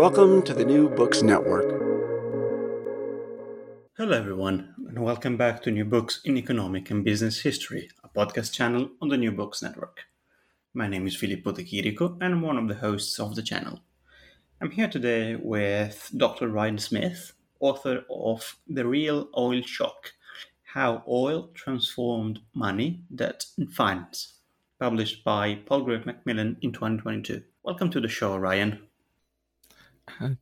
Welcome 0.00 0.40
to 0.44 0.54
the 0.54 0.64
New 0.64 0.88
Books 0.88 1.22
Network. 1.22 1.68
Hello, 3.98 4.16
everyone, 4.16 4.74
and 4.88 4.98
welcome 4.98 5.36
back 5.36 5.62
to 5.62 5.70
New 5.70 5.84
Books 5.84 6.22
in 6.24 6.38
Economic 6.38 6.90
and 6.90 7.04
Business 7.04 7.42
History, 7.42 7.90
a 8.02 8.08
podcast 8.08 8.50
channel 8.50 8.88
on 9.02 9.10
the 9.10 9.18
New 9.18 9.30
Books 9.30 9.60
Network. 9.60 9.98
My 10.72 10.88
name 10.88 11.06
is 11.06 11.16
Filippo 11.16 11.52
De 11.52 11.62
Chirico, 11.62 12.16
and 12.22 12.32
I'm 12.32 12.40
one 12.40 12.56
of 12.56 12.66
the 12.66 12.76
hosts 12.76 13.20
of 13.20 13.34
the 13.34 13.42
channel. 13.42 13.80
I'm 14.62 14.70
here 14.70 14.88
today 14.88 15.36
with 15.36 16.10
Dr. 16.16 16.48
Ryan 16.48 16.78
Smith, 16.78 17.34
author 17.60 18.06
of 18.08 18.56
The 18.66 18.86
Real 18.86 19.28
Oil 19.36 19.60
Shock 19.60 20.12
How 20.62 21.04
Oil 21.06 21.50
Transformed 21.52 22.40
Money, 22.54 23.02
Debt, 23.14 23.44
and 23.58 23.70
Finance, 23.70 24.38
published 24.78 25.22
by 25.24 25.56
Palgrave 25.56 26.06
Macmillan 26.06 26.56
in 26.62 26.72
2022. 26.72 27.42
Welcome 27.64 27.90
to 27.90 28.00
the 28.00 28.08
show, 28.08 28.38
Ryan. 28.38 28.80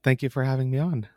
Thank 0.03 0.23
you 0.23 0.29
for 0.29 0.45
having 0.45 0.71
me 0.71 0.79
on. 0.79 1.09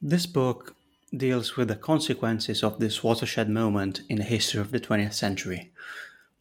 This 0.00 0.26
book 0.26 0.76
deals 1.16 1.56
with 1.56 1.68
the 1.68 1.76
consequences 1.76 2.62
of 2.62 2.78
this 2.78 3.02
watershed 3.02 3.48
moment 3.48 4.02
in 4.08 4.18
the 4.18 4.24
history 4.24 4.60
of 4.60 4.70
the 4.70 4.80
20th 4.80 5.14
century. 5.14 5.72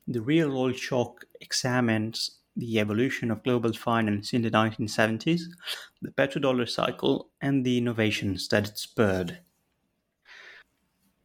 The 0.07 0.21
real 0.21 0.55
oil 0.57 0.73
shock 0.73 1.25
examines 1.41 2.37
the 2.55 2.79
evolution 2.79 3.31
of 3.31 3.43
global 3.43 3.73
finance 3.73 4.33
in 4.33 4.41
the 4.41 4.51
1970s, 4.51 5.41
the 6.01 6.11
petrodollar 6.11 6.67
cycle, 6.67 7.29
and 7.41 7.65
the 7.65 7.77
innovations 7.77 8.47
that 8.49 8.69
it 8.69 8.77
spurred. 8.77 9.39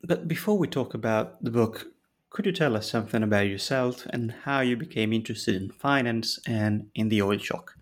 But 0.04 0.28
before 0.28 0.58
we 0.58 0.66
talk 0.66 0.94
about 0.94 1.42
the 1.42 1.50
book, 1.50 1.86
could 2.30 2.46
you 2.46 2.52
tell 2.52 2.76
us 2.76 2.90
something 2.90 3.22
about 3.22 3.46
yourself 3.46 4.06
and 4.06 4.32
how 4.44 4.60
you 4.60 4.76
became 4.76 5.12
interested 5.12 5.54
in 5.54 5.70
finance 5.70 6.38
and 6.46 6.90
in 6.94 7.08
the 7.08 7.22
oil 7.22 7.38
shock? 7.38 7.76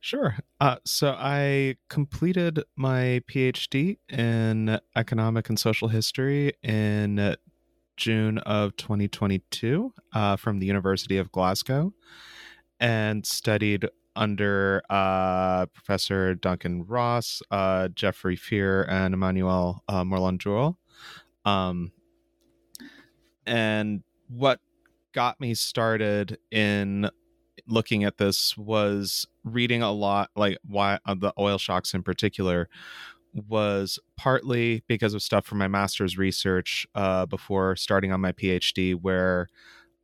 Sure. 0.00 0.36
Uh, 0.60 0.76
so 0.84 1.14
I 1.18 1.76
completed 1.90 2.64
my 2.74 3.22
PhD 3.30 3.98
in 4.08 4.80
economic 4.96 5.50
and 5.50 5.58
social 5.58 5.88
history 5.88 6.54
in 6.62 7.36
June 7.98 8.38
of 8.38 8.74
2022 8.76 9.92
uh, 10.14 10.36
from 10.36 10.58
the 10.58 10.66
University 10.66 11.18
of 11.18 11.30
Glasgow 11.30 11.92
and 12.80 13.26
studied 13.26 13.86
under 14.16 14.82
uh, 14.88 15.66
Professor 15.66 16.34
Duncan 16.34 16.86
Ross, 16.86 17.42
uh, 17.50 17.88
Jeffrey 17.88 18.36
Fear, 18.36 18.84
and 18.84 19.12
Emmanuel 19.12 19.84
uh, 19.86 20.02
Mourlon-Druol. 20.02 20.76
Um, 21.44 21.92
and 23.46 24.02
what 24.28 24.60
got 25.12 25.40
me 25.40 25.54
started 25.54 26.38
in 26.50 27.10
looking 27.70 28.04
at 28.04 28.18
this 28.18 28.56
was 28.56 29.26
reading 29.44 29.82
a 29.82 29.92
lot 29.92 30.30
like 30.36 30.58
why 30.66 30.98
uh, 31.06 31.14
the 31.14 31.32
oil 31.38 31.58
shocks 31.58 31.94
in 31.94 32.02
particular 32.02 32.68
was 33.48 33.98
partly 34.16 34.82
because 34.88 35.14
of 35.14 35.22
stuff 35.22 35.46
from 35.46 35.58
my 35.58 35.68
master's 35.68 36.18
research 36.18 36.86
uh, 36.94 37.24
before 37.26 37.76
starting 37.76 38.12
on 38.12 38.20
my 38.20 38.32
phd 38.32 38.94
where 39.00 39.48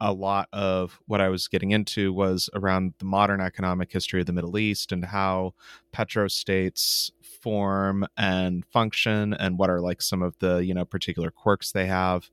a 0.00 0.12
lot 0.12 0.48
of 0.52 1.00
what 1.06 1.20
i 1.20 1.28
was 1.28 1.48
getting 1.48 1.70
into 1.70 2.12
was 2.12 2.48
around 2.54 2.94
the 2.98 3.04
modern 3.04 3.40
economic 3.40 3.90
history 3.90 4.20
of 4.20 4.26
the 4.26 4.32
middle 4.32 4.58
east 4.58 4.92
and 4.92 5.06
how 5.06 5.52
petrostates 5.92 7.10
form 7.46 8.04
and 8.16 8.64
function 8.66 9.32
and 9.34 9.56
what 9.56 9.70
are 9.70 9.80
like 9.80 10.02
some 10.02 10.20
of 10.20 10.36
the 10.40 10.56
you 10.64 10.74
know 10.74 10.84
particular 10.84 11.30
quirks 11.30 11.70
they 11.70 11.86
have. 11.86 12.28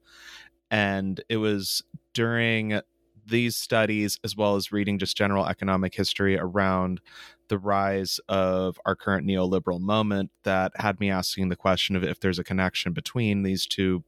And 0.72 1.24
it 1.30 1.38
was 1.38 1.84
during 2.16 2.82
these 3.26 3.56
studies, 3.56 4.20
as 4.24 4.36
well 4.36 4.56
as 4.56 4.72
reading 4.72 5.00
just 5.00 5.18
general 5.18 5.46
economic 5.46 5.96
history 5.96 6.38
around 6.38 7.02
the 7.50 7.58
rise 7.58 8.20
of 8.30 8.80
our 8.86 8.96
current 8.96 9.28
neoliberal 9.28 9.80
moment, 9.80 10.32
that 10.44 10.72
had 10.76 11.00
me 11.00 11.10
asking 11.10 11.50
the 11.50 11.56
question 11.56 11.96
of 11.96 12.04
if 12.04 12.20
there's 12.20 12.40
a 12.40 12.44
connection 12.44 12.94
between 12.94 13.44
these 13.44 13.66
two 13.66 14.04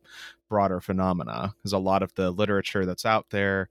broader 0.49 0.79
phenomena. 0.79 1.53
Because 1.57 1.73
a 1.73 1.77
lot 1.77 2.03
of 2.03 2.13
the 2.15 2.31
literature 2.31 2.85
that's 2.85 3.05
out 3.05 3.29
there 3.29 3.69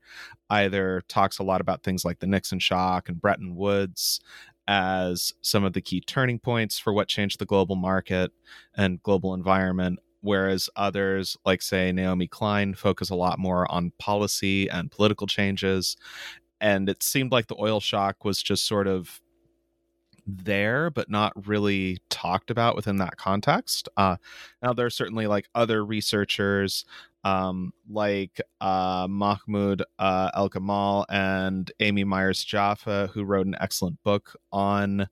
either 0.50 1.02
talks 1.08 1.38
a 1.38 1.44
lot 1.44 1.60
about 1.60 1.82
things 1.82 2.04
like 2.04 2.20
the 2.20 2.26
Nixon 2.26 2.58
shock 2.58 3.08
and 3.08 3.20
Bretton 3.20 3.56
Woods 3.56 4.20
as 4.66 5.32
some 5.42 5.64
of 5.64 5.74
the 5.74 5.82
key 5.82 6.00
turning 6.00 6.38
points 6.38 6.78
for 6.78 6.92
what 6.92 7.08
changed 7.08 7.38
the 7.38 7.46
global 7.46 7.76
market 7.76 8.32
and 8.76 9.02
global 9.02 9.34
environment 9.34 9.98
whereas 10.24 10.70
others, 10.74 11.36
like 11.44 11.60
say 11.60 11.92
Naomi 11.92 12.26
Klein, 12.26 12.74
focus 12.74 13.10
a 13.10 13.14
lot 13.14 13.38
more 13.38 13.70
on 13.70 13.92
policy 13.98 14.68
and 14.70 14.90
political 14.90 15.26
changes. 15.26 15.96
And 16.60 16.88
it 16.88 17.02
seemed 17.02 17.30
like 17.30 17.46
the 17.46 17.60
oil 17.60 17.78
shock 17.78 18.24
was 18.24 18.42
just 18.42 18.66
sort 18.66 18.86
of 18.86 19.20
there, 20.26 20.88
but 20.90 21.10
not 21.10 21.46
really 21.46 21.98
talked 22.08 22.50
about 22.50 22.74
within 22.74 22.96
that 22.96 23.18
context. 23.18 23.88
Uh, 23.98 24.16
now, 24.62 24.72
there 24.72 24.86
are 24.86 24.90
certainly 24.90 25.26
like 25.26 25.46
other 25.54 25.84
researchers 25.84 26.86
um, 27.24 27.72
like 27.90 28.40
uh, 28.60 29.06
Mahmoud 29.10 29.82
uh, 29.98 30.30
El 30.34 30.48
Gamal 30.48 31.04
and 31.10 31.70
Amy 31.80 32.04
Myers 32.04 32.42
Jaffe, 32.42 33.08
who 33.12 33.24
wrote 33.24 33.46
an 33.46 33.56
excellent 33.60 34.02
book 34.02 34.36
on 34.52 35.06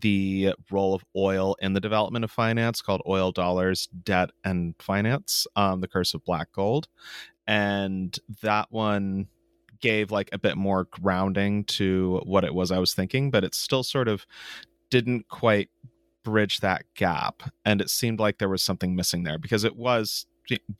the 0.00 0.54
role 0.70 0.94
of 0.94 1.04
oil 1.16 1.56
in 1.60 1.72
the 1.72 1.80
development 1.80 2.24
of 2.24 2.30
finance 2.30 2.82
called 2.82 3.02
Oil 3.06 3.32
Dollars, 3.32 3.88
Debt, 4.02 4.30
and 4.44 4.74
Finance, 4.78 5.46
um, 5.56 5.80
The 5.80 5.88
Curse 5.88 6.14
of 6.14 6.24
Black 6.24 6.52
Gold. 6.52 6.88
And 7.46 8.18
that 8.42 8.66
one 8.70 9.28
gave 9.80 10.10
like 10.10 10.28
a 10.32 10.38
bit 10.38 10.56
more 10.56 10.84
grounding 10.84 11.64
to 11.64 12.20
what 12.24 12.44
it 12.44 12.54
was 12.54 12.70
I 12.72 12.78
was 12.78 12.94
thinking, 12.94 13.30
but 13.30 13.44
it 13.44 13.54
still 13.54 13.82
sort 13.82 14.08
of 14.08 14.26
didn't 14.90 15.28
quite 15.28 15.68
bridge 16.24 16.60
that 16.60 16.84
gap. 16.94 17.42
And 17.64 17.80
it 17.80 17.90
seemed 17.90 18.18
like 18.18 18.38
there 18.38 18.48
was 18.48 18.62
something 18.62 18.96
missing 18.96 19.22
there 19.22 19.38
because 19.38 19.64
it 19.64 19.76
was 19.76 20.26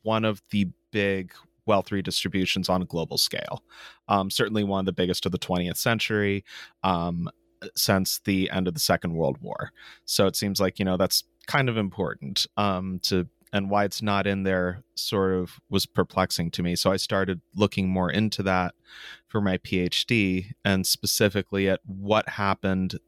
one 0.01 0.25
of 0.25 0.41
the 0.51 0.67
big 0.91 1.33
wealth 1.65 1.91
redistributions 1.91 2.69
on 2.69 2.81
a 2.81 2.85
global 2.85 3.17
scale. 3.17 3.63
Um, 4.07 4.29
certainly 4.29 4.63
one 4.63 4.79
of 4.81 4.85
the 4.85 4.93
biggest 4.93 5.25
of 5.25 5.31
the 5.31 5.37
20th 5.37 5.77
century. 5.77 6.43
Um, 6.83 7.29
since 7.75 8.19
the 8.19 8.49
end 8.49 8.67
of 8.67 8.73
the 8.73 8.79
Second 8.79 9.13
World 9.13 9.37
War. 9.41 9.71
So 10.05 10.27
it 10.27 10.35
seems 10.35 10.59
like 10.59 10.79
you 10.79 10.85
know 10.85 10.97
that's 10.97 11.23
kind 11.47 11.69
of 11.69 11.77
important 11.77 12.45
um, 12.57 12.99
to 13.03 13.27
and 13.53 13.69
why 13.69 13.85
it's 13.85 14.01
not 14.01 14.27
in 14.27 14.43
there 14.43 14.83
sort 14.95 15.33
of 15.33 15.59
was 15.69 15.85
perplexing 15.85 16.51
to 16.51 16.63
me. 16.63 16.75
So 16.75 16.91
I 16.91 16.97
started 16.97 17.41
looking 17.55 17.87
more 17.87 18.11
into 18.11 18.43
that 18.43 18.75
for 19.27 19.41
my 19.41 19.57
PhD, 19.57 20.51
and 20.65 20.85
specifically 20.85 21.69
at 21.69 21.79
what 21.85 22.29
happened 22.29 22.99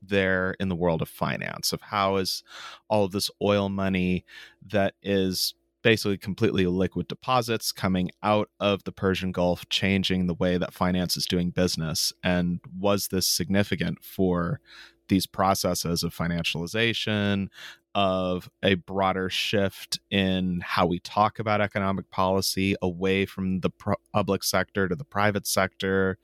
there 0.00 0.56
in 0.58 0.68
the 0.68 0.76
world 0.76 1.02
of 1.02 1.08
finance, 1.08 1.72
of 1.72 1.80
how 1.80 2.16
is 2.16 2.42
all 2.88 3.04
of 3.04 3.12
this 3.12 3.30
oil 3.40 3.68
money 3.68 4.24
that 4.66 4.94
is 5.02 5.54
basically 5.82 6.18
completely 6.18 6.66
liquid 6.66 7.08
deposits 7.08 7.72
coming 7.72 8.10
out 8.22 8.48
of 8.60 8.84
the 8.84 8.92
Persian 8.92 9.32
Gulf, 9.32 9.68
changing 9.68 10.26
the 10.26 10.34
way 10.34 10.56
that 10.58 10.72
finance 10.72 11.16
is 11.16 11.26
doing 11.26 11.50
business. 11.50 12.12
And 12.22 12.60
was 12.78 13.08
this 13.08 13.26
significant 13.26 14.02
for 14.02 14.60
these 15.08 15.26
processes 15.26 16.02
of 16.02 16.14
financialization, 16.14 17.48
of 17.94 18.48
a 18.62 18.74
broader 18.74 19.28
shift 19.28 20.00
in 20.10 20.62
how 20.64 20.86
we 20.86 20.98
talk 21.00 21.38
about 21.38 21.60
economic 21.60 22.08
policy 22.10 22.74
away 22.80 23.26
from 23.26 23.60
the 23.60 23.70
public 24.14 24.42
sector 24.42 24.88
to 24.88 24.94
the 24.94 25.04
private 25.04 25.46
sector, 25.46 26.16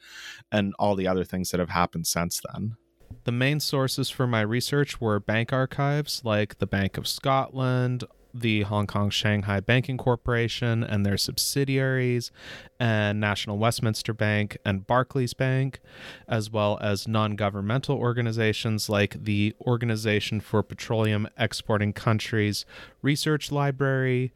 and 0.50 0.72
all 0.78 0.94
the 0.94 1.06
other 1.06 1.24
things 1.24 1.50
that 1.50 1.60
have 1.60 1.68
happened 1.68 2.06
since 2.06 2.40
then? 2.52 2.76
The 3.24 3.32
main 3.32 3.60
sources 3.60 4.08
for 4.08 4.26
my 4.26 4.40
research 4.40 5.00
were 5.00 5.20
bank 5.20 5.52
archives 5.52 6.22
like 6.24 6.58
the 6.58 6.66
Bank 6.66 6.96
of 6.96 7.06
Scotland, 7.06 8.04
the 8.32 8.62
Hong 8.62 8.86
Kong 8.86 9.10
Shanghai 9.10 9.60
Banking 9.60 9.96
Corporation 9.96 10.82
and 10.84 11.04
their 11.04 11.16
subsidiaries, 11.16 12.30
and 12.78 13.20
National 13.20 13.58
Westminster 13.58 14.12
Bank 14.12 14.56
and 14.64 14.86
Barclays 14.86 15.34
Bank, 15.34 15.80
as 16.28 16.50
well 16.50 16.78
as 16.80 17.08
non 17.08 17.36
governmental 17.36 17.96
organizations 17.96 18.88
like 18.88 19.24
the 19.24 19.54
Organization 19.62 20.40
for 20.40 20.62
Petroleum 20.62 21.28
Exporting 21.38 21.92
Countries 21.92 22.64
Research 23.02 23.50
Library 23.50 24.32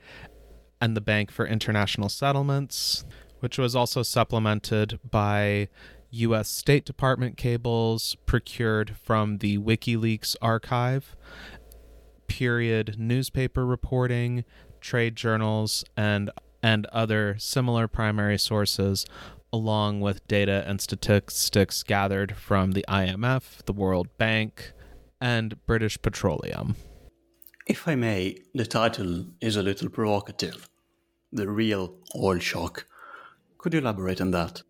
and 0.80 0.96
the 0.96 1.00
Bank 1.00 1.30
for 1.30 1.46
International 1.46 2.08
Settlements, 2.08 3.04
which 3.40 3.58
was 3.58 3.76
also 3.76 4.02
supplemented 4.02 4.98
by 5.08 5.68
U.S. 6.12 6.50
State 6.50 6.84
Department 6.84 7.38
cables 7.38 8.16
procured 8.26 8.96
from 9.02 9.38
the 9.38 9.56
WikiLeaks 9.58 10.36
archive 10.42 11.16
period 12.32 12.98
newspaper 12.98 13.66
reporting, 13.66 14.42
trade 14.80 15.16
journals, 15.16 15.84
and 15.98 16.30
and 16.62 16.86
other 16.86 17.36
similar 17.38 17.86
primary 17.86 18.38
sources, 18.38 19.04
along 19.52 20.00
with 20.00 20.26
data 20.28 20.64
and 20.66 20.80
statistics 20.80 21.82
gathered 21.82 22.34
from 22.36 22.72
the 22.72 22.84
IMF, 22.88 23.62
the 23.66 23.72
World 23.74 24.08
Bank, 24.16 24.72
and 25.20 25.64
British 25.66 26.00
Petroleum. 26.00 26.76
If 27.66 27.86
I 27.86 27.96
may, 27.96 28.38
the 28.54 28.64
title 28.64 29.26
is 29.42 29.56
a 29.56 29.62
little 29.62 29.90
provocative. 29.90 30.70
The 31.32 31.48
real 31.50 31.96
oil 32.16 32.38
shock. 32.38 32.86
Could 33.58 33.74
you 33.74 33.80
elaborate 33.80 34.22
on 34.22 34.30
that? 34.30 34.62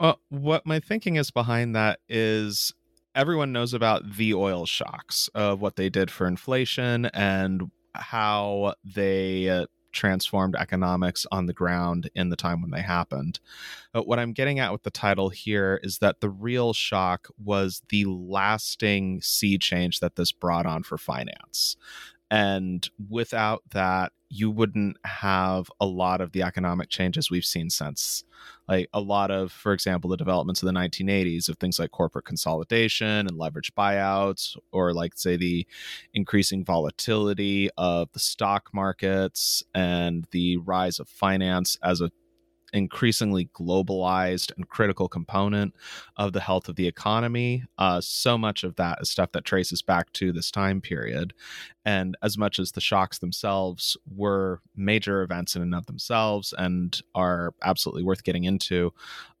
Uh, 0.00 0.14
what 0.30 0.66
my 0.66 0.80
thinking 0.80 1.14
is 1.14 1.30
behind 1.30 1.76
that 1.76 2.00
is 2.08 2.74
everyone 3.14 3.52
knows 3.52 3.74
about 3.74 4.16
the 4.16 4.34
oil 4.34 4.66
shocks 4.66 5.28
of 5.34 5.60
what 5.60 5.76
they 5.76 5.88
did 5.88 6.10
for 6.10 6.26
inflation 6.26 7.06
and 7.06 7.70
how 7.94 8.74
they 8.84 9.48
uh, 9.48 9.66
transformed 9.92 10.56
economics 10.56 11.24
on 11.30 11.46
the 11.46 11.52
ground 11.52 12.10
in 12.14 12.28
the 12.28 12.36
time 12.36 12.60
when 12.60 12.72
they 12.72 12.82
happened. 12.82 13.40
But 13.92 14.06
what 14.06 14.18
I'm 14.18 14.32
getting 14.32 14.58
at 14.58 14.72
with 14.72 14.82
the 14.82 14.90
title 14.90 15.30
here 15.30 15.80
is 15.82 15.98
that 15.98 16.20
the 16.20 16.28
real 16.28 16.72
shock 16.72 17.28
was 17.42 17.82
the 17.88 18.04
lasting 18.04 19.22
sea 19.22 19.56
change 19.56 20.00
that 20.00 20.16
this 20.16 20.32
brought 20.32 20.66
on 20.66 20.82
for 20.82 20.98
finance. 20.98 21.76
And 22.34 22.90
without 23.08 23.62
that, 23.70 24.10
you 24.28 24.50
wouldn't 24.50 24.96
have 25.04 25.70
a 25.80 25.86
lot 25.86 26.20
of 26.20 26.32
the 26.32 26.42
economic 26.42 26.88
changes 26.88 27.30
we've 27.30 27.44
seen 27.44 27.70
since. 27.70 28.24
Like 28.66 28.88
a 28.92 29.00
lot 29.00 29.30
of, 29.30 29.52
for 29.52 29.72
example, 29.72 30.10
the 30.10 30.16
developments 30.16 30.60
of 30.60 30.66
the 30.66 30.72
1980s 30.72 31.48
of 31.48 31.58
things 31.58 31.78
like 31.78 31.92
corporate 31.92 32.24
consolidation 32.24 33.28
and 33.28 33.38
leverage 33.38 33.72
buyouts, 33.76 34.56
or 34.72 34.92
like, 34.92 35.12
say, 35.14 35.36
the 35.36 35.64
increasing 36.12 36.64
volatility 36.64 37.70
of 37.78 38.10
the 38.10 38.18
stock 38.18 38.70
markets 38.74 39.62
and 39.72 40.26
the 40.32 40.56
rise 40.56 40.98
of 40.98 41.08
finance 41.08 41.78
as 41.84 42.00
a 42.00 42.10
increasingly 42.74 43.46
globalized 43.54 44.52
and 44.56 44.68
critical 44.68 45.08
component 45.08 45.74
of 46.16 46.32
the 46.32 46.40
health 46.40 46.68
of 46.68 46.76
the 46.76 46.86
economy. 46.86 47.64
Uh, 47.78 48.00
so 48.00 48.36
much 48.36 48.64
of 48.64 48.76
that 48.76 48.98
is 49.00 49.08
stuff 49.08 49.32
that 49.32 49.44
traces 49.44 49.80
back 49.80 50.12
to 50.12 50.32
this 50.32 50.50
time 50.50 50.80
period. 50.80 51.32
And 51.86 52.16
as 52.22 52.36
much 52.36 52.58
as 52.58 52.72
the 52.72 52.80
shocks 52.80 53.18
themselves 53.18 53.96
were 54.14 54.60
major 54.74 55.22
events 55.22 55.54
in 55.54 55.62
and 55.62 55.74
of 55.74 55.86
themselves 55.86 56.52
and 56.56 57.00
are 57.14 57.54
absolutely 57.62 58.02
worth 58.02 58.24
getting 58.24 58.44
into 58.44 58.92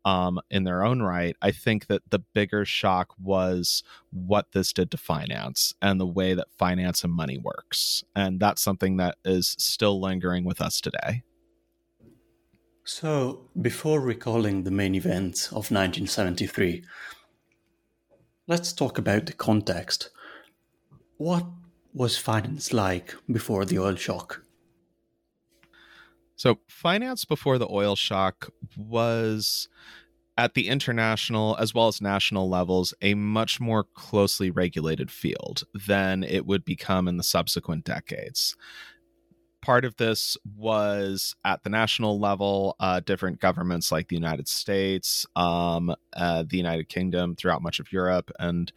um, 0.04 0.38
in 0.50 0.64
their 0.64 0.84
own 0.84 1.02
right, 1.02 1.34
I 1.42 1.50
think 1.50 1.86
that 1.86 2.02
the 2.10 2.18
bigger 2.18 2.64
shock 2.64 3.14
was 3.18 3.82
what 4.10 4.52
this 4.52 4.72
did 4.72 4.90
to 4.92 4.96
finance 4.96 5.74
and 5.82 5.98
the 5.98 6.06
way 6.06 6.34
that 6.34 6.52
finance 6.56 7.02
and 7.02 7.12
money 7.12 7.38
works. 7.38 8.04
And 8.14 8.38
that's 8.38 8.62
something 8.62 8.98
that 8.98 9.16
is 9.24 9.56
still 9.58 10.00
lingering 10.00 10.44
with 10.44 10.60
us 10.60 10.80
today. 10.80 11.22
So, 12.86 13.48
before 13.60 14.00
recalling 14.02 14.64
the 14.64 14.70
main 14.70 14.94
events 14.94 15.46
of 15.46 15.70
1973, 15.70 16.84
let's 18.46 18.74
talk 18.74 18.98
about 18.98 19.24
the 19.24 19.32
context. 19.32 20.10
What 21.16 21.46
was 21.94 22.18
finance 22.18 22.74
like 22.74 23.14
before 23.32 23.64
the 23.64 23.78
oil 23.78 23.94
shock? 23.94 24.42
So, 26.36 26.58
finance 26.68 27.24
before 27.24 27.56
the 27.56 27.68
oil 27.70 27.96
shock 27.96 28.52
was 28.76 29.68
at 30.36 30.52
the 30.52 30.68
international 30.68 31.56
as 31.58 31.72
well 31.72 31.88
as 31.88 32.02
national 32.02 32.50
levels 32.50 32.92
a 33.00 33.14
much 33.14 33.60
more 33.60 33.84
closely 33.94 34.50
regulated 34.50 35.10
field 35.10 35.62
than 35.86 36.22
it 36.22 36.44
would 36.44 36.66
become 36.66 37.08
in 37.08 37.16
the 37.16 37.22
subsequent 37.22 37.84
decades 37.84 38.56
part 39.64 39.86
of 39.86 39.96
this 39.96 40.36
was 40.56 41.34
at 41.42 41.62
the 41.62 41.70
national 41.70 42.20
level, 42.20 42.76
uh, 42.80 43.00
different 43.00 43.40
governments 43.40 43.90
like 43.90 44.08
the 44.08 44.14
United 44.14 44.46
States, 44.46 45.24
um, 45.36 45.94
uh, 46.12 46.44
the 46.46 46.58
United 46.58 46.90
Kingdom, 46.90 47.34
throughout 47.34 47.62
much 47.62 47.80
of 47.80 47.90
Europe, 47.90 48.30
and 48.38 48.72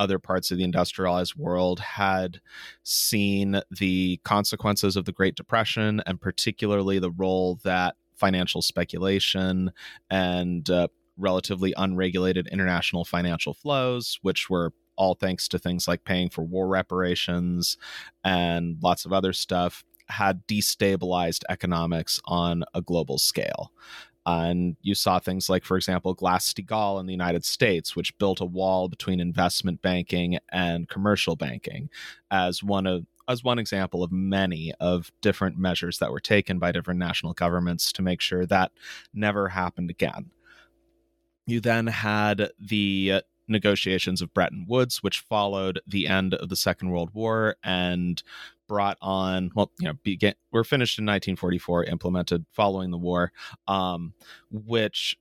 other 0.00 0.18
parts 0.18 0.50
of 0.50 0.58
the 0.58 0.64
industrialized 0.64 1.36
world 1.36 1.78
had 1.78 2.40
seen 2.82 3.60
the 3.70 4.18
consequences 4.24 4.96
of 4.96 5.04
the 5.04 5.12
Great 5.12 5.36
Depression 5.36 6.02
and 6.06 6.20
particularly 6.20 6.98
the 6.98 7.12
role 7.12 7.60
that 7.62 7.94
financial 8.16 8.62
speculation 8.62 9.70
and 10.10 10.68
uh, 10.70 10.88
relatively 11.16 11.72
unregulated 11.76 12.48
international 12.48 13.04
financial 13.04 13.54
flows, 13.54 14.18
which 14.22 14.50
were 14.50 14.72
all 14.96 15.14
thanks 15.14 15.48
to 15.48 15.58
things 15.58 15.88
like 15.88 16.04
paying 16.04 16.28
for 16.28 16.42
war 16.42 16.68
reparations 16.68 17.76
and 18.24 18.76
lots 18.82 19.04
of 19.04 19.12
other 19.12 19.32
stuff, 19.32 19.84
had 20.12 20.46
destabilized 20.46 21.42
economics 21.48 22.20
on 22.26 22.64
a 22.74 22.80
global 22.80 23.18
scale. 23.18 23.72
And 24.24 24.76
you 24.82 24.94
saw 24.94 25.18
things 25.18 25.48
like, 25.48 25.64
for 25.64 25.76
example, 25.76 26.14
Glass 26.14 26.52
Steagall 26.52 27.00
in 27.00 27.06
the 27.06 27.12
United 27.12 27.44
States, 27.44 27.96
which 27.96 28.16
built 28.18 28.40
a 28.40 28.44
wall 28.44 28.88
between 28.88 29.18
investment 29.18 29.82
banking 29.82 30.38
and 30.50 30.88
commercial 30.88 31.34
banking, 31.34 31.90
as 32.30 32.62
one 32.62 32.86
of 32.86 33.04
as 33.28 33.44
one 33.44 33.58
example 33.58 34.02
of 34.02 34.10
many 34.12 34.72
of 34.80 35.12
different 35.22 35.56
measures 35.56 35.98
that 35.98 36.10
were 36.10 36.20
taken 36.20 36.58
by 36.58 36.72
different 36.72 36.98
national 36.98 37.32
governments 37.32 37.92
to 37.92 38.02
make 38.02 38.20
sure 38.20 38.44
that 38.46 38.72
never 39.14 39.48
happened 39.48 39.90
again. 39.90 40.30
You 41.46 41.60
then 41.60 41.86
had 41.86 42.50
the 42.60 43.22
negotiations 43.52 44.22
of 44.22 44.34
Bretton 44.34 44.66
Woods, 44.68 45.02
which 45.02 45.20
followed 45.20 45.80
the 45.86 46.08
end 46.08 46.34
of 46.34 46.48
the 46.48 46.56
Second 46.56 46.90
World 46.90 47.10
War 47.12 47.56
and 47.62 48.22
brought 48.68 48.96
on 49.02 49.50
well 49.54 49.70
you 49.78 49.86
know 49.86 49.92
began 50.02 50.32
we're 50.50 50.64
finished 50.64 50.98
in 50.98 51.04
1944 51.04 51.84
implemented 51.84 52.46
following 52.52 52.90
the 52.90 52.96
war 52.96 53.30
um, 53.68 54.14
which 54.50 55.14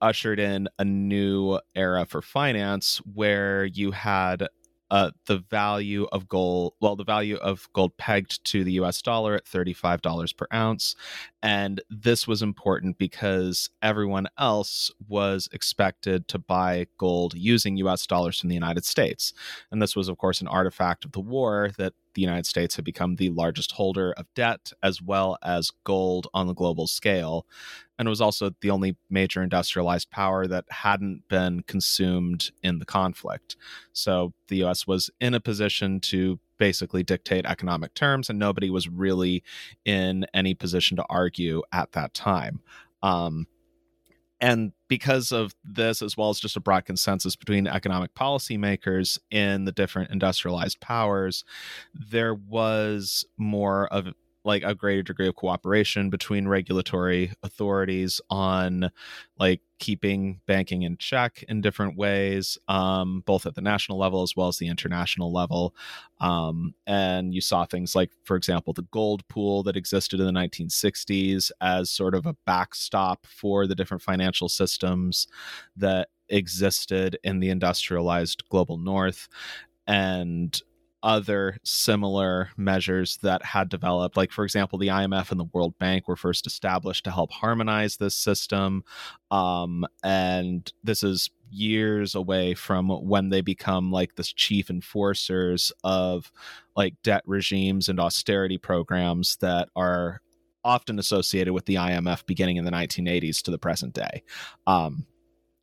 ushered 0.00 0.40
in 0.40 0.68
a 0.80 0.84
new 0.84 1.60
era 1.76 2.04
for 2.04 2.20
finance 2.20 3.00
where 3.14 3.64
you 3.64 3.92
had 3.92 4.48
uh, 4.90 5.10
the 5.26 5.38
value 5.50 6.06
of 6.12 6.28
gold, 6.28 6.74
well, 6.80 6.96
the 6.96 7.04
value 7.04 7.36
of 7.36 7.68
gold 7.72 7.96
pegged 7.96 8.42
to 8.44 8.64
the 8.64 8.72
US 8.72 9.02
dollar 9.02 9.34
at 9.34 9.44
$35 9.44 10.36
per 10.36 10.46
ounce. 10.52 10.94
And 11.42 11.80
this 11.90 12.26
was 12.26 12.42
important 12.42 12.98
because 12.98 13.70
everyone 13.82 14.28
else 14.38 14.90
was 15.08 15.48
expected 15.52 16.26
to 16.28 16.38
buy 16.38 16.86
gold 16.96 17.34
using 17.34 17.76
US 17.78 18.06
dollars 18.06 18.40
from 18.40 18.48
the 18.48 18.54
United 18.54 18.84
States. 18.84 19.32
And 19.70 19.80
this 19.82 19.94
was, 19.94 20.08
of 20.08 20.18
course, 20.18 20.40
an 20.40 20.48
artifact 20.48 21.04
of 21.04 21.12
the 21.12 21.20
war 21.20 21.70
that 21.78 21.92
the 22.18 22.22
United 22.22 22.46
States 22.46 22.74
had 22.74 22.84
become 22.84 23.14
the 23.14 23.30
largest 23.30 23.70
holder 23.70 24.12
of 24.16 24.26
debt 24.34 24.72
as 24.82 25.00
well 25.00 25.38
as 25.40 25.70
gold 25.84 26.26
on 26.34 26.48
the 26.48 26.52
global 26.52 26.88
scale. 26.88 27.46
And 27.96 28.08
it 28.08 28.10
was 28.10 28.20
also 28.20 28.50
the 28.60 28.70
only 28.70 28.96
major 29.08 29.40
industrialized 29.40 30.10
power 30.10 30.48
that 30.48 30.64
hadn't 30.68 31.28
been 31.28 31.62
consumed 31.62 32.50
in 32.60 32.80
the 32.80 32.84
conflict. 32.84 33.54
So 33.92 34.32
the 34.48 34.64
US 34.64 34.84
was 34.84 35.10
in 35.20 35.32
a 35.32 35.38
position 35.38 36.00
to 36.00 36.40
basically 36.58 37.04
dictate 37.04 37.46
economic 37.46 37.94
terms, 37.94 38.28
and 38.28 38.36
nobody 38.36 38.68
was 38.68 38.88
really 38.88 39.44
in 39.84 40.26
any 40.34 40.54
position 40.54 40.96
to 40.96 41.06
argue 41.08 41.62
at 41.72 41.92
that 41.92 42.14
time. 42.14 42.62
Um, 43.00 43.46
and 44.40 44.72
because 44.88 45.32
of 45.32 45.54
this, 45.64 46.00
as 46.00 46.16
well 46.16 46.30
as 46.30 46.40
just 46.40 46.56
a 46.56 46.60
broad 46.60 46.84
consensus 46.84 47.36
between 47.36 47.66
economic 47.66 48.14
policymakers 48.14 49.18
in 49.30 49.64
the 49.64 49.72
different 49.72 50.10
industrialized 50.10 50.80
powers, 50.80 51.44
there 51.92 52.34
was 52.34 53.24
more 53.36 53.88
of 53.88 54.08
like 54.44 54.62
a 54.62 54.74
greater 54.74 55.02
degree 55.02 55.28
of 55.28 55.36
cooperation 55.36 56.10
between 56.10 56.48
regulatory 56.48 57.32
authorities 57.42 58.20
on 58.30 58.90
like 59.38 59.60
keeping 59.78 60.40
banking 60.46 60.82
in 60.82 60.96
check 60.96 61.44
in 61.48 61.60
different 61.60 61.96
ways 61.96 62.58
um, 62.68 63.22
both 63.26 63.46
at 63.46 63.54
the 63.54 63.60
national 63.60 63.98
level 63.98 64.22
as 64.22 64.34
well 64.36 64.48
as 64.48 64.58
the 64.58 64.68
international 64.68 65.32
level. 65.32 65.74
Um, 66.20 66.74
and 66.86 67.34
you 67.34 67.40
saw 67.40 67.64
things 67.64 67.94
like 67.94 68.10
for 68.24 68.36
example 68.36 68.72
the 68.72 68.86
gold 68.90 69.26
pool 69.28 69.62
that 69.64 69.76
existed 69.76 70.20
in 70.20 70.26
the 70.26 70.32
1960s 70.32 71.50
as 71.60 71.90
sort 71.90 72.14
of 72.14 72.26
a 72.26 72.36
backstop 72.46 73.26
for 73.26 73.66
the 73.66 73.74
different 73.74 74.02
financial 74.02 74.48
systems 74.48 75.26
that 75.76 76.08
existed 76.28 77.18
in 77.24 77.40
the 77.40 77.50
industrialized 77.50 78.48
global 78.48 78.78
north. 78.78 79.28
And 79.86 80.60
other 81.02 81.56
similar 81.64 82.50
measures 82.56 83.18
that 83.18 83.44
had 83.44 83.68
developed. 83.68 84.16
Like, 84.16 84.32
for 84.32 84.44
example, 84.44 84.78
the 84.78 84.88
IMF 84.88 85.30
and 85.30 85.38
the 85.38 85.48
World 85.52 85.78
Bank 85.78 86.08
were 86.08 86.16
first 86.16 86.46
established 86.46 87.04
to 87.04 87.10
help 87.10 87.30
harmonize 87.30 87.96
this 87.96 88.16
system. 88.16 88.84
Um, 89.30 89.86
and 90.02 90.70
this 90.82 91.02
is 91.02 91.30
years 91.50 92.14
away 92.14 92.54
from 92.54 92.88
when 92.88 93.30
they 93.30 93.40
become 93.40 93.90
like 93.90 94.16
the 94.16 94.22
chief 94.22 94.70
enforcers 94.70 95.72
of 95.84 96.30
like 96.76 96.94
debt 97.02 97.22
regimes 97.26 97.88
and 97.88 98.00
austerity 98.00 98.58
programs 98.58 99.36
that 99.36 99.68
are 99.74 100.20
often 100.64 100.98
associated 100.98 101.52
with 101.52 101.64
the 101.66 101.76
IMF 101.76 102.26
beginning 102.26 102.56
in 102.56 102.64
the 102.64 102.70
1980s 102.70 103.42
to 103.42 103.50
the 103.50 103.58
present 103.58 103.94
day. 103.94 104.22
Um, 104.66 105.06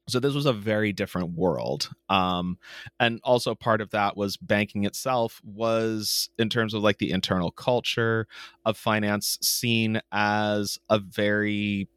so 0.08 0.20
this 0.20 0.34
was 0.34 0.46
a 0.46 0.54
very 0.54 0.94
different 0.94 1.32
world 1.32 1.90
um, 2.10 2.58
and 3.00 3.20
also 3.24 3.56
part 3.56 3.82
of 3.82 3.92
that 3.92 4.16
was 4.16 4.38
banking 4.38 4.86
itself 4.86 5.42
was 5.44 6.30
in 6.38 6.50
terms 6.50 6.74
of 6.74 6.84
like 6.84 6.98
the 6.98 7.12
internal 7.12 7.52
culture 7.52 8.28
of 8.66 8.78
finance 8.78 9.38
seen 9.42 10.02
as 10.12 10.78
a 10.90 11.00
very 11.00 11.88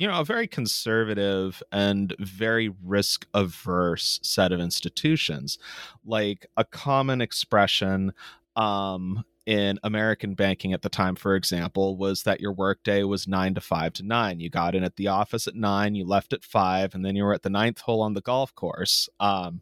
you 0.00 0.06
know 0.06 0.18
a 0.18 0.24
very 0.24 0.48
conservative 0.48 1.62
and 1.70 2.16
very 2.18 2.72
risk 2.82 3.26
averse 3.34 4.18
set 4.22 4.50
of 4.50 4.58
institutions. 4.58 5.58
Like 6.04 6.46
a 6.56 6.64
common 6.64 7.20
expression 7.20 8.12
um 8.56 9.22
in 9.50 9.80
American 9.82 10.34
banking 10.34 10.72
at 10.72 10.82
the 10.82 10.88
time, 10.88 11.16
for 11.16 11.34
example, 11.34 11.96
was 11.96 12.22
that 12.22 12.40
your 12.40 12.52
workday 12.52 13.02
was 13.02 13.26
nine 13.26 13.52
to 13.52 13.60
five 13.60 13.92
to 13.94 14.04
nine. 14.04 14.38
You 14.38 14.48
got 14.48 14.76
in 14.76 14.84
at 14.84 14.94
the 14.94 15.08
office 15.08 15.48
at 15.48 15.56
nine, 15.56 15.96
you 15.96 16.06
left 16.06 16.32
at 16.32 16.44
five, 16.44 16.94
and 16.94 17.04
then 17.04 17.16
you 17.16 17.24
were 17.24 17.34
at 17.34 17.42
the 17.42 17.50
ninth 17.50 17.80
hole 17.80 18.00
on 18.00 18.14
the 18.14 18.20
golf 18.20 18.54
course. 18.54 19.08
Um, 19.18 19.60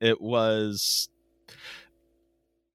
it 0.00 0.20
was, 0.20 1.08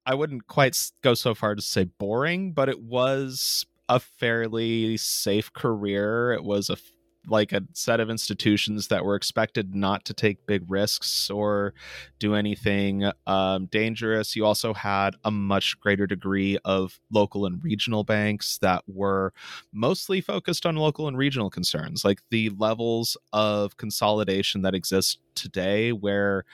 I 0.06 0.14
wouldn't 0.14 0.46
quite 0.46 0.74
go 1.02 1.12
so 1.12 1.34
far 1.34 1.54
to 1.54 1.60
say 1.60 1.84
boring, 1.84 2.52
but 2.52 2.70
it 2.70 2.80
was 2.80 3.66
a 3.90 4.00
fairly 4.00 4.96
safe 4.96 5.52
career. 5.52 6.32
It 6.32 6.44
was 6.44 6.70
a 6.70 6.76
like 7.26 7.52
a 7.52 7.62
set 7.72 8.00
of 8.00 8.10
institutions 8.10 8.88
that 8.88 9.04
were 9.04 9.14
expected 9.14 9.74
not 9.74 10.04
to 10.06 10.14
take 10.14 10.46
big 10.46 10.62
risks 10.68 11.30
or 11.30 11.72
do 12.18 12.34
anything 12.34 13.10
um, 13.26 13.66
dangerous. 13.66 14.34
You 14.34 14.44
also 14.44 14.74
had 14.74 15.14
a 15.24 15.30
much 15.30 15.78
greater 15.80 16.06
degree 16.06 16.58
of 16.64 16.98
local 17.10 17.46
and 17.46 17.62
regional 17.62 18.04
banks 18.04 18.58
that 18.58 18.82
were 18.86 19.32
mostly 19.72 20.20
focused 20.20 20.66
on 20.66 20.76
local 20.76 21.08
and 21.08 21.16
regional 21.16 21.50
concerns, 21.50 22.04
like 22.04 22.20
the 22.30 22.50
levels 22.50 23.16
of 23.32 23.76
consolidation 23.76 24.62
that 24.62 24.74
exist 24.74 25.20
today, 25.34 25.92
where 25.92 26.44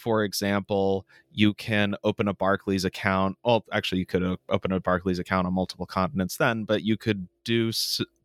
for 0.00 0.24
example, 0.24 1.06
you 1.30 1.52
can 1.52 1.94
open 2.04 2.26
a 2.26 2.32
Barclays 2.32 2.86
account. 2.86 3.36
Well, 3.44 3.66
actually, 3.70 3.98
you 3.98 4.06
could 4.06 4.38
open 4.48 4.72
a 4.72 4.80
Barclays 4.80 5.18
account 5.18 5.46
on 5.46 5.52
multiple 5.52 5.84
continents 5.84 6.38
then, 6.38 6.64
but 6.64 6.82
you 6.82 6.96
could 6.96 7.28
do 7.44 7.70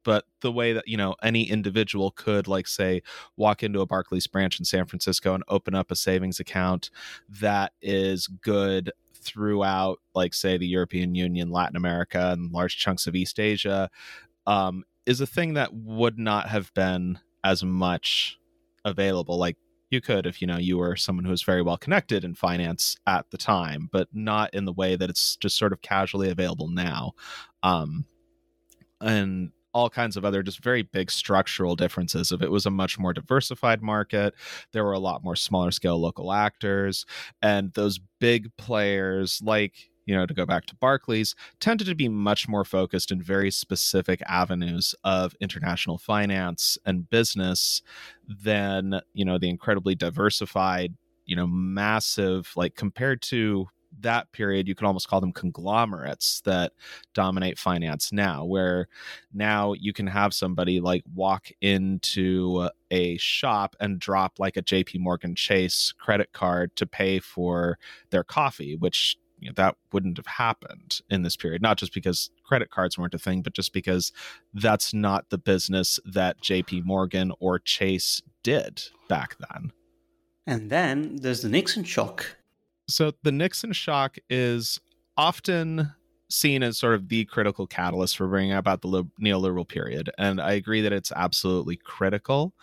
but 0.05 0.23
the 0.39 0.51
way 0.51 0.71
that 0.71 0.87
you 0.87 0.95
know 0.95 1.15
any 1.21 1.43
individual 1.43 2.11
could 2.11 2.47
like 2.47 2.67
say 2.67 3.01
walk 3.35 3.61
into 3.61 3.81
a 3.81 3.85
barclays 3.85 4.27
branch 4.27 4.57
in 4.59 4.63
san 4.63 4.85
francisco 4.85 5.33
and 5.33 5.43
open 5.49 5.75
up 5.75 5.91
a 5.91 5.95
savings 5.95 6.39
account 6.39 6.89
that 7.27 7.73
is 7.81 8.27
good 8.27 8.91
throughout 9.13 9.99
like 10.13 10.33
say 10.33 10.57
the 10.57 10.67
european 10.67 11.13
union 11.13 11.49
latin 11.49 11.75
america 11.75 12.31
and 12.31 12.53
large 12.53 12.77
chunks 12.77 13.07
of 13.07 13.15
east 13.15 13.39
asia 13.39 13.89
um, 14.47 14.83
is 15.05 15.21
a 15.21 15.27
thing 15.27 15.55
that 15.55 15.73
would 15.73 16.17
not 16.17 16.47
have 16.47 16.73
been 16.73 17.19
as 17.43 17.63
much 17.63 18.39
available. 18.83 19.37
Like 19.37 19.57
you 19.91 20.01
could 20.01 20.25
if 20.25 20.41
you 20.41 20.47
know 20.47 20.57
you 20.57 20.77
were 20.77 20.95
someone 20.95 21.25
who 21.25 21.31
was 21.31 21.43
very 21.43 21.61
well 21.61 21.77
connected 21.77 22.23
in 22.23 22.33
finance 22.33 22.97
at 23.05 23.29
the 23.29 23.37
time 23.37 23.87
but 23.91 24.07
not 24.11 24.53
in 24.53 24.65
the 24.65 24.73
way 24.73 24.95
that 24.95 25.11
it's 25.11 25.35
just 25.37 25.57
sort 25.57 25.71
of 25.71 25.81
casually 25.81 26.29
available 26.29 26.67
now 26.67 27.13
um, 27.61 28.03
and 28.99 29.51
all 29.75 29.89
kinds 29.89 30.15
of 30.15 30.23
other 30.23 30.41
just 30.41 30.63
very 30.63 30.81
big 30.81 31.11
structural 31.11 31.75
differences. 31.75 32.31
If 32.31 32.41
it 32.41 32.49
was 32.49 32.65
a 32.65 32.71
much 32.71 32.97
more 32.97 33.13
diversified 33.13 33.83
market, 33.83 34.33
there 34.71 34.85
were 34.85 34.93
a 34.93 34.99
lot 34.99 35.21
more 35.21 35.35
smaller 35.35 35.69
scale 35.69 35.99
local 35.99 36.31
actors, 36.31 37.05
and 37.41 37.73
those 37.73 37.99
big 38.19 38.55
players 38.57 39.41
like 39.43 39.89
you 40.07 40.15
know, 40.15 40.25
to 40.27 40.35
go 40.35 40.45
back 40.45 40.67
to 40.67 40.75
Barclays, 40.75 41.33
tended 41.59 41.87
to 41.87 41.95
be 41.95 42.07
much 42.07 42.47
more 42.47 42.63
focused 42.63 43.11
in 43.11 43.19
very 43.19 43.49
specific 43.49 44.21
avenues 44.27 44.93
of 45.03 45.35
international 45.41 45.97
finance 45.97 46.77
and 46.85 47.09
business 47.09 47.81
than, 48.27 49.01
you 49.13 49.25
know, 49.25 49.39
the 49.39 49.49
incredibly 49.49 49.95
diversified, 49.95 50.93
you 51.25 51.35
know, 51.35 51.47
massive, 51.47 52.51
like 52.55 52.75
compared 52.75 53.23
to 53.23 53.67
that 54.01 54.31
period, 54.31 54.67
you 54.67 54.75
could 54.75 54.85
almost 54.85 55.07
call 55.07 55.21
them 55.21 55.31
conglomerates 55.31 56.41
that 56.41 56.73
dominate 57.13 57.57
finance 57.57 58.11
now, 58.11 58.45
where 58.45 58.87
now 59.33 59.73
you 59.73 59.93
can 59.93 60.07
have 60.07 60.33
somebody 60.33 60.79
like 60.79 61.03
walk 61.13 61.49
into 61.61 62.69
a 62.91 63.17
shop 63.17 63.75
and 63.79 63.99
drop 63.99 64.39
like 64.39 64.57
a 64.57 64.61
JP 64.63 64.99
Morgan 64.99 65.35
Chase 65.35 65.93
credit 65.97 66.31
card 66.33 66.75
to 66.75 66.85
pay 66.85 67.19
for 67.19 67.77
their 68.09 68.23
coffee, 68.23 68.75
which 68.75 69.17
you 69.39 69.49
know, 69.49 69.53
that 69.55 69.75
wouldn't 69.91 70.17
have 70.17 70.27
happened 70.27 71.01
in 71.09 71.23
this 71.23 71.35
period, 71.35 71.61
not 71.61 71.77
just 71.77 71.93
because 71.93 72.29
credit 72.43 72.69
cards 72.69 72.97
weren't 72.97 73.13
a 73.13 73.19
thing, 73.19 73.41
but 73.41 73.53
just 73.53 73.73
because 73.73 74.11
that's 74.53 74.93
not 74.93 75.29
the 75.29 75.37
business 75.37 75.99
that 76.05 76.41
JP 76.41 76.85
Morgan 76.85 77.31
or 77.39 77.59
Chase 77.59 78.21
did 78.43 78.83
back 79.07 79.35
then. 79.39 79.71
And 80.47 80.69
then 80.69 81.17
there's 81.17 81.41
the 81.41 81.49
Nixon 81.49 81.83
shock 81.83 82.37
so 82.87 83.13
the 83.23 83.31
Nixon 83.31 83.73
shock 83.73 84.17
is 84.29 84.79
often 85.17 85.93
seen 86.29 86.63
as 86.63 86.77
sort 86.77 86.95
of 86.95 87.07
the 87.09 87.25
critical 87.25 87.67
catalyst 87.67 88.17
for 88.17 88.27
bringing 88.27 88.53
about 88.53 88.81
the 88.81 89.03
neoliberal 89.21 89.67
period. 89.67 90.09
And 90.17 90.41
I 90.41 90.53
agree 90.53 90.81
that 90.81 90.93
it's 90.93 91.11
absolutely 91.15 91.75
critical. 91.77 92.53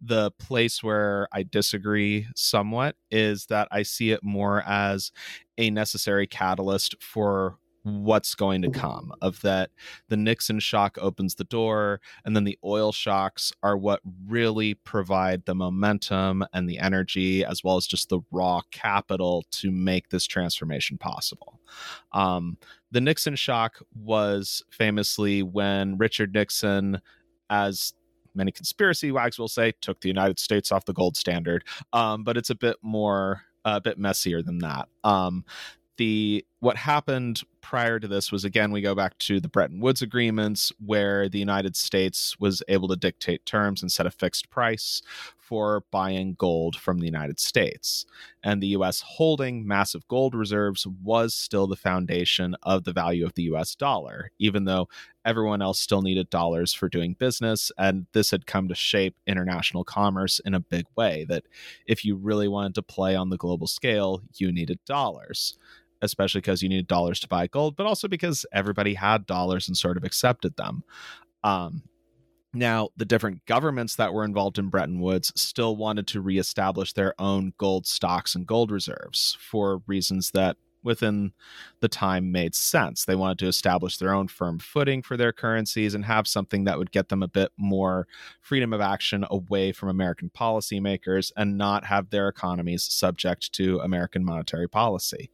The 0.00 0.32
place 0.32 0.82
where 0.82 1.28
I 1.32 1.44
disagree 1.44 2.26
somewhat 2.34 2.96
is 3.10 3.46
that 3.46 3.68
I 3.70 3.82
see 3.84 4.10
it 4.10 4.24
more 4.24 4.62
as 4.66 5.12
a 5.56 5.70
necessary 5.70 6.26
catalyst 6.26 6.96
for 7.00 7.58
what's 7.82 8.34
going 8.34 8.62
to 8.62 8.70
come 8.70 9.12
of 9.20 9.40
that. 9.42 9.70
The 10.08 10.16
nixon 10.16 10.60
shock 10.60 10.98
opens 11.00 11.34
the 11.34 11.44
door 11.44 12.00
and 12.24 12.36
then 12.36 12.44
the 12.44 12.58
oil 12.64 12.92
shocks 12.92 13.52
are 13.62 13.76
what 13.76 14.00
really 14.26 14.74
provide 14.74 15.44
the 15.44 15.54
momentum 15.54 16.44
and 16.52 16.68
the 16.68 16.78
energy 16.78 17.44
as 17.44 17.64
well 17.64 17.76
as 17.76 17.86
just 17.86 18.08
the 18.08 18.20
raw 18.30 18.60
capital 18.70 19.44
to 19.52 19.70
make 19.70 20.10
this 20.10 20.26
transformation 20.26 20.96
possible. 20.98 21.60
Um, 22.12 22.56
the 22.90 23.00
nixon 23.00 23.36
shock 23.36 23.80
was 23.94 24.62
famously 24.70 25.42
when 25.42 25.96
richard 25.98 26.34
nixon 26.34 27.00
as 27.50 27.94
many 28.34 28.52
conspiracy 28.52 29.12
wags 29.12 29.38
will 29.38 29.48
say 29.48 29.72
took 29.80 30.00
the 30.00 30.08
united 30.08 30.38
states 30.38 30.70
off 30.70 30.84
the 30.84 30.92
gold 30.92 31.16
standard. 31.16 31.64
Um, 31.92 32.22
but 32.24 32.36
it's 32.36 32.50
a 32.50 32.54
bit 32.54 32.76
more 32.82 33.42
a 33.64 33.80
bit 33.80 33.98
messier 33.98 34.42
than 34.42 34.58
that. 34.58 34.88
Um, 35.04 35.44
the 35.96 36.44
what 36.62 36.76
happened 36.76 37.42
prior 37.60 37.98
to 37.98 38.06
this 38.06 38.30
was 38.30 38.44
again 38.44 38.70
we 38.70 38.80
go 38.80 38.94
back 38.94 39.18
to 39.18 39.40
the 39.40 39.48
Bretton 39.48 39.80
Woods 39.80 40.00
agreements 40.00 40.70
where 40.78 41.28
the 41.28 41.40
United 41.40 41.74
States 41.74 42.38
was 42.38 42.62
able 42.68 42.86
to 42.86 42.94
dictate 42.94 43.44
terms 43.44 43.82
and 43.82 43.90
set 43.90 44.06
a 44.06 44.12
fixed 44.12 44.48
price 44.48 45.02
for 45.40 45.82
buying 45.90 46.34
gold 46.38 46.76
from 46.76 47.00
the 47.00 47.04
United 47.04 47.40
States. 47.40 48.06
And 48.44 48.62
the 48.62 48.68
US 48.78 49.02
holding 49.04 49.66
massive 49.66 50.06
gold 50.06 50.36
reserves 50.36 50.86
was 50.86 51.34
still 51.34 51.66
the 51.66 51.74
foundation 51.74 52.54
of 52.62 52.84
the 52.84 52.92
value 52.92 53.26
of 53.26 53.34
the 53.34 53.42
US 53.54 53.74
dollar, 53.74 54.30
even 54.38 54.64
though 54.64 54.88
everyone 55.24 55.62
else 55.62 55.80
still 55.80 56.00
needed 56.00 56.30
dollars 56.30 56.72
for 56.72 56.88
doing 56.88 57.14
business. 57.18 57.72
And 57.76 58.06
this 58.12 58.30
had 58.30 58.46
come 58.46 58.68
to 58.68 58.74
shape 58.76 59.16
international 59.26 59.82
commerce 59.82 60.38
in 60.38 60.54
a 60.54 60.60
big 60.60 60.86
way 60.96 61.26
that 61.28 61.42
if 61.86 62.04
you 62.04 62.14
really 62.14 62.46
wanted 62.46 62.76
to 62.76 62.82
play 62.82 63.16
on 63.16 63.30
the 63.30 63.36
global 63.36 63.66
scale, 63.66 64.22
you 64.36 64.52
needed 64.52 64.78
dollars 64.86 65.58
especially 66.02 66.40
because 66.42 66.62
you 66.62 66.68
needed 66.68 66.88
dollars 66.88 67.20
to 67.20 67.28
buy 67.28 67.46
gold, 67.46 67.76
but 67.76 67.86
also 67.86 68.08
because 68.08 68.44
everybody 68.52 68.94
had 68.94 69.24
dollars 69.24 69.68
and 69.68 69.76
sort 69.76 69.96
of 69.96 70.04
accepted 70.04 70.56
them. 70.56 70.84
Um, 71.42 71.82
Now, 72.54 72.90
the 72.98 73.06
different 73.06 73.46
governments 73.46 73.96
that 73.96 74.12
were 74.12 74.24
involved 74.24 74.58
in 74.58 74.68
Bretton 74.68 75.00
Woods 75.00 75.32
still 75.34 75.74
wanted 75.74 76.06
to 76.08 76.20
reestablish 76.20 76.92
their 76.92 77.14
own 77.18 77.54
gold 77.56 77.86
stocks 77.86 78.34
and 78.34 78.46
gold 78.46 78.70
reserves 78.70 79.38
for 79.40 79.80
reasons 79.86 80.32
that 80.32 80.58
within 80.84 81.32
the 81.80 81.88
time 81.88 82.32
made 82.32 82.54
sense. 82.54 83.04
They 83.04 83.14
wanted 83.14 83.38
to 83.38 83.46
establish 83.46 83.96
their 83.96 84.12
own 84.12 84.28
firm 84.28 84.58
footing 84.58 85.00
for 85.00 85.16
their 85.16 85.32
currencies 85.32 85.94
and 85.94 86.04
have 86.04 86.26
something 86.26 86.64
that 86.64 86.76
would 86.76 86.90
get 86.90 87.08
them 87.08 87.22
a 87.22 87.28
bit 87.28 87.52
more 87.56 88.06
freedom 88.40 88.72
of 88.72 88.80
action 88.80 89.24
away 89.30 89.72
from 89.72 89.88
American 89.88 90.28
policymakers 90.28 91.32
and 91.36 91.56
not 91.56 91.86
have 91.86 92.10
their 92.10 92.28
economies 92.28 92.82
subject 92.82 93.52
to 93.52 93.78
American 93.78 94.24
monetary 94.24 94.68
policy. 94.68 95.30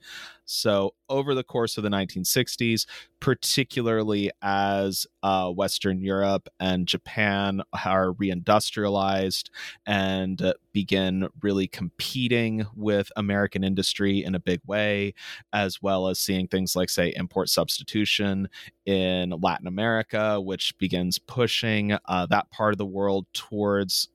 So, 0.50 0.94
over 1.10 1.34
the 1.34 1.44
course 1.44 1.76
of 1.76 1.82
the 1.82 1.90
1960s, 1.90 2.86
particularly 3.20 4.30
as 4.40 5.06
uh, 5.22 5.50
Western 5.50 6.00
Europe 6.00 6.48
and 6.58 6.86
Japan 6.86 7.60
are 7.84 8.14
reindustrialized 8.14 9.50
and 9.84 10.40
uh, 10.40 10.54
begin 10.72 11.28
really 11.42 11.66
competing 11.66 12.64
with 12.74 13.12
American 13.14 13.62
industry 13.62 14.24
in 14.24 14.34
a 14.34 14.40
big 14.40 14.60
way, 14.66 15.12
as 15.52 15.82
well 15.82 16.08
as 16.08 16.18
seeing 16.18 16.48
things 16.48 16.74
like, 16.74 16.88
say, 16.88 17.12
import 17.14 17.50
substitution 17.50 18.48
in 18.86 19.34
Latin 19.42 19.66
America, 19.66 20.40
which 20.40 20.76
begins 20.78 21.18
pushing 21.18 21.98
uh, 22.06 22.24
that 22.24 22.50
part 22.50 22.72
of 22.72 22.78
the 22.78 22.86
world 22.86 23.26
towards 23.34 24.08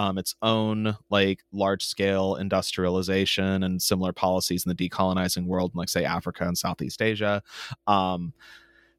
um, 0.00 0.16
its 0.16 0.34
own 0.40 0.96
like 1.10 1.44
large 1.52 1.84
scale 1.84 2.36
industrialization 2.36 3.62
and 3.62 3.82
similar 3.82 4.14
policies 4.14 4.64
in 4.64 4.74
the 4.74 4.88
decolonizing 4.88 5.44
world, 5.44 5.72
like 5.74 5.90
say 5.90 6.06
Africa 6.06 6.44
and 6.44 6.56
Southeast 6.56 7.02
Asia. 7.02 7.42
Um, 7.86 8.32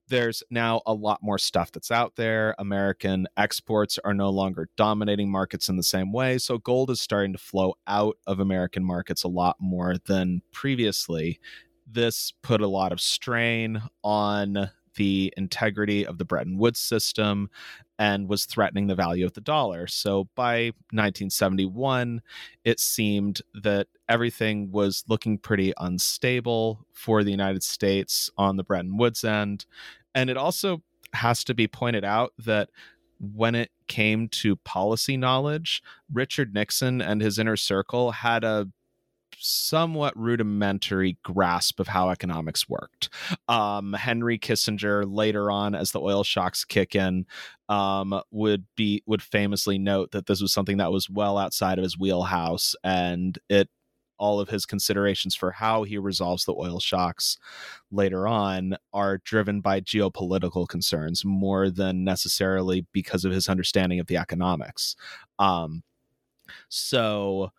there's 0.09 0.43
now 0.51 0.83
a 0.85 0.93
lot 0.93 1.23
more 1.23 1.39
stuff 1.39 1.71
that's 1.71 1.89
out 1.89 2.17
there. 2.17 2.53
American 2.59 3.25
exports 3.35 3.97
are 4.05 4.13
no 4.13 4.29
longer 4.29 4.69
dominating 4.77 5.31
markets 5.31 5.69
in 5.69 5.75
the 5.75 5.81
same 5.81 6.11
way. 6.11 6.37
So 6.37 6.59
gold 6.59 6.91
is 6.91 7.01
starting 7.01 7.33
to 7.33 7.39
flow 7.39 7.73
out 7.87 8.17
of 8.27 8.39
American 8.39 8.83
markets 8.83 9.23
a 9.23 9.27
lot 9.27 9.55
more 9.59 9.95
than 10.05 10.43
previously. 10.51 11.39
This 11.87 12.31
put 12.43 12.61
a 12.61 12.67
lot 12.67 12.91
of 12.91 13.01
strain 13.01 13.81
on 14.03 14.69
the 14.97 15.33
integrity 15.35 16.05
of 16.05 16.17
the 16.19 16.25
Bretton 16.25 16.57
Woods 16.57 16.79
system 16.79 17.49
and 18.01 18.27
was 18.27 18.45
threatening 18.45 18.87
the 18.87 18.95
value 18.95 19.23
of 19.23 19.33
the 19.33 19.41
dollar. 19.41 19.85
So 19.85 20.27
by 20.33 20.71
1971, 20.89 22.23
it 22.65 22.79
seemed 22.79 23.41
that 23.53 23.89
everything 24.09 24.71
was 24.71 25.03
looking 25.07 25.37
pretty 25.37 25.71
unstable 25.77 26.87
for 26.91 27.23
the 27.23 27.29
United 27.29 27.61
States 27.61 28.31
on 28.39 28.57
the 28.57 28.63
Bretton 28.63 28.97
Woods 28.97 29.23
end. 29.23 29.67
And 30.15 30.31
it 30.31 30.37
also 30.37 30.81
has 31.13 31.43
to 31.43 31.53
be 31.53 31.67
pointed 31.67 32.03
out 32.03 32.33
that 32.39 32.71
when 33.19 33.53
it 33.53 33.69
came 33.87 34.29
to 34.29 34.55
policy 34.55 35.15
knowledge, 35.15 35.83
Richard 36.11 36.55
Nixon 36.55 37.03
and 37.03 37.21
his 37.21 37.37
inner 37.37 37.55
circle 37.55 38.13
had 38.13 38.43
a 38.43 38.69
somewhat 39.41 40.17
rudimentary 40.17 41.17
grasp 41.23 41.79
of 41.79 41.87
how 41.87 42.09
economics 42.09 42.69
worked. 42.69 43.09
Um, 43.47 43.93
Henry 43.93 44.37
Kissinger 44.37 45.03
later 45.07 45.51
on, 45.51 45.75
as 45.75 45.91
the 45.91 46.01
oil 46.01 46.23
shocks 46.23 46.63
kick 46.63 46.95
in, 46.95 47.25
um, 47.69 48.21
would 48.31 48.65
be 48.75 49.03
would 49.05 49.21
famously 49.21 49.77
note 49.77 50.11
that 50.11 50.27
this 50.27 50.41
was 50.41 50.53
something 50.53 50.77
that 50.77 50.91
was 50.91 51.09
well 51.09 51.37
outside 51.37 51.77
of 51.77 51.83
his 51.83 51.97
wheelhouse, 51.97 52.75
and 52.83 53.39
it 53.49 53.69
all 54.21 54.39
of 54.39 54.49
his 54.49 54.67
considerations 54.67 55.33
for 55.33 55.49
how 55.51 55.81
he 55.81 55.97
resolves 55.97 56.45
the 56.45 56.53
oil 56.53 56.79
shocks 56.79 57.39
later 57.91 58.27
on 58.27 58.77
are 58.93 59.17
driven 59.17 59.61
by 59.61 59.81
geopolitical 59.81 60.67
concerns 60.67 61.25
more 61.25 61.71
than 61.71 62.03
necessarily 62.03 62.85
because 62.93 63.25
of 63.25 63.31
his 63.31 63.49
understanding 63.49 63.99
of 63.99 64.05
the 64.05 64.17
economics. 64.17 64.95
Um, 65.39 65.81
so, 66.69 67.51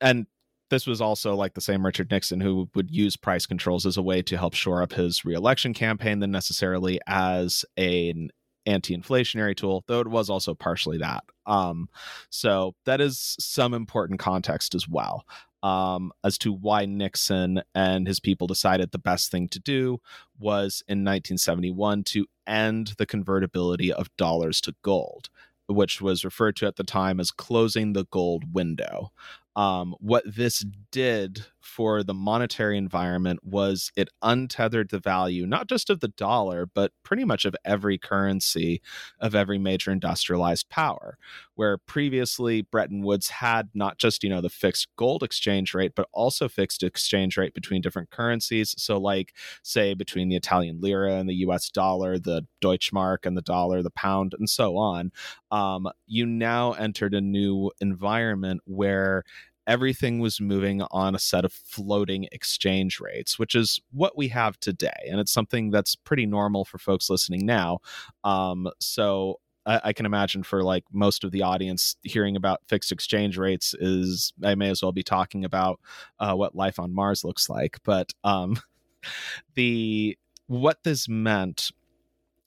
and 0.00 0.28
this 0.70 0.86
was 0.86 1.00
also 1.00 1.34
like 1.34 1.54
the 1.54 1.60
same 1.60 1.84
Richard 1.84 2.10
Nixon 2.10 2.40
who 2.40 2.68
would 2.74 2.90
use 2.90 3.16
price 3.16 3.46
controls 3.46 3.84
as 3.84 3.96
a 3.96 4.02
way 4.02 4.22
to 4.22 4.38
help 4.38 4.54
shore 4.54 4.82
up 4.82 4.92
his 4.92 5.24
reelection 5.24 5.74
campaign 5.74 6.20
than 6.20 6.30
necessarily 6.30 7.00
as 7.06 7.64
an 7.76 8.30
anti-inflationary 8.66 9.56
tool 9.56 9.84
though 9.86 10.00
it 10.00 10.08
was 10.08 10.30
also 10.30 10.54
partially 10.54 10.98
that. 10.98 11.24
Um, 11.46 11.88
so 12.30 12.74
that 12.86 13.00
is 13.00 13.36
some 13.38 13.74
important 13.74 14.20
context 14.20 14.74
as 14.74 14.88
well 14.88 15.24
um, 15.62 16.12
as 16.24 16.38
to 16.38 16.52
why 16.52 16.86
Nixon 16.86 17.62
and 17.74 18.06
his 18.06 18.20
people 18.20 18.46
decided 18.46 18.90
the 18.90 18.98
best 18.98 19.30
thing 19.30 19.48
to 19.48 19.58
do 19.58 20.00
was 20.38 20.82
in 20.88 20.98
1971 20.98 22.04
to 22.04 22.26
end 22.46 22.94
the 22.98 23.06
convertibility 23.06 23.92
of 23.92 24.14
dollars 24.16 24.60
to 24.62 24.74
gold 24.82 25.28
which 25.72 26.00
was 26.00 26.24
referred 26.24 26.56
to 26.56 26.66
at 26.66 26.74
the 26.76 26.84
time 26.84 27.20
as 27.20 27.30
closing 27.30 27.92
the 27.92 28.04
gold 28.06 28.52
window 28.52 29.12
um, 29.56 29.94
what 30.00 30.22
this 30.26 30.64
did 30.90 31.46
for 31.70 32.02
the 32.02 32.14
monetary 32.14 32.76
environment 32.76 33.40
was 33.44 33.92
it 33.96 34.08
untethered 34.22 34.90
the 34.90 34.98
value 34.98 35.46
not 35.46 35.68
just 35.68 35.88
of 35.88 36.00
the 36.00 36.08
dollar 36.08 36.66
but 36.66 36.92
pretty 37.04 37.24
much 37.24 37.44
of 37.44 37.54
every 37.64 37.96
currency 37.96 38.82
of 39.20 39.34
every 39.34 39.58
major 39.58 39.92
industrialized 39.92 40.68
power. 40.68 41.16
Where 41.54 41.78
previously 41.78 42.62
Bretton 42.62 43.02
Woods 43.02 43.28
had 43.28 43.68
not 43.74 43.98
just 43.98 44.24
you 44.24 44.30
know 44.30 44.40
the 44.40 44.48
fixed 44.48 44.88
gold 44.96 45.22
exchange 45.22 45.74
rate 45.74 45.92
but 45.94 46.08
also 46.12 46.48
fixed 46.48 46.82
exchange 46.82 47.36
rate 47.36 47.54
between 47.54 47.82
different 47.82 48.10
currencies. 48.10 48.74
So 48.76 48.98
like 48.98 49.34
say 49.62 49.94
between 49.94 50.28
the 50.28 50.36
Italian 50.36 50.80
lira 50.80 51.14
and 51.14 51.28
the 51.28 51.46
US 51.46 51.70
dollar 51.70 52.18
the 52.18 52.46
Deutschmark 52.60 53.24
and 53.24 53.36
the 53.36 53.42
dollar 53.42 53.82
the 53.82 53.90
pound 53.90 54.34
and 54.38 54.50
so 54.50 54.76
on 54.76 55.12
um, 55.50 55.88
you 56.06 56.26
now 56.26 56.72
entered 56.72 57.14
a 57.14 57.20
new 57.20 57.70
environment 57.80 58.60
where 58.66 59.24
everything 59.70 60.18
was 60.18 60.40
moving 60.40 60.82
on 60.90 61.14
a 61.14 61.18
set 61.18 61.44
of 61.44 61.52
floating 61.52 62.26
exchange 62.32 62.98
rates, 62.98 63.38
which 63.38 63.54
is 63.54 63.80
what 63.92 64.18
we 64.18 64.26
have 64.26 64.58
today. 64.58 65.06
And 65.08 65.20
it's 65.20 65.30
something 65.30 65.70
that's 65.70 65.94
pretty 65.94 66.26
normal 66.26 66.64
for 66.64 66.78
folks 66.78 67.08
listening 67.08 67.46
now. 67.46 67.78
Um, 68.24 68.68
so 68.80 69.38
I, 69.64 69.80
I, 69.84 69.92
can 69.92 70.06
imagine 70.06 70.42
for 70.42 70.64
like 70.64 70.82
most 70.92 71.22
of 71.22 71.30
the 71.30 71.42
audience 71.42 71.94
hearing 72.02 72.34
about 72.34 72.62
fixed 72.66 72.90
exchange 72.90 73.38
rates 73.38 73.72
is 73.78 74.32
I 74.42 74.56
may 74.56 74.70
as 74.70 74.82
well 74.82 74.90
be 74.90 75.04
talking 75.04 75.44
about 75.44 75.78
uh, 76.18 76.34
what 76.34 76.56
life 76.56 76.80
on 76.80 76.92
Mars 76.92 77.22
looks 77.22 77.48
like. 77.48 77.78
But 77.84 78.12
um, 78.24 78.58
the 79.54 80.18
what 80.48 80.82
this 80.82 81.08
meant 81.08 81.70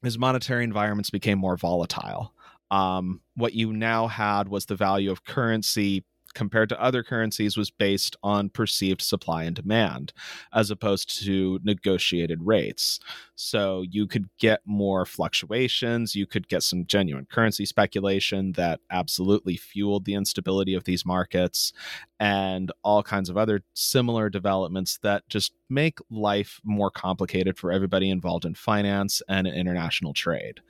is 0.03 0.19
monetary 0.19 0.65
environments 0.65 1.09
became 1.09 1.39
more 1.39 1.55
volatile. 1.55 2.33
Um, 2.69 3.21
what 3.35 3.53
you 3.53 3.71
now 3.71 4.07
had 4.07 4.49
was 4.49 4.65
the 4.65 4.75
value 4.75 5.09
of 5.09 5.23
currency 5.23 6.03
compared 6.33 6.69
to 6.69 6.81
other 6.81 7.03
currencies 7.03 7.57
was 7.57 7.69
based 7.69 8.15
on 8.23 8.49
perceived 8.49 9.01
supply 9.01 9.43
and 9.43 9.55
demand 9.55 10.13
as 10.53 10.71
opposed 10.71 11.23
to 11.23 11.59
negotiated 11.63 12.39
rates. 12.43 12.99
So 13.35 13.83
you 13.89 14.07
could 14.07 14.29
get 14.39 14.61
more 14.65 15.05
fluctuations, 15.05 16.15
you 16.15 16.25
could 16.25 16.47
get 16.47 16.63
some 16.63 16.85
genuine 16.85 17.27
currency 17.29 17.65
speculation 17.65 18.53
that 18.53 18.79
absolutely 18.91 19.57
fueled 19.57 20.05
the 20.05 20.13
instability 20.13 20.73
of 20.73 20.83
these 20.83 21.05
markets 21.05 21.73
and 22.19 22.71
all 22.83 23.03
kinds 23.03 23.29
of 23.29 23.37
other 23.37 23.63
similar 23.73 24.29
developments 24.29 24.99
that 25.03 25.27
just 25.29 25.53
make 25.69 25.99
life 26.09 26.61
more 26.63 26.91
complicated 26.91 27.57
for 27.57 27.71
everybody 27.71 28.09
involved 28.09 28.45
in 28.45 28.53
finance 28.53 29.21
and 29.27 29.47
international 29.47 30.13
trade. 30.13 30.61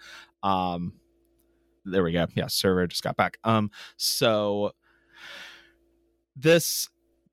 Um, 0.41 0.93
there 1.86 2.04
we 2.04 2.12
go. 2.12 2.28
Yeah, 2.34 2.47
server 2.47 2.88
just 2.88 3.04
got 3.04 3.17
back. 3.17 3.38
Um, 3.43 3.69
so 3.97 4.71
this 6.35 6.89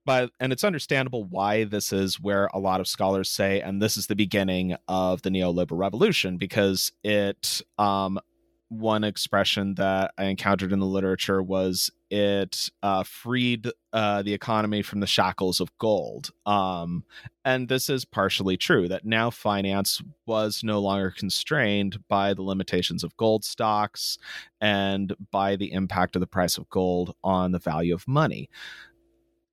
but 0.06 0.30
and 0.40 0.52
it's 0.52 0.64
understandable 0.64 1.24
why 1.24 1.64
this 1.64 1.92
is 1.92 2.18
where 2.18 2.48
a 2.52 2.58
lot 2.58 2.80
of 2.80 2.88
scholars 2.88 3.30
say 3.30 3.60
and 3.60 3.80
this 3.80 3.96
is 3.96 4.06
the 4.06 4.16
beginning 4.16 4.76
of 4.88 5.22
the 5.22 5.30
neoliberal 5.30 5.78
revolution 5.78 6.36
because 6.36 6.92
it 7.04 7.60
um 7.78 8.18
one 8.70 9.02
expression 9.02 9.74
that 9.74 10.14
I 10.16 10.26
encountered 10.26 10.72
in 10.72 10.78
the 10.78 10.86
literature 10.86 11.42
was 11.42 11.90
it 12.08 12.70
uh, 12.84 13.02
freed 13.02 13.68
uh, 13.92 14.22
the 14.22 14.32
economy 14.32 14.82
from 14.82 15.00
the 15.00 15.08
shackles 15.08 15.60
of 15.60 15.76
gold. 15.78 16.30
Um, 16.46 17.04
and 17.44 17.68
this 17.68 17.90
is 17.90 18.04
partially 18.04 18.56
true 18.56 18.86
that 18.86 19.04
now 19.04 19.30
finance 19.30 20.00
was 20.24 20.62
no 20.62 20.78
longer 20.78 21.10
constrained 21.10 21.98
by 22.08 22.32
the 22.32 22.42
limitations 22.42 23.02
of 23.02 23.16
gold 23.16 23.44
stocks 23.44 24.18
and 24.60 25.14
by 25.32 25.56
the 25.56 25.72
impact 25.72 26.14
of 26.14 26.20
the 26.20 26.26
price 26.28 26.56
of 26.56 26.68
gold 26.70 27.14
on 27.24 27.50
the 27.50 27.58
value 27.58 27.92
of 27.94 28.06
money 28.06 28.48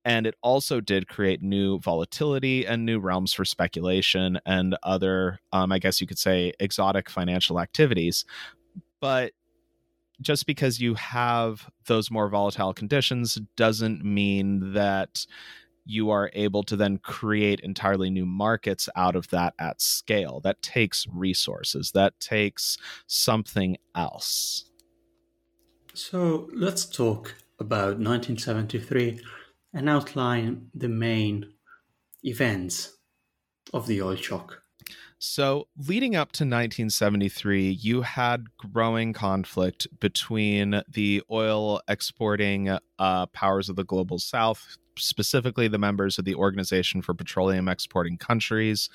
and 0.08 0.26
it 0.26 0.34
also 0.42 0.80
did 0.80 1.06
create 1.06 1.42
new 1.42 1.78
volatility 1.80 2.66
and 2.66 2.86
new 2.86 2.98
realms 2.98 3.34
for 3.34 3.44
speculation 3.44 4.40
and 4.46 4.74
other 4.82 5.38
um, 5.52 5.70
i 5.70 5.78
guess 5.78 6.00
you 6.00 6.06
could 6.06 6.18
say 6.18 6.52
exotic 6.58 7.10
financial 7.10 7.60
activities. 7.60 8.24
But 9.00 9.32
just 10.20 10.46
because 10.46 10.80
you 10.80 10.94
have 10.94 11.68
those 11.86 12.10
more 12.10 12.28
volatile 12.28 12.72
conditions 12.72 13.38
doesn't 13.56 14.04
mean 14.04 14.72
that 14.72 15.26
you 15.84 16.10
are 16.10 16.30
able 16.34 16.62
to 16.64 16.76
then 16.76 16.98
create 16.98 17.60
entirely 17.60 18.10
new 18.10 18.26
markets 18.26 18.88
out 18.96 19.14
of 19.14 19.28
that 19.28 19.54
at 19.58 19.80
scale. 19.80 20.40
That 20.40 20.60
takes 20.60 21.06
resources. 21.12 21.92
That 21.92 22.18
takes 22.18 22.76
something 23.06 23.76
else. 23.94 24.64
So 25.94 26.48
let's 26.52 26.84
talk 26.84 27.34
about 27.58 27.98
1973 27.98 29.20
and 29.78 29.88
outline 29.88 30.68
the 30.74 30.88
main 30.88 31.46
events 32.24 32.98
of 33.72 33.86
the 33.86 34.02
oil 34.02 34.16
shock. 34.16 34.60
So, 35.20 35.68
leading 35.76 36.16
up 36.16 36.32
to 36.32 36.44
1973, 36.44 37.70
you 37.70 38.02
had 38.02 38.46
growing 38.56 39.12
conflict 39.12 39.86
between 40.00 40.82
the 40.88 41.22
oil 41.30 41.80
exporting 41.88 42.76
uh, 42.98 43.26
powers 43.26 43.68
of 43.68 43.76
the 43.76 43.84
global 43.84 44.18
south, 44.18 44.76
specifically 44.96 45.68
the 45.68 45.78
members 45.78 46.18
of 46.18 46.24
the 46.24 46.34
Organization 46.34 47.00
for 47.00 47.14
Petroleum 47.14 47.68
Exporting 47.68 48.18
Countries, 48.18 48.88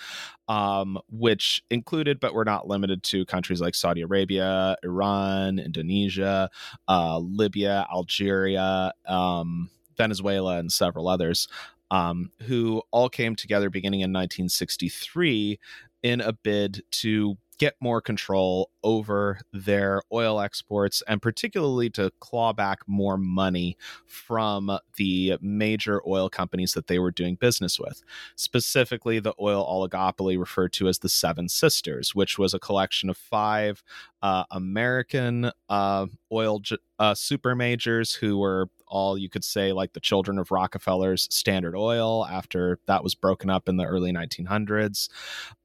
um, 0.49 0.97
which 1.09 1.61
included 1.69 2.19
but 2.19 2.33
were 2.33 2.45
not 2.45 2.67
limited 2.67 3.03
to 3.03 3.25
countries 3.25 3.61
like 3.61 3.75
Saudi 3.75 4.01
Arabia, 4.01 4.75
Iran, 4.83 5.59
Indonesia, 5.59 6.49
uh, 6.89 7.19
Libya, 7.19 7.85
Algeria. 7.89 8.91
Um, 9.05 9.69
Venezuela 9.97 10.57
and 10.57 10.71
several 10.71 11.07
others, 11.07 11.47
um, 11.91 12.31
who 12.43 12.81
all 12.91 13.09
came 13.09 13.35
together 13.35 13.69
beginning 13.69 14.01
in 14.01 14.11
1963 14.11 15.59
in 16.01 16.21
a 16.21 16.33
bid 16.33 16.83
to 16.91 17.37
get 17.57 17.75
more 17.79 18.01
control 18.01 18.69
over 18.83 19.39
their 19.51 20.01
oil 20.11 20.39
exports 20.39 21.03
and 21.07 21.21
particularly 21.21 21.89
to 21.89 22.11
claw 22.19 22.51
back 22.51 22.79
more 22.87 23.17
money 23.17 23.77
from 24.05 24.77
the 24.97 25.37
major 25.41 26.01
oil 26.07 26.29
companies 26.29 26.73
that 26.73 26.87
they 26.87 26.99
were 26.99 27.11
doing 27.11 27.35
business 27.35 27.79
with. 27.79 28.03
Specifically, 28.35 29.19
the 29.19 29.33
oil 29.39 29.65
oligopoly 29.65 30.37
referred 30.37 30.73
to 30.73 30.87
as 30.87 30.99
the 30.99 31.09
Seven 31.09 31.47
Sisters, 31.47 32.15
which 32.15 32.37
was 32.37 32.53
a 32.53 32.59
collection 32.59 33.09
of 33.09 33.17
five 33.17 33.83
uh, 34.21 34.43
American 34.51 35.51
uh, 35.69 36.07
oil 36.31 36.61
uh, 36.99 37.13
super 37.13 37.55
majors 37.55 38.13
who 38.13 38.37
were 38.37 38.67
all 38.93 39.17
you 39.17 39.27
could 39.27 39.43
say 39.43 39.73
like 39.73 39.93
the 39.93 39.99
children 39.99 40.37
of 40.37 40.51
Rockefeller's 40.51 41.27
Standard 41.31 41.75
Oil 41.75 42.25
after 42.27 42.79
that 42.85 43.03
was 43.03 43.15
broken 43.15 43.49
up 43.49 43.67
in 43.67 43.75
the 43.75 43.85
early 43.85 44.13
1900s, 44.13 45.09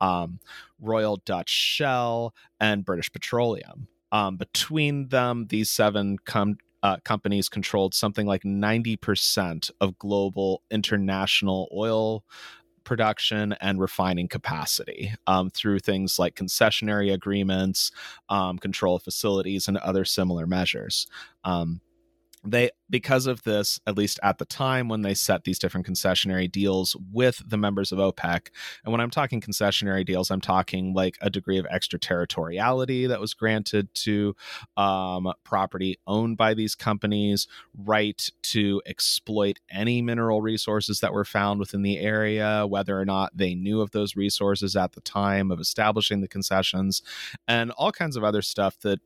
um, 0.01 0.41
Royal 0.81 1.17
Dutch 1.19 1.51
Shell, 1.51 2.35
and 2.59 2.87
British 2.87 3.13
Petroleum. 3.13 3.87
Um, 4.11 4.37
between 4.39 5.09
them, 5.09 5.47
these 5.51 5.69
seven 5.69 6.17
uh, 6.83 6.97
companies 7.05 7.51
controlled 7.51 7.93
something 7.93 8.27
like 8.27 8.45
90% 8.45 9.71
of 9.79 9.99
global 9.99 10.63
international 10.71 11.69
oil 11.75 12.25
production 12.85 13.55
and 13.61 13.79
refining 13.79 14.27
capacity 14.29 15.13
um, 15.27 15.51
through 15.51 15.79
things 15.79 16.19
like 16.19 16.35
concessionary 16.35 17.13
agreements, 17.13 17.91
um, 18.31 18.57
control 18.57 18.99
facilities, 18.99 19.69
and 19.69 19.77
other 19.77 20.07
similar 20.07 20.47
measures. 20.47 21.07
Um, 21.45 21.83
they 22.51 22.71
because 22.91 23.27
of 23.27 23.43
this 23.43 23.79
at 23.87 23.97
least 23.97 24.19
at 24.23 24.39
the 24.39 24.45
time 24.45 24.89
when 24.89 25.03
they 25.03 25.15
set 25.15 25.45
these 25.45 25.59
different 25.59 25.87
concessionary 25.87 26.51
deals 26.51 26.97
with 27.13 27.43
the 27.47 27.57
members 27.57 27.93
of 27.93 27.99
OPEC 27.99 28.49
and 28.85 28.93
when 28.93 29.01
I'm 29.01 29.11
talking 29.11 29.41
concessionary 29.41 30.05
deals 30.05 30.31
I'm 30.31 30.41
talking 30.41 30.95
like 30.95 31.17
a 31.21 31.31
degree 31.31 31.59
of 31.59 31.67
extraterritoriality 31.67 33.07
that 33.07 33.21
was 33.21 33.35
granted 33.35 33.95
to 33.97 34.35
um, 34.77 35.33
property 35.45 35.99
owned 36.07 36.37
by 36.37 36.55
these 36.55 36.75
companies 36.75 37.47
right 37.77 38.29
to 38.43 38.83
exploit 38.87 39.59
any 39.71 40.03
mineral 40.03 40.41
resources 40.41 41.01
that 41.01 41.13
were 41.13 41.25
found 41.25 41.61
within 41.61 41.83
the 41.83 41.99
area 41.99 42.67
whether 42.67 42.99
or 42.99 43.05
not 43.05 43.37
they 43.37 43.55
knew 43.55 43.81
of 43.81 43.91
those 43.91 44.17
resources 44.17 44.77
at 44.77 44.93
the 44.93 45.01
time 45.03 45.51
of 45.51 45.61
establishing 45.61 46.21
the 46.21 46.29
concessions 46.29 47.03
and 47.47 47.71
all 47.73 47.93
kinds 47.93 48.17
of 48.17 48.25
other 48.25 48.43
stuff 48.43 48.79
that 48.81 49.01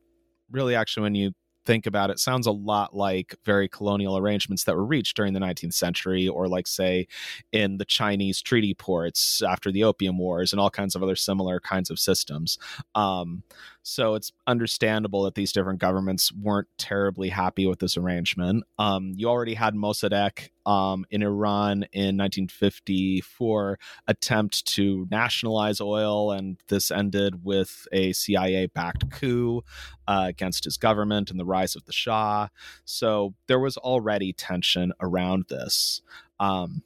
really 0.51 0.75
actually 0.75 1.03
when 1.03 1.15
you 1.15 1.33
think 1.65 1.85
about 1.85 2.09
it 2.09 2.19
sounds 2.19 2.47
a 2.47 2.51
lot 2.51 2.95
like 2.95 3.35
very 3.43 3.67
colonial 3.67 4.17
arrangements 4.17 4.63
that 4.63 4.75
were 4.75 4.85
reached 4.85 5.15
during 5.15 5.33
the 5.33 5.39
19th 5.39 5.73
century 5.73 6.27
or 6.27 6.47
like 6.47 6.67
say 6.67 7.07
in 7.51 7.77
the 7.77 7.85
chinese 7.85 8.41
treaty 8.41 8.73
ports 8.73 9.41
after 9.41 9.71
the 9.71 9.83
opium 9.83 10.17
wars 10.17 10.51
and 10.51 10.59
all 10.59 10.69
kinds 10.69 10.95
of 10.95 11.03
other 11.03 11.15
similar 11.15 11.59
kinds 11.59 11.89
of 11.89 11.99
systems 11.99 12.57
um, 12.95 13.43
so 13.83 14.15
it's 14.15 14.31
understandable 14.47 15.23
that 15.23 15.35
these 15.35 15.51
different 15.51 15.79
governments 15.79 16.31
weren't 16.31 16.69
terribly 16.77 17.29
happy 17.29 17.67
with 17.67 17.79
this 17.79 17.97
arrangement. 17.97 18.63
Um, 18.79 19.13
you 19.15 19.27
already 19.27 19.53
had 19.53 19.75
Mossadegh 19.75 20.49
um, 20.65 21.05
in 21.09 21.23
Iran 21.23 21.85
in 21.91 22.17
1954 22.17 23.79
attempt 24.07 24.65
to 24.67 25.07
nationalize 25.11 25.81
oil, 25.81 26.31
and 26.31 26.57
this 26.67 26.91
ended 26.91 27.43
with 27.43 27.87
a 27.91 28.13
CIA 28.13 28.67
backed 28.67 29.09
coup 29.11 29.63
uh, 30.07 30.25
against 30.27 30.63
his 30.63 30.77
government 30.77 31.31
and 31.31 31.39
the 31.39 31.45
rise 31.45 31.75
of 31.75 31.85
the 31.85 31.93
Shah. 31.93 32.47
So 32.85 33.35
there 33.47 33.59
was 33.59 33.77
already 33.77 34.33
tension 34.33 34.93
around 34.99 35.45
this. 35.49 36.01
Um, 36.39 36.83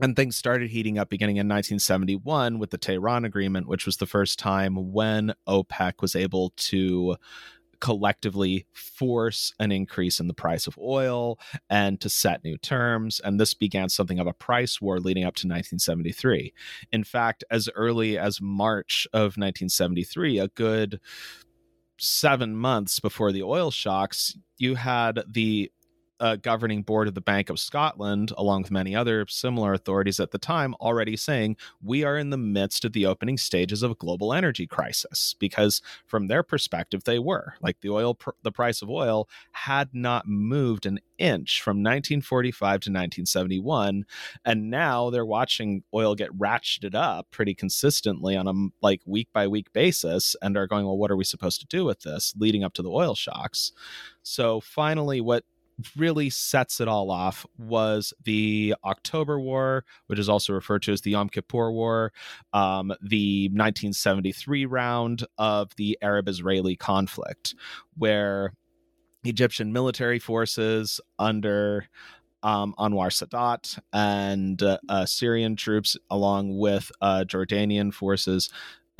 and 0.00 0.16
things 0.16 0.36
started 0.36 0.70
heating 0.70 0.98
up 0.98 1.10
beginning 1.10 1.36
in 1.36 1.46
1971 1.46 2.58
with 2.58 2.70
the 2.70 2.78
Tehran 2.78 3.24
Agreement, 3.24 3.68
which 3.68 3.86
was 3.86 3.98
the 3.98 4.06
first 4.06 4.38
time 4.38 4.92
when 4.92 5.34
OPEC 5.46 6.00
was 6.00 6.16
able 6.16 6.50
to 6.56 7.16
collectively 7.82 8.64
force 8.72 9.52
an 9.58 9.72
increase 9.72 10.20
in 10.20 10.28
the 10.28 10.34
price 10.34 10.68
of 10.68 10.78
oil 10.78 11.36
and 11.68 12.00
to 12.00 12.08
set 12.08 12.44
new 12.44 12.56
terms. 12.56 13.20
And 13.24 13.40
this 13.40 13.54
began 13.54 13.88
something 13.88 14.20
of 14.20 14.28
a 14.28 14.32
price 14.32 14.80
war 14.80 15.00
leading 15.00 15.24
up 15.24 15.34
to 15.34 15.48
1973. 15.48 16.54
In 16.92 17.02
fact, 17.02 17.42
as 17.50 17.68
early 17.74 18.16
as 18.16 18.40
March 18.40 19.08
of 19.12 19.36
1973, 19.36 20.38
a 20.38 20.46
good 20.46 21.00
seven 21.98 22.54
months 22.54 23.00
before 23.00 23.32
the 23.32 23.42
oil 23.42 23.72
shocks, 23.72 24.38
you 24.58 24.76
had 24.76 25.24
the 25.28 25.72
uh, 26.22 26.36
governing 26.36 26.82
board 26.82 27.08
of 27.08 27.14
the 27.14 27.20
Bank 27.20 27.50
of 27.50 27.58
Scotland, 27.58 28.32
along 28.38 28.62
with 28.62 28.70
many 28.70 28.94
other 28.94 29.26
similar 29.28 29.72
authorities 29.72 30.20
at 30.20 30.30
the 30.30 30.38
time, 30.38 30.72
already 30.74 31.16
saying 31.16 31.56
we 31.82 32.04
are 32.04 32.16
in 32.16 32.30
the 32.30 32.38
midst 32.38 32.84
of 32.84 32.92
the 32.92 33.04
opening 33.04 33.36
stages 33.36 33.82
of 33.82 33.90
a 33.90 33.96
global 33.96 34.32
energy 34.32 34.64
crisis. 34.64 35.34
Because 35.40 35.82
from 36.06 36.28
their 36.28 36.44
perspective, 36.44 37.02
they 37.02 37.18
were 37.18 37.54
like 37.60 37.80
the 37.80 37.90
oil, 37.90 38.14
pr- 38.14 38.30
the 38.44 38.52
price 38.52 38.82
of 38.82 38.88
oil 38.88 39.28
had 39.50 39.88
not 39.92 40.28
moved 40.28 40.86
an 40.86 41.00
inch 41.18 41.60
from 41.60 41.78
1945 41.78 42.68
to 42.68 42.74
1971, 42.90 44.04
and 44.44 44.70
now 44.70 45.10
they're 45.10 45.26
watching 45.26 45.82
oil 45.92 46.14
get 46.14 46.30
ratcheted 46.38 46.94
up 46.94 47.32
pretty 47.32 47.52
consistently 47.54 48.36
on 48.36 48.46
a 48.46 48.52
like 48.80 49.00
week 49.06 49.28
by 49.32 49.48
week 49.48 49.72
basis, 49.72 50.36
and 50.40 50.56
are 50.56 50.68
going, 50.68 50.84
well, 50.84 50.96
what 50.96 51.10
are 51.10 51.16
we 51.16 51.24
supposed 51.24 51.60
to 51.60 51.66
do 51.66 51.84
with 51.84 52.02
this? 52.02 52.32
Leading 52.38 52.62
up 52.62 52.74
to 52.74 52.82
the 52.82 52.90
oil 52.90 53.16
shocks. 53.16 53.72
So 54.22 54.60
finally, 54.60 55.20
what 55.20 55.44
really 55.96 56.30
sets 56.30 56.80
it 56.80 56.88
all 56.88 57.10
off 57.10 57.46
was 57.58 58.12
the 58.24 58.74
October 58.84 59.40
War, 59.40 59.84
which 60.06 60.18
is 60.18 60.28
also 60.28 60.52
referred 60.52 60.82
to 60.82 60.92
as 60.92 61.00
the 61.02 61.12
Yom 61.12 61.28
Kippur 61.28 61.72
War, 61.72 62.12
um, 62.52 62.88
the 63.02 63.48
1973 63.48 64.66
round 64.66 65.26
of 65.38 65.74
the 65.76 65.98
Arab 66.02 66.28
Israeli 66.28 66.76
conflict, 66.76 67.54
where 67.96 68.52
Egyptian 69.24 69.72
military 69.72 70.18
forces 70.18 71.00
under 71.18 71.86
um, 72.42 72.74
Anwar 72.78 73.08
Sadat 73.08 73.78
and 73.92 74.62
uh, 74.62 74.78
uh, 74.88 75.06
Syrian 75.06 75.56
troops, 75.56 75.96
along 76.10 76.58
with 76.58 76.90
uh, 77.00 77.24
Jordanian 77.26 77.94
forces, 77.94 78.50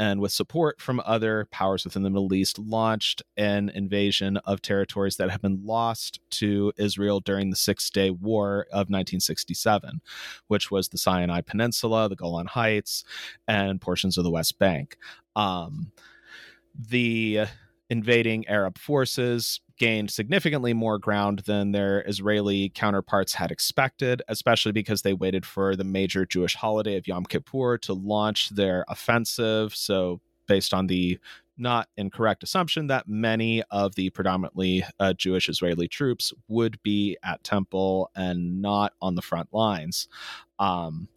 and 0.02 0.20
with 0.20 0.32
support 0.32 0.80
from 0.80 1.00
other 1.04 1.46
powers 1.52 1.84
within 1.84 2.02
the 2.02 2.10
Middle 2.10 2.34
East, 2.34 2.58
launched 2.58 3.22
an 3.36 3.68
invasion 3.68 4.36
of 4.38 4.60
territories 4.60 5.16
that 5.16 5.30
had 5.30 5.40
been 5.40 5.64
lost 5.64 6.18
to 6.30 6.72
Israel 6.76 7.20
during 7.20 7.50
the 7.50 7.56
Six 7.56 7.88
Day 7.88 8.10
War 8.10 8.62
of 8.72 8.90
1967, 8.90 10.00
which 10.48 10.72
was 10.72 10.88
the 10.88 10.98
Sinai 10.98 11.40
Peninsula, 11.40 12.08
the 12.08 12.16
Golan 12.16 12.48
Heights, 12.48 13.04
and 13.46 13.80
portions 13.80 14.18
of 14.18 14.24
the 14.24 14.30
West 14.32 14.58
Bank. 14.58 14.96
Um, 15.36 15.92
the 16.76 17.44
invading 17.88 18.48
Arab 18.48 18.78
forces 18.78 19.60
gained 19.82 20.12
significantly 20.12 20.72
more 20.72 20.96
ground 20.96 21.40
than 21.40 21.72
their 21.72 22.04
Israeli 22.06 22.68
counterparts 22.68 23.34
had 23.34 23.50
expected, 23.50 24.22
especially 24.28 24.70
because 24.70 25.02
they 25.02 25.12
waited 25.12 25.44
for 25.44 25.74
the 25.74 25.82
major 25.82 26.24
Jewish 26.24 26.54
holiday 26.54 26.96
of 26.96 27.08
Yom 27.08 27.24
Kippur 27.24 27.78
to 27.78 27.92
launch 27.92 28.50
their 28.50 28.84
offensive. 28.86 29.74
So, 29.74 30.20
based 30.46 30.72
on 30.72 30.86
the 30.86 31.18
not 31.58 31.88
incorrect 31.96 32.44
assumption 32.44 32.86
that 32.86 33.08
many 33.08 33.64
of 33.72 33.96
the 33.96 34.10
predominantly 34.10 34.84
uh, 35.00 35.14
Jewish 35.14 35.48
Israeli 35.48 35.88
troops 35.88 36.32
would 36.46 36.80
be 36.84 37.18
at 37.24 37.42
Temple 37.42 38.08
and 38.14 38.62
not 38.62 38.92
on 39.02 39.16
the 39.16 39.22
front 39.22 39.52
lines. 39.52 40.06
Um, 40.60 41.08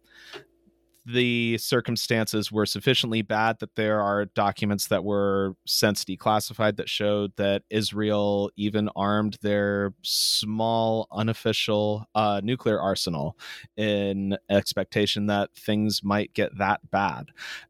the 1.06 1.56
circumstances 1.58 2.50
were 2.50 2.66
sufficiently 2.66 3.22
bad 3.22 3.60
that 3.60 3.76
there 3.76 4.00
are 4.02 4.24
documents 4.24 4.88
that 4.88 5.04
were 5.04 5.54
since 5.64 6.04
declassified 6.04 6.76
that 6.76 6.88
showed 6.88 7.32
that 7.36 7.62
Israel 7.70 8.50
even 8.56 8.90
armed 8.96 9.38
their 9.40 9.94
small 10.02 11.06
unofficial 11.12 12.06
uh, 12.16 12.40
nuclear 12.42 12.80
arsenal 12.80 13.38
in 13.76 14.36
expectation 14.50 15.26
that 15.26 15.54
things 15.54 16.02
might 16.02 16.34
get 16.34 16.58
that 16.58 16.80
bad 16.90 17.26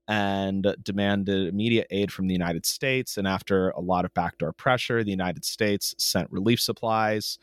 and 0.08 0.74
demanded 0.82 1.46
immediate 1.46 1.86
aid 1.90 2.10
from 2.10 2.28
the 2.28 2.34
United 2.34 2.64
States. 2.64 3.18
And 3.18 3.28
after 3.28 3.68
a 3.70 3.80
lot 3.80 4.06
of 4.06 4.14
backdoor 4.14 4.54
pressure, 4.54 5.04
the 5.04 5.10
United 5.10 5.44
States 5.44 5.94
sent 5.98 6.30
relief 6.32 6.60
supplies. 6.60 7.38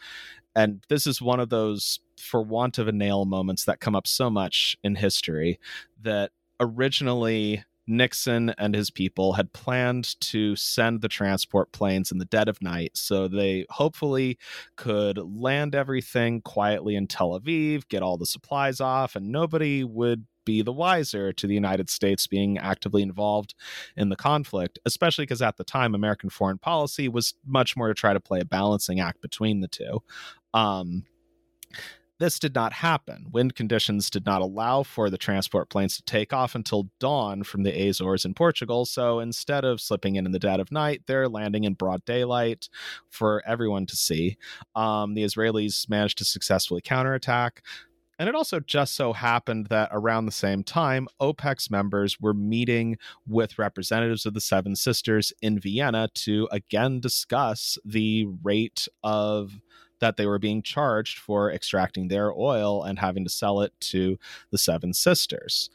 And 0.56 0.84
this 0.90 1.08
is 1.08 1.22
one 1.22 1.40
of 1.40 1.50
those 1.50 2.00
for 2.20 2.42
want 2.42 2.78
of 2.78 2.88
a 2.88 2.92
nail 2.92 3.26
moments 3.26 3.66
that 3.66 3.80
come 3.80 3.96
up 3.96 4.08
so 4.08 4.30
much 4.30 4.78
in 4.84 4.96
history 4.96 5.60
that 6.02 6.32
originally 6.60 7.64
Nixon 7.86 8.52
and 8.58 8.74
his 8.74 8.90
people 8.90 9.34
had 9.34 9.52
planned 9.52 10.20
to 10.22 10.56
send 10.56 11.02
the 11.02 11.10
transport 11.10 11.72
planes 11.72 12.12
in 12.12 12.18
the 12.18 12.26
dead 12.26 12.48
of 12.48 12.62
night 12.62 12.92
so 12.96 13.28
they 13.28 13.66
hopefully 13.70 14.38
could 14.78 15.18
land 15.18 15.76
everything 15.76 16.42
quietly 16.42 16.96
in 16.96 17.08
Tel 17.08 17.38
Aviv, 17.38 17.88
get 17.90 18.02
all 18.02 18.18
the 18.18 18.26
supplies 18.26 18.80
off, 18.80 19.16
and 19.16 19.32
nobody 19.32 19.84
would 19.84 20.26
be 20.46 20.62
the 20.62 20.74
wiser 20.74 21.32
to 21.32 21.48
the 21.48 21.54
United 21.54 21.90
States 21.90 22.28
being 22.28 22.58
actively 22.58 23.02
involved 23.02 23.54
in 23.96 24.10
the 24.10 24.16
conflict, 24.16 24.80
especially 24.86 25.24
because 25.24 25.42
at 25.42 25.58
the 25.58 25.64
time 25.64 25.96
American 25.96 26.30
foreign 26.30 26.58
policy 26.58 27.08
was 27.08 27.34
much 27.46 27.78
more 27.78 27.88
to 27.88 27.94
try 27.94 28.14
to 28.14 28.20
play 28.20 28.40
a 28.40 28.46
balancing 28.46 29.00
act 29.00 29.22
between 29.22 29.62
the 29.62 29.68
two. 29.68 30.02
Um, 30.54 31.06
this 32.20 32.40
did 32.40 32.56
not 32.56 32.74
happen. 32.74 33.26
Wind 33.32 33.56
conditions 33.56 34.10
did 34.10 34.26
not 34.26 34.42
allow 34.42 34.84
for 34.84 35.10
the 35.10 35.18
transport 35.18 35.70
planes 35.70 35.98
to 35.98 36.04
take 36.04 36.32
off 36.32 36.56
until 36.56 36.90
dawn 37.00 37.44
from 37.44 37.64
the 37.64 37.90
Azores 37.90 38.24
in 38.24 38.34
Portugal. 38.34 38.86
So 38.86 39.20
instead 39.20 39.66
of 39.66 39.82
slipping 39.82 40.16
in 40.16 40.26
in 40.26 40.32
the 40.32 40.40
dead 40.40 40.60
of 40.60 40.72
night, 40.72 41.02
they're 41.06 41.28
landing 41.28 41.64
in 41.64 41.74
broad 41.74 42.06
daylight 42.06 42.70
for 43.10 43.44
everyone 43.46 43.88
to 43.88 43.96
see. 43.96 44.38
Um, 44.76 45.16
the 45.16 45.24
Israelis 45.24 45.90
managed 45.90 46.20
to 46.20 46.26
successfully 46.26 46.82
counterattack. 46.82 47.62
And 48.20 48.30
it 48.30 48.36
also 48.36 48.60
just 48.60 48.96
so 48.96 49.12
happened 49.12 49.68
that 49.68 49.90
around 49.92 50.26
the 50.26 50.32
same 50.32 50.64
time, 50.64 51.08
OPEC's 51.20 51.72
members 51.72 52.22
were 52.22 52.34
meeting 52.34 52.98
with 53.28 53.58
representatives 53.58 54.26
of 54.26 54.36
the 54.36 54.40
Seven 54.40 54.76
Sisters 54.76 55.34
in 55.42 55.60
Vienna 55.60 56.08
to 56.14 56.48
again 56.52 57.00
discuss 57.00 57.78
the 57.84 58.28
rate 58.44 58.88
of 59.04 59.60
that 60.04 60.18
they 60.18 60.26
were 60.26 60.38
being 60.38 60.62
charged 60.62 61.18
for 61.18 61.50
extracting 61.50 62.10
their 62.10 62.34
oil 62.34 62.84
and 62.84 63.00
having 63.00 63.24
to 63.24 63.30
sell 63.30 63.62
it 63.62 63.72
to 63.80 64.20
the 64.52 64.58
Seven 64.58 64.94
Sisters. 64.94 65.70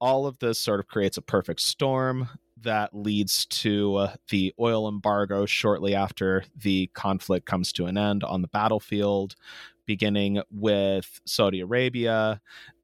All 0.00 0.26
of 0.26 0.40
this 0.40 0.58
sort 0.58 0.80
of 0.80 0.88
creates 0.88 1.16
a 1.18 1.22
perfect 1.22 1.60
storm 1.60 2.28
that 2.60 2.92
leads 2.92 3.46
to 3.46 3.94
uh, 3.94 4.14
the 4.28 4.52
oil 4.58 4.88
embargo 4.88 5.46
shortly 5.46 5.94
after 5.94 6.42
the 6.56 6.88
conflict 6.94 7.46
comes 7.46 7.72
to 7.74 7.86
an 7.86 7.96
end 7.96 8.24
on 8.24 8.42
the 8.42 8.48
battlefield, 8.48 9.36
beginning 9.86 10.42
with 10.50 11.20
Saudi 11.24 11.60
Arabia 11.60 12.40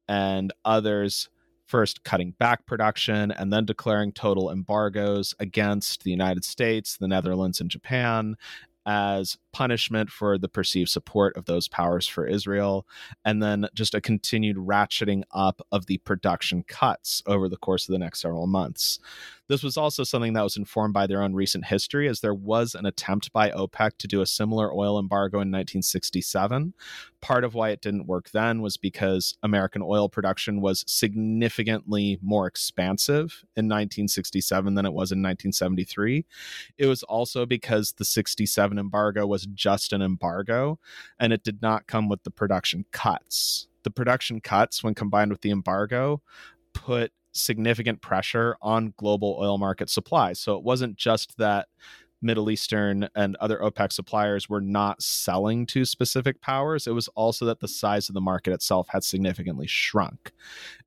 and 0.07 0.53
others 0.63 1.27
first 1.65 2.05
cutting 2.05 2.31
back 2.39 2.65
production 2.65 3.31
and 3.31 3.51
then 3.51 3.65
declaring 3.65 4.13
total 4.13 4.49
embargoes 4.49 5.35
against 5.37 6.05
the 6.05 6.11
United 6.11 6.45
States, 6.45 6.95
the 6.95 7.09
Netherlands, 7.09 7.59
and 7.59 7.69
Japan, 7.69 8.37
as 8.85 9.37
punishment 9.53 10.09
for 10.09 10.37
the 10.37 10.49
perceived 10.49 10.89
support 10.89 11.35
of 11.37 11.45
those 11.45 11.67
powers 11.67 12.07
for 12.07 12.25
Israel, 12.25 12.87
and 13.25 13.41
then 13.41 13.67
just 13.73 13.93
a 13.93 14.01
continued 14.01 14.57
ratcheting 14.57 15.23
up 15.31 15.61
of 15.71 15.85
the 15.85 15.97
production 15.99 16.63
cuts 16.67 17.21
over 17.25 17.47
the 17.47 17.57
course 17.57 17.87
of 17.87 17.93
the 17.93 17.99
next 17.99 18.21
several 18.21 18.47
months. 18.47 18.99
This 19.51 19.63
was 19.63 19.75
also 19.75 20.05
something 20.05 20.31
that 20.33 20.43
was 20.43 20.55
informed 20.55 20.93
by 20.93 21.07
their 21.07 21.21
own 21.21 21.33
recent 21.33 21.65
history, 21.65 22.07
as 22.07 22.21
there 22.21 22.33
was 22.33 22.73
an 22.73 22.85
attempt 22.85 23.33
by 23.33 23.51
OPEC 23.51 23.97
to 23.97 24.07
do 24.07 24.21
a 24.21 24.25
similar 24.25 24.73
oil 24.73 24.97
embargo 24.97 25.37
in 25.37 25.51
1967. 25.51 26.73
Part 27.19 27.43
of 27.43 27.53
why 27.53 27.71
it 27.71 27.81
didn't 27.81 28.07
work 28.07 28.29
then 28.31 28.61
was 28.61 28.77
because 28.77 29.37
American 29.43 29.81
oil 29.83 30.07
production 30.07 30.61
was 30.61 30.85
significantly 30.87 32.17
more 32.21 32.47
expansive 32.47 33.43
in 33.57 33.65
1967 33.65 34.73
than 34.73 34.85
it 34.85 34.93
was 34.93 35.11
in 35.11 35.21
1973. 35.21 36.25
It 36.77 36.85
was 36.85 37.03
also 37.03 37.45
because 37.45 37.91
the 37.91 38.05
67 38.05 38.79
embargo 38.79 39.27
was 39.41 39.55
just 39.55 39.93
an 39.93 40.01
embargo 40.01 40.79
and 41.19 41.33
it 41.33 41.43
did 41.43 41.61
not 41.61 41.87
come 41.87 42.09
with 42.09 42.23
the 42.23 42.31
production 42.31 42.85
cuts. 42.91 43.67
The 43.83 43.91
production 43.91 44.41
cuts, 44.41 44.83
when 44.83 44.93
combined 44.93 45.31
with 45.31 45.41
the 45.41 45.51
embargo, 45.51 46.21
put 46.73 47.11
significant 47.33 48.01
pressure 48.01 48.57
on 48.61 48.93
global 48.97 49.37
oil 49.39 49.57
market 49.57 49.89
supply. 49.89 50.33
So 50.33 50.55
it 50.55 50.63
wasn't 50.63 50.97
just 50.97 51.37
that 51.37 51.67
Middle 52.21 52.51
Eastern 52.51 53.09
and 53.15 53.35
other 53.37 53.57
OPEC 53.57 53.91
suppliers 53.91 54.47
were 54.47 54.61
not 54.61 55.01
selling 55.01 55.65
to 55.67 55.85
specific 55.85 56.39
powers. 56.39 56.85
It 56.85 56.91
was 56.91 57.07
also 57.09 57.45
that 57.45 57.61
the 57.61 57.67
size 57.67 58.09
of 58.09 58.13
the 58.13 58.21
market 58.21 58.53
itself 58.53 58.89
had 58.89 59.03
significantly 59.03 59.65
shrunk. 59.65 60.31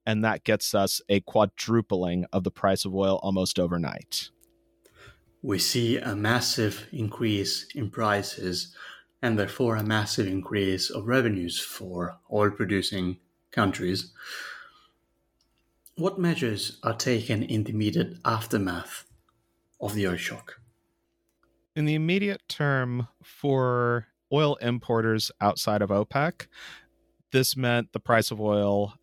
And 0.06 0.24
that 0.24 0.44
gets 0.44 0.74
us 0.74 1.02
a 1.08 1.20
quadrupling 1.20 2.26
of 2.32 2.44
the 2.44 2.52
price 2.52 2.84
of 2.84 2.94
oil 2.94 3.18
almost 3.22 3.58
overnight. 3.58 4.30
We 5.44 5.58
see 5.58 5.98
a 5.98 6.16
massive 6.16 6.88
increase 6.90 7.66
in 7.74 7.90
prices 7.90 8.74
and 9.20 9.38
therefore 9.38 9.76
a 9.76 9.82
massive 9.82 10.26
increase 10.26 10.88
of 10.88 11.06
revenues 11.06 11.60
for 11.60 12.16
oil 12.32 12.50
producing 12.50 13.18
countries. 13.50 14.10
What 15.96 16.18
measures 16.18 16.78
are 16.82 16.96
taken 16.96 17.42
in 17.42 17.64
the 17.64 17.72
immediate 17.72 18.14
aftermath 18.24 19.04
of 19.78 19.94
the 19.94 20.08
oil 20.08 20.16
shock? 20.16 20.60
In 21.76 21.84
the 21.84 21.94
immediate 21.94 22.40
term, 22.48 23.08
for 23.22 24.06
oil 24.32 24.54
importers 24.62 25.30
outside 25.42 25.82
of 25.82 25.90
OPEC, 25.90 26.46
this 27.32 27.54
meant 27.54 27.92
the 27.92 28.00
price 28.00 28.30
of 28.30 28.40
oil 28.40 28.94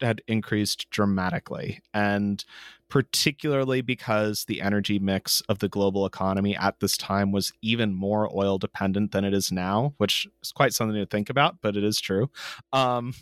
had 0.00 0.20
increased 0.26 0.90
dramatically. 0.90 1.80
And 1.92 2.44
particularly 2.88 3.80
because 3.80 4.44
the 4.44 4.60
energy 4.60 4.98
mix 4.98 5.40
of 5.42 5.58
the 5.58 5.68
global 5.68 6.06
economy 6.06 6.56
at 6.56 6.80
this 6.80 6.96
time 6.96 7.32
was 7.32 7.52
even 7.62 7.94
more 7.94 8.30
oil 8.36 8.58
dependent 8.58 9.12
than 9.12 9.24
it 9.24 9.34
is 9.34 9.50
now, 9.50 9.94
which 9.98 10.28
is 10.42 10.52
quite 10.52 10.72
something 10.72 10.96
to 10.96 11.06
think 11.06 11.30
about, 11.30 11.56
but 11.60 11.76
it 11.76 11.84
is 11.84 12.00
true. 12.00 12.30
Um, 12.72 13.14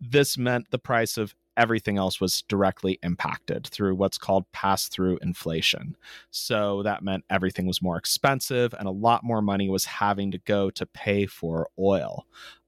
this 0.00 0.36
meant 0.36 0.70
the 0.70 0.78
price 0.78 1.16
of 1.16 1.34
everything 1.58 1.98
else 1.98 2.20
was 2.20 2.42
directly 2.42 2.98
impacted 3.02 3.66
through 3.66 3.96
what's 3.96 4.16
called 4.16 4.50
pass 4.52 4.88
through 4.88 5.18
inflation. 5.20 5.96
So 6.30 6.82
that 6.84 7.02
meant 7.02 7.24
everything 7.28 7.66
was 7.66 7.82
more 7.82 7.98
expensive 7.98 8.72
and 8.78 8.86
a 8.86 8.92
lot 8.92 9.24
more 9.24 9.42
money 9.42 9.68
was 9.68 9.84
having 9.84 10.30
to 10.30 10.38
go 10.38 10.70
to 10.70 10.86
pay 10.86 11.26
for 11.26 11.68
oil. 11.78 12.24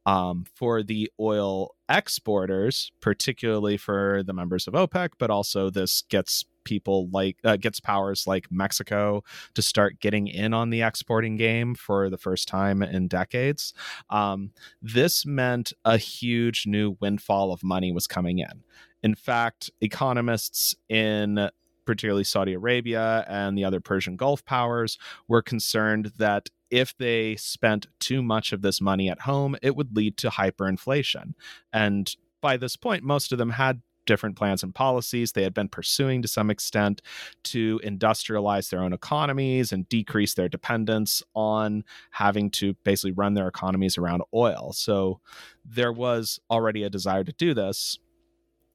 Um, 0.07 0.47
for 0.55 0.83
the 0.83 1.11
oil 1.21 1.75
exporters, 1.91 2.93
particularly 3.01 3.77
for 3.77 4.23
the 4.25 4.33
members 4.33 4.67
of 4.67 4.75
OPEC, 4.75 5.11
but 5.19 5.31
also 5.31 5.69
this 5.69 6.03
gets 6.09 6.45
people 6.65 7.09
like 7.11 7.37
uh, 7.43 7.57
gets 7.57 7.81
powers 7.81 8.27
like 8.27 8.47
Mexico 8.51 9.25
to 9.55 9.63
start 9.63 9.99
getting 10.01 10.29
in 10.29 10.55
on 10.55 10.71
the 10.71 10.83
exporting 10.83 11.37
game 11.37 11.75
for 11.75 12.09
the 12.09 12.19
first 12.19 12.47
time 12.49 12.83
in 12.83 13.09
decades. 13.09 13.75
Um, 14.09 14.53
this 14.81 15.27
meant 15.27 15.73
a 15.85 15.97
huge 15.97 16.67
new 16.67 16.97
windfall 17.01 17.53
of 17.53 17.65
money 17.65 17.93
was 17.93 18.07
coming 18.07 18.39
in. 18.39 18.63
In 19.03 19.15
fact, 19.15 19.71
economists 19.81 20.75
in 20.89 21.51
particularly 21.87 22.25
Saudi 22.25 22.53
Arabia 22.53 23.25
and 23.29 23.59
the 23.59 23.65
other 23.65 23.81
Persian 23.81 24.17
Gulf 24.17 24.45
powers 24.45 24.99
were 25.27 25.43
concerned 25.43 26.13
that 26.19 26.49
if 26.71 26.97
they 26.97 27.37
spent 27.37 27.87
too 27.99 28.23
much 28.23 28.53
of 28.53 28.63
this 28.63 28.81
money 28.81 29.09
at 29.09 29.21
home, 29.21 29.57
it 29.63 29.77
would 29.77 29.97
lead 29.97 30.17
to 30.19 30.31
hyperinflation. 30.31 31.35
And 31.73 32.15
by 32.41 32.57
this 32.57 32.77
point, 32.77 33.03
most 33.03 33.33
of 33.33 33.39
them 33.39 33.51
had 33.51 33.83
different 34.07 34.37
plans 34.37 34.63
and 34.63 34.75
policies 34.75 35.33
they 35.33 35.43
had 35.43 35.55
been 35.55 35.69
pursuing 35.69 36.23
to 36.23 36.27
some 36.27 36.51
extent 36.51 37.01
to 37.45 37.81
industrialize 37.85 38.71
their 38.71 38.81
own 38.81 38.93
economies 38.93 39.73
and 39.73 39.89
decrease 39.89 40.35
their 40.35 40.49
dependence 40.49 41.23
on 41.35 41.85
having 42.11 42.51
to 42.51 42.75
basically 42.83 43.13
run 43.13 43.35
their 43.35 43.47
economies 43.47 43.99
around 43.99 44.23
oil. 44.35 44.73
So 44.73 45.21
there 45.65 45.93
was 45.93 46.41
already 46.51 46.83
a 46.83 46.91
desire 46.91 47.25
to 47.25 47.33
do 47.33 47.55
this. 47.55 47.99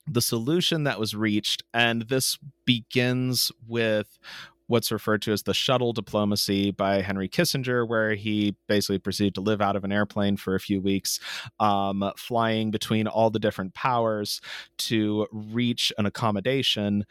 The 0.08 0.22
solution 0.22 0.84
that 0.84 1.00
was 1.00 1.16
reached, 1.16 1.64
and 1.74 2.04
this 2.04 2.38
begins 2.64 3.52
with 3.68 4.20
what's 4.68 4.92
referred 4.92 5.22
to 5.24 5.32
as 5.32 5.44
the 5.44 5.54
shuttle 5.54 5.94
diplomacy 5.94 6.72
by 6.72 7.02
Henry 7.02 7.30
Kissinger, 7.30 7.88
where 7.88 8.16
he 8.16 8.56
basically 8.68 9.00
proceeded 9.00 9.36
to 9.36 9.42
live 9.42 9.62
out 9.62 9.76
of 9.76 9.84
an 9.84 9.92
airplane 9.92 10.38
for 10.38 10.56
a 10.56 10.60
few 10.60 10.82
weeks, 10.82 11.20
um, 11.60 12.12
flying 12.18 12.72
between 12.72 13.08
all 13.08 13.30
the 13.30 13.40
different 13.40 13.74
powers 13.74 14.42
to 14.78 15.28
reach 15.32 15.94
an 15.98 16.06
accommodation 16.06 17.06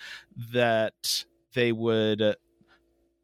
that 0.52 1.24
they 1.54 1.72
would 1.72 2.36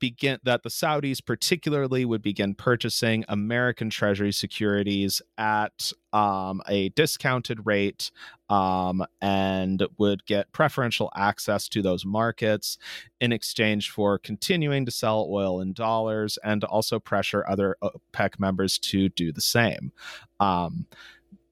begin 0.00 0.38
that 0.42 0.62
the 0.62 0.68
Saudis 0.68 1.24
particularly 1.24 2.04
would 2.04 2.22
begin 2.22 2.54
purchasing 2.54 3.24
American 3.28 3.90
Treasury 3.90 4.32
securities 4.32 5.22
at 5.38 5.92
um, 6.12 6.60
a 6.66 6.88
discounted 6.90 7.64
rate 7.64 8.10
um, 8.48 9.04
and 9.20 9.86
would 9.98 10.26
get 10.26 10.50
preferential 10.52 11.12
access 11.14 11.68
to 11.68 11.82
those 11.82 12.04
markets 12.04 12.78
in 13.20 13.30
exchange 13.30 13.90
for 13.90 14.18
continuing 14.18 14.84
to 14.86 14.90
sell 14.90 15.28
oil 15.30 15.60
in 15.60 15.72
dollars 15.72 16.38
and 16.42 16.64
also 16.64 16.98
pressure 16.98 17.44
other 17.46 17.76
OPEC 17.82 18.40
members 18.40 18.78
to 18.78 19.08
do 19.10 19.30
the 19.30 19.40
same. 19.40 19.92
Um, 20.40 20.86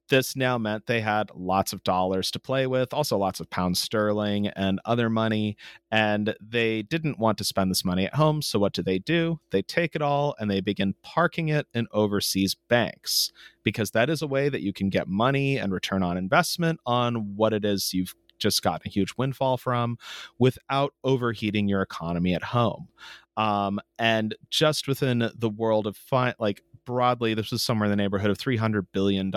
this 0.09 0.37
now 0.37 0.59
meant 0.59 0.87
they 0.87 1.01
had 1.01 1.31
lots 1.35 1.73
of 1.73 1.83
dollars 1.85 2.31
to 2.33 2.39
play 2.39 2.67
with, 2.67 2.93
also 2.93 3.17
lots 3.17 3.41
of 3.41 3.51
pounds 3.51 3.81
sterling 3.81 4.49
and 4.49 4.81
other 4.85 5.09
money. 5.09 5.57
And 5.91 6.35
they 6.41 6.83
didn't 6.83 7.19
want 7.19 7.39
to 7.39 7.45
spend 7.45 7.71
this 7.71 7.85
money 7.85 8.07
at 8.07 8.15
home. 8.15 8.43
So, 8.43 8.59
what 8.59 8.73
do 8.73 8.83
they 8.83 8.99
do? 8.99 9.41
They 9.51 9.63
take 9.63 9.95
it 9.95 10.03
all 10.03 10.35
and 10.39 10.51
they 10.51 10.61
begin 10.61 10.95
parking 11.03 11.49
it 11.49 11.67
in 11.75 11.87
overseas 11.93 12.57
banks 12.69 13.33
because 13.63 13.91
that 13.93 14.11
is 14.11 14.23
a 14.23 14.27
way 14.27 14.49
that 14.49 14.63
you 14.63 14.73
can 14.73 14.89
get 14.89 15.09
money 15.09 15.59
and 15.59 15.73
return 15.73 16.03
on 16.03 16.17
investment 16.17 16.81
on 16.87 17.37
what 17.37 17.53
it 17.53 17.65
is 17.65 17.93
you've 17.93 18.15
just 18.39 18.63
gotten 18.63 18.87
a 18.87 18.91
huge 18.91 19.15
windfall 19.17 19.57
from 19.57 19.99
without 20.39 20.95
overheating 21.05 21.69
your 21.69 21.83
economy 21.83 22.35
at 22.35 22.45
home. 22.45 22.89
Um, 23.37 23.79
and 23.99 24.35
just 24.51 24.89
within 24.89 25.31
the 25.37 25.49
world 25.49 25.87
of 25.87 25.97
fi- 25.97 26.35
like 26.41 26.63
broadly, 26.89 27.35
this 27.35 27.51
was 27.51 27.63
somewhere 27.63 27.85
in 27.85 27.91
the 27.91 27.97
neighborhood 27.97 28.31
of 28.31 28.39
$300 28.39 28.87
billion 28.93 29.31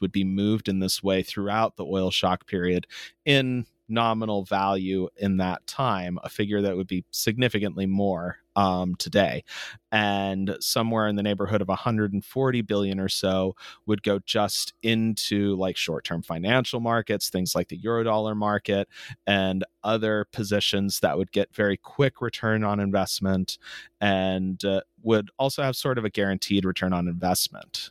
would 0.00 0.12
be 0.12 0.22
moved 0.22 0.68
in 0.68 0.78
this 0.78 1.02
way 1.02 1.24
throughout 1.24 1.76
the 1.76 1.84
oil 1.84 2.12
shock 2.12 2.46
period 2.46 2.86
in 3.24 3.66
nominal 3.88 4.44
value 4.44 5.08
in 5.16 5.36
that 5.38 5.66
time, 5.66 6.18
a 6.22 6.28
figure 6.28 6.62
that 6.62 6.76
would 6.76 6.86
be 6.86 7.04
significantly 7.10 7.86
more 7.86 8.38
um, 8.56 8.94
today. 8.96 9.44
And 9.90 10.56
somewhere 10.60 11.08
in 11.08 11.16
the 11.16 11.22
neighborhood 11.22 11.62
of 11.62 11.68
140 11.68 12.62
billion 12.62 13.00
or 13.00 13.08
so 13.08 13.56
would 13.86 14.02
go 14.02 14.20
just 14.24 14.74
into 14.82 15.56
like 15.56 15.76
short 15.76 16.04
term 16.04 16.22
financial 16.22 16.80
markets, 16.80 17.30
things 17.30 17.54
like 17.54 17.68
the 17.68 17.78
Eurodollar 17.78 18.36
market, 18.36 18.88
and 19.26 19.64
other 19.84 20.26
positions 20.32 21.00
that 21.00 21.16
would 21.18 21.32
get 21.32 21.54
very 21.54 21.76
quick 21.76 22.20
return 22.20 22.64
on 22.64 22.80
investment 22.80 23.58
and 24.00 24.64
uh, 24.64 24.80
would 25.02 25.30
also 25.38 25.62
have 25.62 25.76
sort 25.76 25.98
of 25.98 26.04
a 26.04 26.10
guaranteed 26.10 26.64
return 26.64 26.92
on 26.92 27.08
investment. 27.08 27.90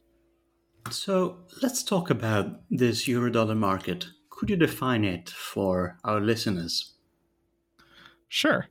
So 0.90 1.38
let's 1.62 1.84
talk 1.84 2.10
about 2.10 2.62
this 2.70 3.06
Eurodollar 3.06 3.58
market. 3.58 4.08
Could 4.42 4.50
you 4.50 4.56
define 4.58 5.06
it 5.06 5.30
for 5.30 6.00
our 6.04 6.20
listeners? 6.20 6.96
Sure. 8.28 8.68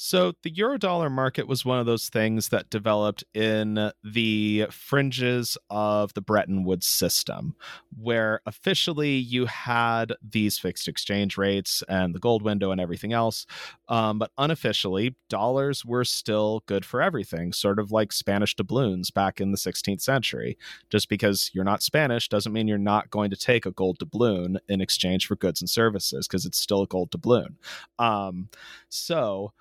So 0.00 0.34
the 0.44 0.52
eurodollar 0.52 1.10
market 1.10 1.48
was 1.48 1.64
one 1.64 1.80
of 1.80 1.86
those 1.86 2.08
things 2.08 2.50
that 2.50 2.70
developed 2.70 3.24
in 3.34 3.90
the 4.04 4.66
fringes 4.70 5.58
of 5.70 6.14
the 6.14 6.20
Bretton 6.20 6.62
Woods 6.62 6.86
system, 6.86 7.56
where 8.00 8.40
officially 8.46 9.16
you 9.16 9.46
had 9.46 10.12
these 10.22 10.56
fixed 10.56 10.86
exchange 10.86 11.36
rates 11.36 11.82
and 11.88 12.14
the 12.14 12.20
gold 12.20 12.42
window 12.42 12.70
and 12.70 12.80
everything 12.80 13.12
else. 13.12 13.44
Um, 13.88 14.20
but 14.20 14.30
unofficially, 14.38 15.16
dollars 15.28 15.84
were 15.84 16.04
still 16.04 16.62
good 16.66 16.84
for 16.84 17.02
everything, 17.02 17.52
sort 17.52 17.80
of 17.80 17.90
like 17.90 18.12
Spanish 18.12 18.54
doubloons 18.54 19.10
back 19.10 19.40
in 19.40 19.50
the 19.50 19.58
16th 19.58 20.00
century. 20.00 20.56
Just 20.90 21.08
because 21.08 21.50
you're 21.52 21.64
not 21.64 21.82
Spanish 21.82 22.28
doesn't 22.28 22.52
mean 22.52 22.68
you're 22.68 22.78
not 22.78 23.10
going 23.10 23.30
to 23.30 23.36
take 23.36 23.66
a 23.66 23.72
gold 23.72 23.98
doubloon 23.98 24.58
in 24.68 24.80
exchange 24.80 25.26
for 25.26 25.34
goods 25.34 25.60
and 25.60 25.68
services, 25.68 26.28
because 26.28 26.46
it's 26.46 26.60
still 26.60 26.82
a 26.82 26.86
gold 26.86 27.10
doubloon. 27.10 27.56
Um, 27.98 28.48
so, 28.88 29.52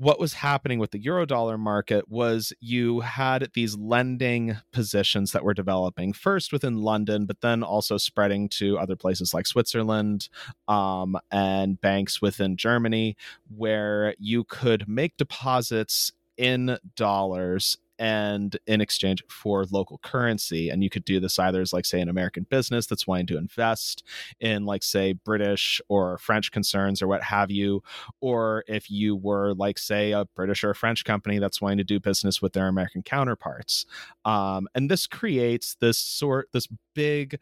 what 0.00 0.18
was 0.18 0.32
happening 0.32 0.78
with 0.78 0.92
the 0.92 0.98
eurodollar 0.98 1.58
market 1.58 2.08
was 2.08 2.54
you 2.58 3.00
had 3.00 3.50
these 3.52 3.76
lending 3.76 4.56
positions 4.72 5.32
that 5.32 5.44
were 5.44 5.52
developing 5.52 6.14
first 6.14 6.54
within 6.54 6.78
London, 6.78 7.26
but 7.26 7.42
then 7.42 7.62
also 7.62 7.98
spreading 7.98 8.48
to 8.48 8.78
other 8.78 8.96
places 8.96 9.34
like 9.34 9.46
Switzerland 9.46 10.30
um, 10.68 11.18
and 11.30 11.78
banks 11.82 12.22
within 12.22 12.56
Germany, 12.56 13.14
where 13.54 14.14
you 14.18 14.42
could 14.44 14.88
make 14.88 15.18
deposits 15.18 16.12
in 16.38 16.78
dollars 16.96 17.76
and 18.00 18.56
in 18.66 18.80
exchange 18.80 19.22
for 19.28 19.64
local 19.70 19.98
currency. 19.98 20.70
And 20.70 20.82
you 20.82 20.90
could 20.90 21.04
do 21.04 21.20
this 21.20 21.38
either 21.38 21.60
as, 21.60 21.72
like, 21.72 21.84
say, 21.84 22.00
an 22.00 22.08
American 22.08 22.46
business 22.50 22.86
that's 22.86 23.06
wanting 23.06 23.26
to 23.28 23.38
invest 23.38 24.02
in, 24.40 24.64
like, 24.64 24.82
say, 24.82 25.12
British 25.12 25.80
or 25.88 26.18
French 26.18 26.50
concerns 26.50 27.02
or 27.02 27.06
what 27.06 27.22
have 27.22 27.50
you, 27.50 27.82
or 28.20 28.64
if 28.66 28.90
you 28.90 29.14
were, 29.14 29.54
like, 29.54 29.78
say, 29.78 30.12
a 30.12 30.24
British 30.34 30.64
or 30.64 30.70
a 30.70 30.74
French 30.74 31.04
company 31.04 31.38
that's 31.38 31.60
wanting 31.60 31.78
to 31.78 31.84
do 31.84 32.00
business 32.00 32.40
with 32.42 32.54
their 32.54 32.66
American 32.66 33.02
counterparts. 33.02 33.84
Um, 34.24 34.66
and 34.74 34.90
this 34.90 35.06
creates 35.06 35.76
this 35.78 35.98
sort, 35.98 36.48
this 36.52 36.66
big 36.94 37.38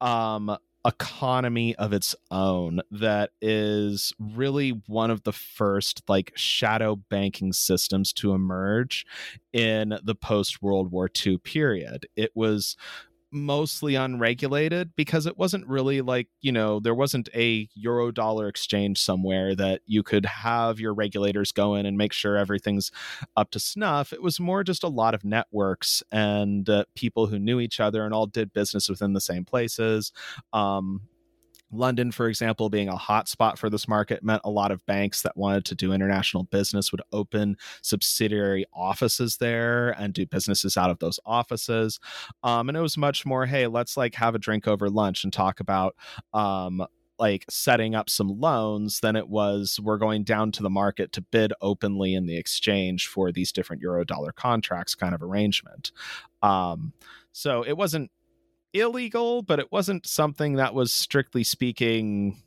um 0.00 0.56
economy 0.84 1.74
of 1.76 1.92
its 1.92 2.14
own 2.30 2.80
that 2.90 3.30
is 3.40 4.12
really 4.18 4.70
one 4.86 5.10
of 5.10 5.22
the 5.22 5.32
first 5.32 6.02
like 6.08 6.32
shadow 6.34 6.96
banking 6.96 7.52
systems 7.52 8.12
to 8.12 8.32
emerge 8.32 9.06
in 9.52 9.98
the 10.02 10.14
post 10.14 10.60
World 10.60 10.90
War 10.90 11.08
II 11.24 11.38
period. 11.38 12.06
It 12.16 12.32
was 12.34 12.76
mostly 13.32 13.94
unregulated 13.94 14.92
because 14.96 15.26
it 15.26 15.38
wasn't 15.38 15.66
really 15.66 16.00
like 16.00 16.28
you 16.40 16.52
know 16.52 16.78
there 16.80 16.94
wasn't 16.94 17.28
a 17.34 17.68
euro 17.74 18.10
dollar 18.10 18.48
exchange 18.48 18.98
somewhere 18.98 19.54
that 19.54 19.80
you 19.86 20.02
could 20.02 20.26
have 20.26 20.78
your 20.78 20.94
regulators 20.94 21.52
go 21.52 21.74
in 21.74 21.86
and 21.86 21.96
make 21.96 22.12
sure 22.12 22.36
everything's 22.36 22.90
up 23.36 23.50
to 23.50 23.58
snuff. 23.58 24.12
It 24.12 24.22
was 24.22 24.38
more 24.38 24.62
just 24.62 24.84
a 24.84 24.88
lot 24.88 25.14
of 25.14 25.24
networks 25.24 26.02
and 26.12 26.68
uh, 26.68 26.84
people 26.94 27.26
who 27.26 27.38
knew 27.38 27.60
each 27.60 27.80
other 27.80 28.04
and 28.04 28.12
all 28.14 28.26
did 28.26 28.52
business 28.52 28.88
within 28.88 29.12
the 29.12 29.20
same 29.20 29.44
places. 29.44 30.12
Um, 30.52 31.02
London, 31.72 32.12
for 32.12 32.28
example, 32.28 32.68
being 32.68 32.88
a 32.88 32.96
hotspot 32.96 33.58
for 33.58 33.70
this 33.70 33.88
market 33.88 34.22
meant 34.22 34.42
a 34.44 34.50
lot 34.50 34.70
of 34.70 34.84
banks 34.86 35.22
that 35.22 35.36
wanted 35.36 35.64
to 35.66 35.74
do 35.74 35.92
international 35.92 36.44
business 36.44 36.92
would 36.92 37.02
open 37.12 37.56
subsidiary 37.80 38.64
offices 38.74 39.38
there 39.38 39.90
and 39.98 40.12
do 40.12 40.26
businesses 40.26 40.76
out 40.76 40.90
of 40.90 40.98
those 40.98 41.18
offices. 41.24 41.98
Um, 42.42 42.68
and 42.68 42.76
it 42.76 42.82
was 42.82 42.96
much 42.96 43.24
more, 43.24 43.46
hey, 43.46 43.66
let's 43.66 43.96
like 43.96 44.14
have 44.14 44.34
a 44.34 44.38
drink 44.38 44.68
over 44.68 44.90
lunch 44.90 45.24
and 45.24 45.32
talk 45.32 45.60
about 45.60 45.96
um, 46.34 46.86
like 47.18 47.44
setting 47.48 47.94
up 47.94 48.10
some 48.10 48.40
loans 48.40 49.00
than 49.00 49.16
it 49.16 49.28
was 49.28 49.78
we're 49.80 49.96
going 49.96 50.24
down 50.24 50.50
to 50.50 50.62
the 50.62 50.70
market 50.70 51.12
to 51.12 51.20
bid 51.20 51.52
openly 51.60 52.14
in 52.14 52.26
the 52.26 52.36
exchange 52.36 53.06
for 53.06 53.30
these 53.30 53.52
different 53.52 53.80
euro 53.80 54.04
dollar 54.04 54.32
contracts 54.32 54.94
kind 54.94 55.14
of 55.14 55.22
arrangement. 55.22 55.92
Um, 56.42 56.92
so 57.32 57.62
it 57.62 57.76
wasn't 57.76 58.10
illegal, 58.74 59.42
but 59.42 59.58
it 59.58 59.70
wasn't 59.72 60.06
something 60.06 60.54
that 60.54 60.74
was 60.74 60.92
strictly 60.92 61.44
speaking, 61.44 62.42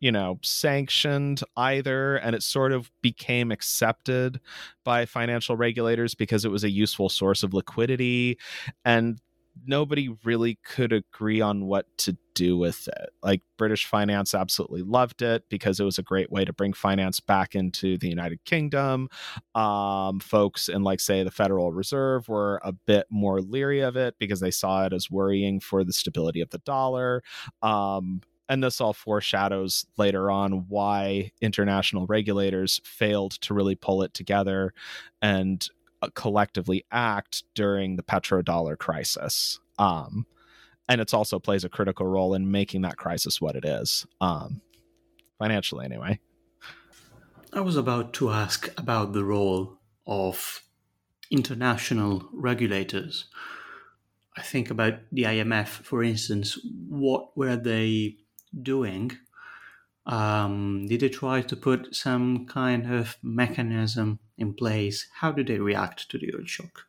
you 0.00 0.12
know, 0.12 0.38
sanctioned 0.42 1.42
either. 1.56 2.16
And 2.16 2.34
it 2.34 2.42
sort 2.42 2.72
of 2.72 2.90
became 3.02 3.50
accepted 3.50 4.40
by 4.84 5.06
financial 5.06 5.56
regulators 5.56 6.14
because 6.14 6.44
it 6.44 6.50
was 6.50 6.64
a 6.64 6.70
useful 6.70 7.08
source 7.08 7.42
of 7.42 7.54
liquidity. 7.54 8.38
And 8.84 9.20
nobody 9.66 10.08
really 10.24 10.58
could 10.64 10.92
agree 10.92 11.40
on 11.40 11.66
what 11.66 11.86
to 11.98 12.16
do 12.34 12.56
with 12.56 12.88
it. 12.88 13.10
Like 13.22 13.42
British 13.58 13.86
finance 13.86 14.34
absolutely 14.34 14.82
loved 14.82 15.22
it 15.22 15.44
because 15.48 15.78
it 15.78 15.84
was 15.84 15.98
a 15.98 16.02
great 16.02 16.30
way 16.30 16.44
to 16.44 16.52
bring 16.52 16.72
finance 16.72 17.20
back 17.20 17.54
into 17.54 17.98
the 17.98 18.08
United 18.08 18.44
Kingdom. 18.44 19.08
Um, 19.54 20.20
folks 20.20 20.68
in, 20.68 20.82
like, 20.82 21.00
say, 21.00 21.22
the 21.22 21.30
Federal 21.30 21.72
Reserve 21.72 22.28
were 22.28 22.60
a 22.64 22.72
bit 22.72 23.06
more 23.10 23.40
leery 23.40 23.80
of 23.80 23.96
it 23.96 24.14
because 24.18 24.40
they 24.40 24.50
saw 24.50 24.86
it 24.86 24.92
as 24.92 25.10
worrying 25.10 25.60
for 25.60 25.84
the 25.84 25.92
stability 25.92 26.40
of 26.40 26.50
the 26.50 26.58
dollar. 26.58 27.22
Um, 27.62 28.22
and 28.48 28.62
this 28.62 28.80
all 28.80 28.92
foreshadows 28.92 29.86
later 29.96 30.30
on 30.30 30.66
why 30.68 31.32
international 31.40 32.06
regulators 32.06 32.80
failed 32.84 33.32
to 33.42 33.54
really 33.54 33.74
pull 33.74 34.02
it 34.02 34.12
together 34.14 34.74
and 35.22 35.68
collectively 36.10 36.84
act 36.90 37.44
during 37.54 37.96
the 37.96 38.02
petrodollar 38.02 38.78
crisis. 38.78 39.60
Um, 39.78 40.26
and 40.88 41.00
it 41.00 41.14
also 41.14 41.38
plays 41.38 41.64
a 41.64 41.68
critical 41.68 42.06
role 42.06 42.34
in 42.34 42.50
making 42.50 42.82
that 42.82 42.96
crisis 42.96 43.40
what 43.40 43.56
it 43.56 43.64
is, 43.64 44.06
um, 44.20 44.60
financially 45.38 45.84
anyway. 45.84 46.20
I 47.52 47.60
was 47.60 47.76
about 47.76 48.12
to 48.14 48.30
ask 48.30 48.68
about 48.78 49.12
the 49.12 49.24
role 49.24 49.78
of 50.06 50.62
international 51.30 52.28
regulators. 52.32 53.26
I 54.36 54.42
think 54.42 54.70
about 54.70 54.94
the 55.10 55.24
IMF, 55.24 55.68
for 55.68 56.02
instance. 56.02 56.58
What 56.88 57.36
were 57.36 57.56
they 57.56 58.16
doing? 58.62 59.12
Um, 60.06 60.86
did 60.88 61.00
they 61.00 61.08
try 61.08 61.42
to 61.42 61.56
put 61.56 61.94
some 61.94 62.46
kind 62.46 62.92
of 62.92 63.16
mechanism 63.22 64.18
in 64.36 64.54
place? 64.54 65.06
How 65.14 65.32
do 65.32 65.44
they 65.44 65.58
react 65.58 66.10
to 66.10 66.18
the 66.18 66.32
oil 66.34 66.44
shock? 66.44 66.86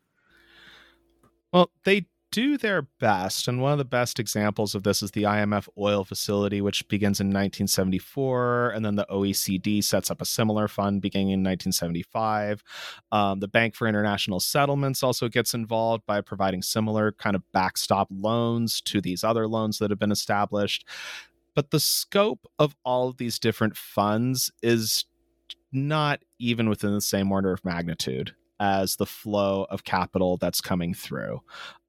Well, 1.52 1.70
they 1.84 2.08
do 2.34 2.58
their 2.58 2.82
best. 3.00 3.48
And 3.48 3.62
one 3.62 3.74
of 3.74 3.78
the 3.78 3.86
best 3.86 4.20
examples 4.20 4.74
of 4.74 4.82
this 4.82 5.04
is 5.04 5.12
the 5.12 5.22
IMF 5.22 5.70
oil 5.78 6.04
facility, 6.04 6.62
which 6.62 6.88
begins 6.88 7.20
in 7.20 7.28
1974. 7.28 8.72
And 8.72 8.84
then 8.84 8.96
the 8.96 9.06
OECD 9.08 9.84
sets 9.84 10.10
up 10.10 10.20
a 10.20 10.26
similar 10.26 10.68
fund 10.68 11.00
beginning 11.00 11.28
in 11.28 11.44
1975. 11.44 12.64
Um, 13.12 13.40
the 13.40 13.48
Bank 13.48 13.76
for 13.76 13.88
International 13.88 14.40
Settlements 14.40 15.04
also 15.04 15.30
gets 15.30 15.54
involved 15.54 16.08
by 16.08 16.22
providing 16.22 16.64
similar 16.64 17.12
kind 17.12 17.36
of 17.36 17.44
backstop 17.52 18.08
loans 18.10 18.82
to 18.82 19.00
these 19.00 19.24
other 19.24 19.48
loans 19.48 19.78
that 19.78 19.92
have 19.92 20.00
been 20.00 20.12
established. 20.12 20.88
But 21.56 21.72
the 21.72 21.80
scope 21.80 22.48
of 22.58 22.76
all 22.84 23.10
of 23.10 23.18
these 23.18 23.40
different 23.40 23.78
funds 23.78 24.52
is 24.62 25.06
not 25.72 26.22
even 26.40 26.70
within 26.70 26.94
the 26.94 27.02
same 27.02 27.32
order 27.32 27.52
of 27.52 27.66
magnitude 27.66 28.36
as 28.60 28.96
the 28.96 29.06
flow 29.06 29.66
of 29.70 29.84
capital 29.84 30.38
that's 30.38 30.62
coming 30.62 30.94
through. 30.94 31.42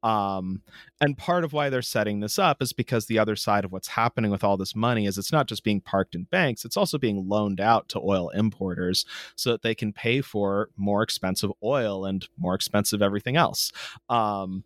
Um, 0.03 0.63
and 1.01 1.17
part 1.17 1.45
of 1.45 1.53
why 1.53 1.71
they're 1.71 1.83
setting 1.83 2.21
this 2.21 2.39
up 2.39 2.61
is 2.61 2.73
because 2.73 3.07
the 3.07 3.19
other 3.19 3.37
side 3.37 3.65
of 3.65 3.73
what's 3.73 3.89
happening 3.89 4.31
with 4.31 4.43
all 4.43 4.57
this 4.57 4.75
money 4.75 5.07
is 5.07 5.17
it's 5.17 5.33
not 5.33 5.47
just 5.47 5.63
being 5.63 5.81
parked 5.81 6.15
in 6.15 6.25
banks, 6.25 6.65
it's 6.65 6.77
also 6.77 6.99
being 6.99 7.29
loaned 7.29 7.61
out 7.61 7.89
to 7.91 8.01
oil 8.01 8.29
importers 8.31 9.07
so 9.37 9.53
that 9.53 9.63
they 9.63 9.75
can 9.75 9.93
pay 9.93 10.21
for 10.21 10.69
more 10.77 11.03
expensive 11.03 11.53
oil 11.63 12.05
and 12.05 12.29
more 12.37 12.55
expensive 12.55 13.01
everything 13.01 13.37
else. 13.37 13.71
Um, 14.09 14.65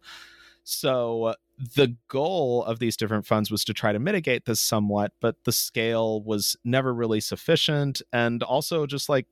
so 0.65 1.35
the 1.59 1.97
goal 2.09 2.65
of 2.65 2.79
these 2.79 2.97
different 2.97 3.27
funds 3.27 3.51
was 3.51 3.65
to 3.65 3.75
try 3.75 3.93
to 3.93 3.99
mitigate 3.99 4.45
this 4.45 4.61
somewhat, 4.61 5.13
but 5.21 5.37
the 5.45 5.53
scale 5.53 6.23
was 6.23 6.57
never 6.65 6.95
really 6.95 7.21
sufficient. 7.21 8.01
And 8.13 8.43
also, 8.43 8.87
just 8.87 9.09
like 9.09 9.27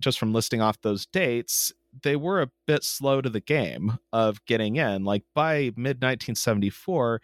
just 0.00 0.18
from 0.18 0.32
listing 0.32 0.60
off 0.60 0.80
those 0.82 1.06
dates, 1.06 1.72
they 2.02 2.16
were 2.16 2.42
a 2.42 2.50
bit 2.66 2.84
slow 2.84 3.20
to 3.20 3.30
the 3.30 3.40
game 3.40 3.98
of 4.12 4.44
getting 4.44 4.76
in. 4.76 5.04
Like 5.04 5.24
by 5.34 5.72
mid 5.76 5.96
1974, 6.02 7.20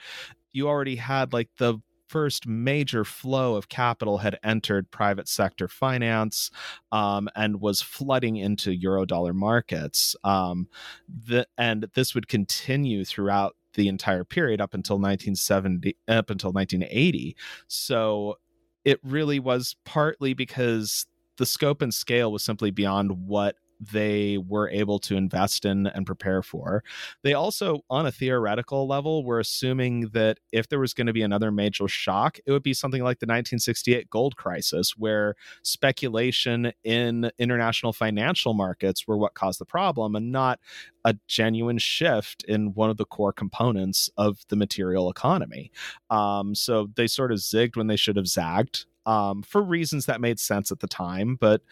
you 0.53 0.69
already 0.69 0.97
had 0.97 1.33
like 1.33 1.51
the 1.59 1.79
first 2.09 2.47
major 2.47 3.05
flow 3.05 3.55
of 3.55 3.71
capital 3.71 4.19
had 4.19 4.39
entered 4.45 4.91
private 4.91 5.27
sector 5.27 5.67
finance 5.67 6.51
um, 6.91 7.27
and 7.35 7.59
was 7.59 7.81
flooding 7.81 8.37
into 8.37 8.71
eurodollar 8.71 9.33
markets. 9.33 10.15
Um, 10.23 10.69
the, 11.09 11.47
and 11.57 11.89
this 11.95 12.15
would 12.15 12.29
continue 12.29 13.07
throughout 13.07 13.57
the 13.75 13.89
entire 13.89 14.25
period 14.25 14.61
up 14.61 14.75
until 14.75 14.97
1970 14.97 15.97
up 16.09 16.31
until 16.31 16.53
1980 16.53 17.37
so 17.67 18.37
it 18.85 18.99
really 19.03 19.39
was 19.39 19.77
partly 19.85 20.35
because 20.35 21.07
the 21.39 21.47
scope 21.47 21.83
and 21.83 21.95
scale 21.95 22.31
was 22.31 22.45
simply 22.45 22.71
beyond 22.71 23.11
what 23.27 23.57
they 23.91 24.39
were 24.39 24.69
able 24.71 24.99
to 25.01 25.17
invest 25.17 25.65
in 25.65 25.87
and 25.89 26.07
prepare 26.07 26.43
for. 26.43 26.85
They 27.23 27.35
also, 27.35 27.81
on 27.91 28.07
a 28.07 28.13
theoretical 28.13 28.87
level, 28.87 29.25
were 29.25 29.41
assuming 29.41 30.09
that 30.13 30.39
if 30.53 30.69
there 30.69 30.79
was 30.79 30.95
going 30.95 31.07
to 31.07 31.13
be 31.13 31.23
another 31.23 31.51
major 31.51 31.89
shock, 31.89 32.39
it 32.47 32.53
would 32.53 32.63
be 32.63 32.75
something 32.75 33.03
like 33.03 33.19
the 33.19 33.27
1968 33.27 34.09
gold 34.11 34.37
crisis, 34.37 34.97
where 34.97 35.35
speculation 35.63 36.73
in 36.85 37.31
international 37.39 37.93
financial 37.93 38.55
markets 38.55 39.07
were 39.07 39.19
what 39.19 39.35
caused 39.35 39.59
the 39.59 39.65
problem 39.65 40.15
and 40.15 40.31
not 40.31 40.61
a 41.05 41.17
genuine 41.27 41.79
shift 41.79 42.45
in 42.45 42.75
one 42.75 42.91
of 42.91 42.97
the 42.97 43.05
core 43.05 43.33
components 43.33 44.09
of 44.17 44.41
the 44.49 44.57
material 44.57 45.11
economy. 45.11 45.73
Um, 46.11 46.55
so 46.55 46.89
they 46.95 47.07
sort 47.07 47.33
of 47.33 47.39
zigged 47.39 47.77
when 47.77 47.89
they 47.89 47.97
should 47.97 48.17
have 48.17 48.29
zagged 48.29 48.87
um, 49.07 49.43
for 49.43 49.63
reasons 49.63 50.07
that 50.07 50.21
made 50.21 50.39
sense 50.39 50.71
at 50.71 50.81
the 50.81 50.87
time, 50.87 51.37
but 51.41 51.63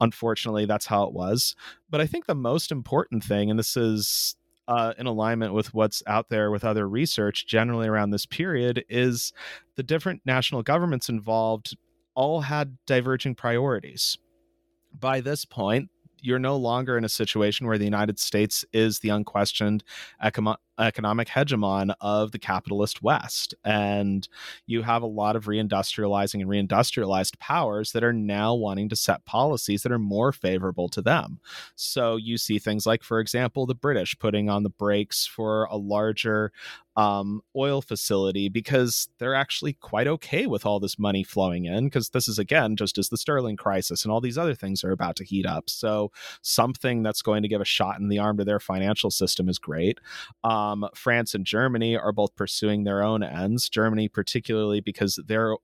unfortunately, 0.00 0.66
that's 0.66 0.86
how 0.86 1.04
it 1.04 1.12
was. 1.12 1.54
But 1.90 2.00
I 2.00 2.06
think 2.06 2.26
the 2.26 2.34
most 2.34 2.70
important 2.70 3.24
thing, 3.24 3.50
and 3.50 3.58
this 3.58 3.76
is 3.76 4.36
uh, 4.68 4.94
in 4.98 5.06
alignment 5.06 5.54
with 5.54 5.74
what's 5.74 6.02
out 6.06 6.28
there 6.28 6.50
with 6.50 6.64
other 6.64 6.88
research 6.88 7.46
generally 7.46 7.88
around 7.88 8.10
this 8.10 8.26
period, 8.26 8.84
is 8.88 9.32
the 9.76 9.82
different 9.82 10.22
national 10.24 10.62
governments 10.62 11.08
involved 11.08 11.76
all 12.14 12.40
had 12.40 12.78
diverging 12.86 13.34
priorities. 13.34 14.18
By 14.98 15.20
this 15.20 15.44
point, 15.44 15.90
you're 16.20 16.38
no 16.38 16.56
longer 16.56 16.96
in 16.96 17.04
a 17.04 17.08
situation 17.08 17.66
where 17.66 17.78
the 17.78 17.84
United 17.84 18.18
States 18.18 18.64
is 18.72 19.00
the 19.00 19.10
unquestioned 19.10 19.84
economic 20.22 20.60
economic 20.78 21.28
hegemon 21.28 21.94
of 22.00 22.32
the 22.32 22.38
capitalist 22.38 23.02
West. 23.02 23.54
And 23.64 24.28
you 24.66 24.82
have 24.82 25.02
a 25.02 25.06
lot 25.06 25.36
of 25.36 25.44
reindustrializing 25.44 26.40
and 26.40 26.50
reindustrialized 26.50 27.38
powers 27.38 27.92
that 27.92 28.04
are 28.04 28.12
now 28.12 28.54
wanting 28.54 28.88
to 28.90 28.96
set 28.96 29.24
policies 29.24 29.82
that 29.82 29.92
are 29.92 29.98
more 29.98 30.32
favorable 30.32 30.88
to 30.90 31.02
them. 31.02 31.40
So 31.74 32.16
you 32.16 32.38
see 32.38 32.58
things 32.58 32.86
like, 32.86 33.02
for 33.02 33.20
example, 33.20 33.66
the 33.66 33.74
British 33.74 34.18
putting 34.18 34.48
on 34.48 34.62
the 34.62 34.70
brakes 34.70 35.26
for 35.26 35.64
a 35.64 35.76
larger 35.76 36.52
um, 36.96 37.42
oil 37.54 37.82
facility 37.82 38.48
because 38.48 39.08
they're 39.18 39.34
actually 39.34 39.74
quite 39.74 40.06
okay 40.06 40.46
with 40.46 40.64
all 40.64 40.80
this 40.80 40.98
money 40.98 41.22
flowing 41.22 41.66
in 41.66 41.84
because 41.84 42.10
this 42.10 42.26
is 42.26 42.38
again 42.38 42.74
just 42.74 42.96
as 42.96 43.10
the 43.10 43.18
sterling 43.18 43.56
crisis 43.56 44.02
and 44.02 44.10
all 44.10 44.20
these 44.20 44.38
other 44.38 44.54
things 44.54 44.82
are 44.82 44.92
about 44.92 45.14
to 45.16 45.24
heat 45.24 45.44
up 45.44 45.68
so 45.68 46.10
something 46.40 47.02
that's 47.02 47.20
going 47.20 47.42
to 47.42 47.48
give 47.48 47.60
a 47.60 47.66
shot 47.66 48.00
in 48.00 48.08
the 48.08 48.18
arm 48.18 48.38
to 48.38 48.44
their 48.44 48.58
financial 48.58 49.10
system 49.10 49.46
is 49.46 49.58
great 49.58 50.00
um, 50.42 50.65
um, 50.66 50.88
France 50.94 51.34
and 51.34 51.44
Germany 51.44 51.96
are 51.96 52.12
both 52.12 52.34
pursuing 52.36 52.84
their 52.84 53.02
own 53.02 53.22
ends. 53.22 53.68
Germany, 53.68 54.08
particularly 54.08 54.80
because 54.80 55.20
their 55.26 55.56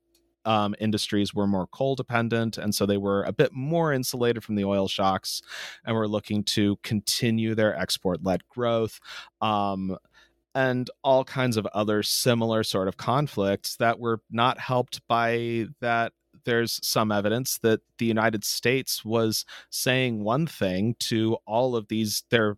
um, 0.44 0.74
industries 0.80 1.32
were 1.32 1.46
more 1.46 1.66
coal 1.68 1.94
dependent, 1.94 2.58
and 2.58 2.74
so 2.74 2.86
they 2.86 2.96
were 2.96 3.22
a 3.24 3.32
bit 3.32 3.52
more 3.52 3.92
insulated 3.92 4.42
from 4.42 4.56
the 4.56 4.64
oil 4.64 4.88
shocks, 4.88 5.42
and 5.84 5.94
were 5.94 6.08
looking 6.08 6.42
to 6.44 6.76
continue 6.82 7.54
their 7.54 7.78
export 7.78 8.24
led 8.24 8.46
growth. 8.48 9.00
Um, 9.40 9.96
and 10.54 10.90
all 11.02 11.24
kinds 11.24 11.56
of 11.56 11.66
other 11.72 12.02
similar 12.02 12.62
sort 12.62 12.88
of 12.88 12.98
conflicts 12.98 13.76
that 13.76 13.98
were 13.98 14.20
not 14.30 14.58
helped 14.58 15.00
by 15.08 15.66
that 15.80 16.12
there's 16.44 16.80
some 16.82 17.12
evidence 17.12 17.58
that 17.62 17.80
the 17.98 18.04
United 18.04 18.44
States 18.44 19.04
was 19.04 19.44
saying 19.70 20.24
one 20.24 20.46
thing 20.46 20.94
to 20.98 21.36
all 21.46 21.76
of 21.76 21.88
these 21.88 22.24
their 22.30 22.56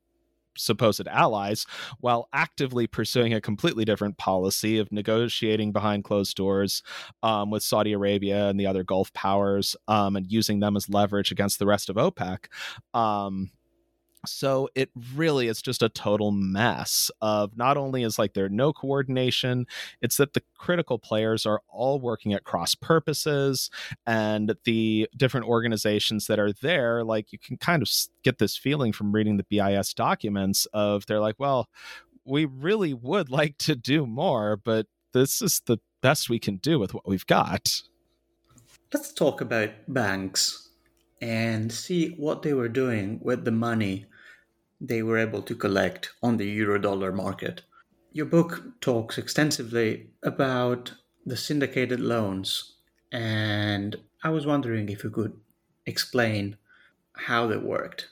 supposed 0.57 1.07
allies 1.09 1.67
while 2.01 2.29
actively 2.33 2.87
pursuing 2.87 3.35
a 3.35 3.41
completely 3.41 3.85
different 3.85 4.17
policy 4.19 4.79
of 4.79 4.91
negotiating 4.93 5.73
behind 5.73 6.05
closed 6.05 6.37
doors 6.37 6.83
um, 7.23 7.51
with 7.51 7.63
Saudi 7.63 7.93
Arabia 7.93 8.49
and 8.49 8.59
the 8.59 8.67
other 8.67 8.85
Gulf 8.85 9.13
powers 9.13 9.77
um, 9.89 10.17
and 10.17 10.31
using 10.31 10.61
them 10.61 10.77
as 10.77 10.89
leverage 10.89 11.31
against 11.31 11.59
the 11.59 11.67
rest 11.67 11.89
of 11.89 11.97
OPEC. 11.97 12.47
Um, 12.93 13.51
so 14.27 14.69
it 14.75 14.91
really 15.15 15.49
is 15.49 15.63
just 15.63 15.83
a 15.83 15.89
total 15.89 16.31
mess 16.31 17.11
of 17.21 17.57
not 17.57 17.77
only 17.77 18.03
is 18.03 18.19
like 18.19 18.35
there 18.35 18.49
no 18.49 18.73
coordination 18.73 19.67
it's 20.01 20.17
that 20.17 20.35
the 20.35 20.43
critical 20.57 20.99
players 20.99 21.47
are 21.47 21.61
all 21.69 22.01
working 22.01 22.33
at 22.33 22.45
cross 22.45 22.75
purposes 22.75 23.71
and 24.07 24.55
the 24.65 25.09
different 25.17 25.47
organizations 25.47 26.27
that 26.27 26.39
are 26.39 26.53
there 26.63 27.05
like 27.05 27.33
you 27.33 27.39
can 27.39 27.57
kind 27.57 27.83
of 27.83 27.91
get 28.23 28.39
this 28.39 28.57
feeling 28.57 28.93
from 28.93 29.13
reading 29.13 29.37
the 29.37 29.45
bis 29.45 29.95
documents 29.95 30.67
of 30.73 31.07
they're 31.07 31.21
like 31.21 31.37
well 31.39 31.69
we 32.25 32.45
really 32.45 32.95
would 32.95 33.31
like 33.31 33.57
to 33.59 33.75
do 33.77 34.07
more 34.07 34.57
but 34.57 34.87
this 35.15 35.41
is 35.41 35.63
the 35.65 35.79
best 36.03 36.29
we 36.29 36.39
can 36.39 36.57
do 36.57 36.79
with 36.79 36.93
what 36.93 37.09
we've 37.09 37.27
got. 37.27 37.81
Let's 38.93 39.11
talk 39.11 39.41
about 39.41 39.71
banks 39.89 40.69
and 41.23 41.73
see 41.73 42.11
what 42.19 42.43
they 42.43 42.53
were 42.53 42.69
doing 42.69 43.19
with 43.23 43.47
the 43.47 43.51
money 43.51 44.05
they 44.81 45.03
were 45.03 45.19
able 45.19 45.43
to 45.43 45.55
collect 45.55 46.13
on 46.23 46.37
the 46.37 46.47
euro-dollar 46.47 47.13
market. 47.13 47.63
Your 48.13 48.27
book 48.27 48.63
talks 48.81 49.19
extensively 49.19 50.11
about 50.23 50.93
the 51.27 51.37
syndicated 51.37 52.01
loans, 52.01 52.75
and 53.13 53.97
I 54.23 54.31
was 54.31 54.47
wondering 54.47 54.89
if 54.89 55.03
you 55.05 55.11
could 55.11 55.39
explain 55.87 56.57
how 57.17 57.47
they 57.47 57.57
worked. 57.57 58.09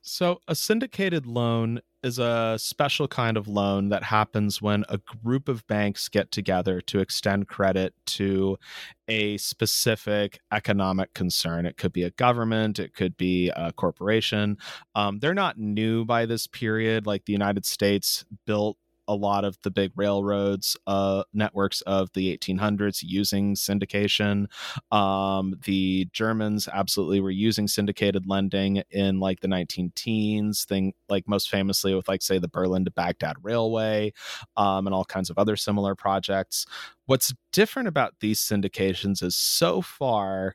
So, 0.00 0.40
a 0.48 0.54
syndicated 0.54 1.26
loan 1.26 1.80
is 2.02 2.18
a 2.18 2.56
special 2.58 3.06
kind 3.06 3.36
of 3.36 3.48
loan 3.48 3.88
that 3.90 4.02
happens 4.02 4.60
when 4.60 4.84
a 4.88 4.98
group 4.98 5.48
of 5.48 5.66
banks 5.66 6.08
get 6.08 6.30
together 6.30 6.80
to 6.80 7.00
extend 7.00 7.48
credit 7.48 7.94
to 8.06 8.58
a 9.08 9.36
specific 9.36 10.40
economic 10.52 11.14
concern. 11.14 11.66
It 11.66 11.76
could 11.76 11.92
be 11.92 12.02
a 12.02 12.10
government, 12.10 12.78
it 12.78 12.94
could 12.94 13.16
be 13.16 13.50
a 13.54 13.72
corporation. 13.72 14.56
Um, 14.94 15.18
they're 15.20 15.34
not 15.34 15.58
new 15.58 16.04
by 16.04 16.26
this 16.26 16.46
period. 16.46 17.06
Like 17.06 17.24
the 17.24 17.32
United 17.32 17.66
States 17.66 18.24
built 18.46 18.76
a 19.12 19.14
lot 19.14 19.44
of 19.44 19.58
the 19.62 19.70
big 19.70 19.92
railroads 19.94 20.76
uh, 20.86 21.24
networks 21.32 21.80
of 21.82 22.12
the 22.14 22.36
1800s 22.36 23.02
using 23.02 23.54
syndication. 23.54 24.46
Um, 24.90 25.54
the 25.64 26.08
Germans 26.12 26.68
absolutely 26.72 27.20
were 27.20 27.30
using 27.30 27.68
syndicated 27.68 28.26
lending 28.26 28.82
in 28.90 29.20
like 29.20 29.40
the 29.40 29.48
19 29.48 29.92
teens, 29.94 30.64
thing 30.64 30.94
like 31.08 31.28
most 31.28 31.50
famously 31.50 31.94
with 31.94 32.08
like 32.08 32.22
say 32.22 32.38
the 32.38 32.48
Berlin 32.48 32.84
to 32.84 32.90
Baghdad 32.90 33.36
Railway 33.42 34.12
um, 34.56 34.86
and 34.86 34.94
all 34.94 35.04
kinds 35.04 35.30
of 35.30 35.38
other 35.38 35.56
similar 35.56 35.94
projects. 35.94 36.66
What's 37.06 37.34
different 37.52 37.88
about 37.88 38.14
these 38.20 38.40
syndications 38.40 39.22
is 39.22 39.36
so 39.36 39.82
far 39.82 40.54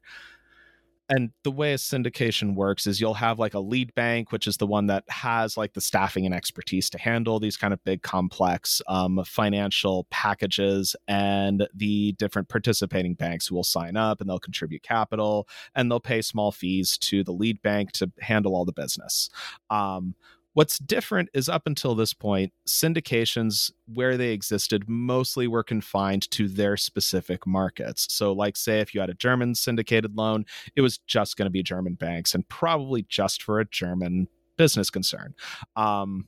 and 1.10 1.32
the 1.44 1.52
way 1.52 1.74
syndication 1.76 2.56
works 2.56 2.86
is 2.88 3.00
you'll 3.00 3.14
have 3.14 3.40
like 3.40 3.54
a 3.54 3.60
lead 3.60 3.94
bank 3.96 4.32
which 4.32 4.48
is 4.48 4.58
the 4.58 4.68
one 4.68 4.88
that 4.88 5.04
has 5.08 5.58
like 5.58 5.74
the 5.74 5.82
staffing 5.82 6.26
and 6.26 6.36
expertise 6.36 6.90
to 6.90 6.98
handle 6.98 7.40
these 7.40 7.58
kind 7.58 7.74
of 7.74 7.84
big 7.84 8.02
complex 8.02 8.82
um, 8.88 9.24
financial 9.26 10.06
packages 10.10 10.96
and 11.08 11.68
the 11.74 12.14
different 12.14 12.50
participating 12.50 13.14
banks 13.14 13.48
who 13.48 13.56
will 13.56 13.64
sign 13.64 13.96
up 13.96 14.20
and 14.20 14.30
they'll 14.30 14.40
contribute 14.40 14.84
capital 14.84 15.48
and 15.76 15.90
they'll 15.90 16.00
pay 16.00 16.22
small 16.22 16.52
fees 16.52 16.98
to 16.98 17.24
the 17.24 17.32
lead 17.32 17.62
bank 17.62 17.92
to 17.92 18.12
handle 18.22 18.56
all 18.56 18.66
the 18.66 18.74
business. 18.74 19.30
Um, 19.70 20.16
What's 20.58 20.80
different 20.80 21.30
is 21.36 21.50
up 21.50 21.68
until 21.68 21.94
this 21.94 22.16
point, 22.16 22.52
syndications 22.68 23.72
where 23.94 24.18
they 24.18 24.30
existed 24.30 24.90
mostly 24.90 25.48
were 25.48 25.62
confined 25.62 26.32
to 26.32 26.48
their 26.48 26.76
specific 26.78 27.46
markets. 27.46 28.08
So, 28.10 28.34
like, 28.34 28.58
say, 28.58 28.80
if 28.80 28.96
you 28.96 29.00
had 29.02 29.12
a 29.12 29.14
German 29.14 29.54
syndicated 29.54 30.18
loan, 30.18 30.46
it 30.76 30.82
was 30.82 30.98
just 30.98 31.38
going 31.38 31.46
to 31.46 31.52
be 31.52 31.62
German 31.62 31.94
banks 31.94 32.34
and 32.34 32.50
probably 32.50 33.06
just 33.08 33.44
for 33.44 33.60
a 33.60 33.66
German 33.66 34.30
business 34.58 34.90
concern. 34.90 35.36
Um, 35.76 36.26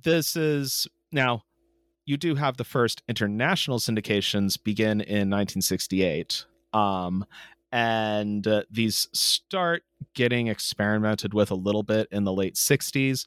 this 0.00 0.36
is 0.36 0.86
now, 1.10 1.42
you 2.06 2.16
do 2.16 2.36
have 2.36 2.56
the 2.56 2.62
first 2.62 3.02
international 3.08 3.80
syndications 3.80 4.62
begin 4.62 5.00
in 5.00 5.28
1968. 5.28 6.46
Um, 6.72 7.24
and 7.72 8.46
uh, 8.46 8.62
these 8.70 9.08
start 9.12 9.82
getting 10.14 10.46
experimented 10.46 11.34
with 11.34 11.50
a 11.50 11.54
little 11.54 11.82
bit 11.82 12.06
in 12.10 12.24
the 12.24 12.32
late 12.32 12.54
60s 12.54 13.24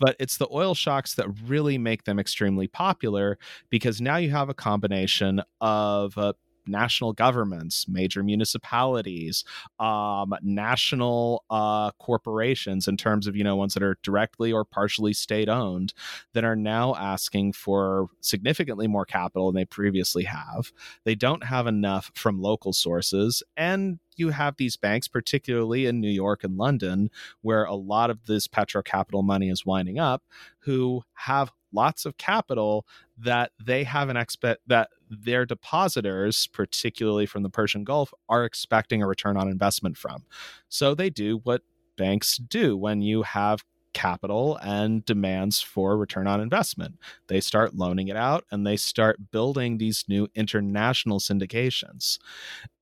but 0.00 0.16
it's 0.20 0.36
the 0.36 0.48
oil 0.52 0.74
shocks 0.74 1.14
that 1.14 1.26
really 1.46 1.76
make 1.76 2.04
them 2.04 2.18
extremely 2.18 2.68
popular 2.68 3.38
because 3.70 4.00
now 4.00 4.16
you 4.16 4.30
have 4.30 4.48
a 4.48 4.54
combination 4.54 5.42
of 5.60 6.16
uh, 6.16 6.32
national 6.68 7.12
governments, 7.12 7.86
major 7.88 8.22
municipalities, 8.22 9.44
um, 9.78 10.34
national 10.42 11.44
uh, 11.50 11.90
corporations, 11.92 12.88
in 12.88 12.96
terms 12.96 13.26
of 13.26 13.36
you 13.36 13.44
know 13.44 13.56
ones 13.56 13.74
that 13.74 13.82
are 13.82 13.98
directly 14.02 14.52
or 14.52 14.64
partially 14.64 15.12
state 15.12 15.48
owned, 15.48 15.92
that 16.34 16.44
are 16.44 16.56
now 16.56 16.94
asking 16.94 17.52
for 17.52 18.08
significantly 18.20 18.86
more 18.86 19.04
capital 19.04 19.50
than 19.50 19.60
they 19.60 19.64
previously 19.64 20.24
have. 20.24 20.72
They 21.04 21.14
don't 21.14 21.44
have 21.44 21.66
enough 21.66 22.10
from 22.14 22.40
local 22.40 22.72
sources, 22.72 23.42
and 23.56 23.98
you 24.16 24.30
have 24.30 24.56
these 24.56 24.76
banks, 24.76 25.08
particularly 25.08 25.86
in 25.86 26.00
New 26.00 26.10
York 26.10 26.44
and 26.44 26.56
London, 26.56 27.10
where 27.40 27.64
a 27.64 27.74
lot 27.74 28.10
of 28.10 28.26
this 28.26 28.46
petro 28.46 28.82
capital 28.82 29.22
money 29.22 29.48
is 29.48 29.64
winding 29.64 29.98
up, 29.98 30.22
who 30.60 31.02
have 31.14 31.52
lots 31.72 32.04
of 32.04 32.16
capital 32.16 32.86
that 33.20 33.52
they 33.62 33.84
have 33.84 34.08
an 34.08 34.16
expect 34.16 34.60
that 34.66 34.90
their 35.10 35.44
depositors, 35.44 36.46
particularly 36.48 37.26
from 37.26 37.42
the 37.42 37.50
Persian 37.50 37.84
Gulf, 37.84 38.12
are 38.28 38.44
expecting 38.44 39.02
a 39.02 39.06
return 39.06 39.36
on 39.36 39.48
investment 39.48 39.96
from. 39.96 40.24
So 40.68 40.94
they 40.94 41.10
do 41.10 41.38
what 41.44 41.62
banks 41.96 42.36
do 42.36 42.76
when 42.76 43.02
you 43.02 43.22
have 43.22 43.64
capital 43.98 44.56
and 44.62 45.04
demands 45.04 45.60
for 45.60 45.96
return 45.96 46.28
on 46.28 46.40
investment. 46.40 46.94
They 47.26 47.40
start 47.40 47.74
loaning 47.74 48.06
it 48.06 48.16
out 48.16 48.44
and 48.52 48.64
they 48.64 48.76
start 48.76 49.32
building 49.32 49.78
these 49.78 50.04
new 50.06 50.28
international 50.36 51.18
syndications. 51.18 52.20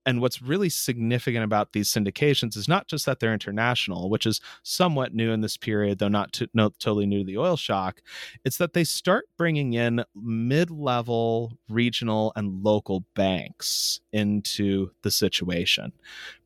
And 0.05 0.21
what's 0.21 0.43
really 0.43 0.69
significant 0.69 1.43
about 1.43 1.73
these 1.73 1.89
syndications 1.91 2.55
is 2.55 2.69
not 2.69 2.87
just 2.87 3.07
that 3.07 3.19
they're 3.19 3.33
international, 3.33 4.11
which 4.11 4.27
is 4.27 4.43
somewhat 4.63 5.15
new 5.15 5.33
in 5.33 5.41
this 5.41 5.57
period, 5.57 5.99
though 5.99 6.09
not, 6.09 6.35
to, 6.35 6.51
not 6.53 6.79
totally 6.79 7.07
new 7.07 7.21
to 7.21 7.25
the 7.25 7.39
oil 7.39 7.57
shock. 7.57 8.03
It's 8.45 8.59
that 8.59 8.75
they 8.75 8.85
start 8.85 9.25
bringing 9.39 9.73
in 9.73 10.05
mid 10.15 10.71
level 10.71 11.55
regional 11.71 12.35
and 12.37 12.63
local 12.63 13.07
banks 13.15 14.01
into 14.13 14.91
the 15.01 15.11
situation. 15.11 15.93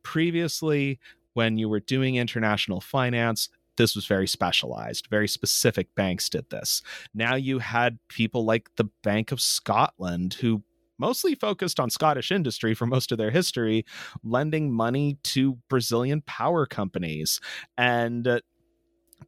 Previously, 0.05 1.01
when 1.35 1.59
you 1.59 1.69
were 1.69 1.81
doing 1.81 2.17
international 2.17 2.81
finance, 2.81 3.49
this 3.77 3.95
was 3.95 4.07
very 4.07 4.27
specialized. 4.27 5.09
Very 5.11 5.29
specific 5.29 5.95
banks 5.95 6.29
did 6.29 6.49
this. 6.51 6.83
Now 7.15 7.35
you 7.35 7.59
had 7.59 7.99
people 8.09 8.45
like 8.45 8.69
the 8.77 8.89
Bank 9.03 9.33
of 9.33 9.41
Scotland 9.41 10.35
who 10.35 10.63
mostly 10.99 11.35
focused 11.35 11.81
on 11.81 11.91
Scottish 11.91 12.31
industry 12.31 12.75
for 12.75 12.87
most 12.87 13.11
of 13.11 13.19
their 13.19 13.31
history, 13.31 13.85
lending 14.23 14.71
money 14.71 15.19
to 15.23 15.59
Brazilian 15.69 16.23
power 16.27 16.67
companies 16.67 17.41
and 17.79 18.29
uh, 18.29 18.41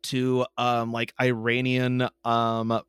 to 0.03 0.47
um, 0.59 0.93
like 0.93 1.15
Iranian 1.21 2.09
um, 2.25 2.81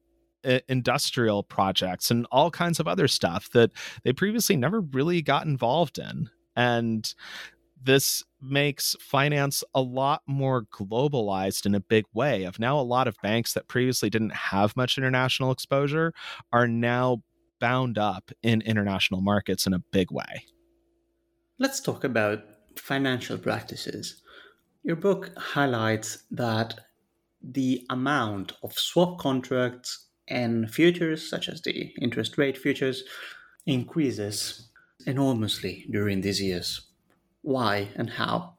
industrial 0.68 1.43
projects 1.43 2.12
and 2.12 2.28
all 2.32 2.51
kinds 2.51 2.80
of 2.80 2.88
other 2.88 3.08
stuff 3.08 3.49
that 3.51 3.72
they 4.04 4.12
previously 4.12 4.58
never 4.58 4.82
really 4.82 5.22
got 5.22 5.45
involved 5.45 5.97
in. 5.97 6.30
And 6.56 7.14
this 7.84 8.23
makes 8.41 8.95
finance 8.99 9.63
a 9.73 9.81
lot 9.81 10.21
more 10.27 10.63
globalized 10.63 11.65
in 11.65 11.75
a 11.75 11.79
big 11.79 12.05
way. 12.13 12.43
Of 12.43 12.59
now 12.59 12.79
a 12.79 12.81
lot 12.81 13.07
of 13.07 13.15
banks 13.21 13.53
that 13.53 13.67
previously 13.67 14.09
didn't 14.09 14.34
have 14.34 14.75
much 14.75 14.97
international 14.97 15.51
exposure 15.51 16.13
are 16.51 16.67
now 16.67 17.23
bound 17.59 17.97
up 17.97 18.31
in 18.41 18.61
international 18.61 19.21
markets 19.21 19.65
in 19.65 19.73
a 19.73 19.79
big 19.79 20.11
way. 20.11 20.45
Let's 21.59 21.79
talk 21.79 22.03
about 22.03 22.43
financial 22.75 23.38
practices. 23.38 24.21
Your 24.84 24.95
book 24.95 25.31
highlights 25.38 26.23
that 26.31 26.79
the 27.41 27.86
amount 27.89 28.53
of 28.63 28.73
swap 28.73 29.19
contracts 29.19 30.07
and 30.27 30.69
futures 30.71 31.29
such 31.29 31.49
as 31.49 31.61
the 31.61 31.93
interest 32.01 32.38
rate 32.38 32.57
futures 32.57 33.03
increases 33.65 34.69
enormously 35.05 35.86
during 35.91 36.21
these 36.21 36.41
years 36.41 36.92
why, 37.43 37.89
and 37.95 38.09
how? 38.09 38.55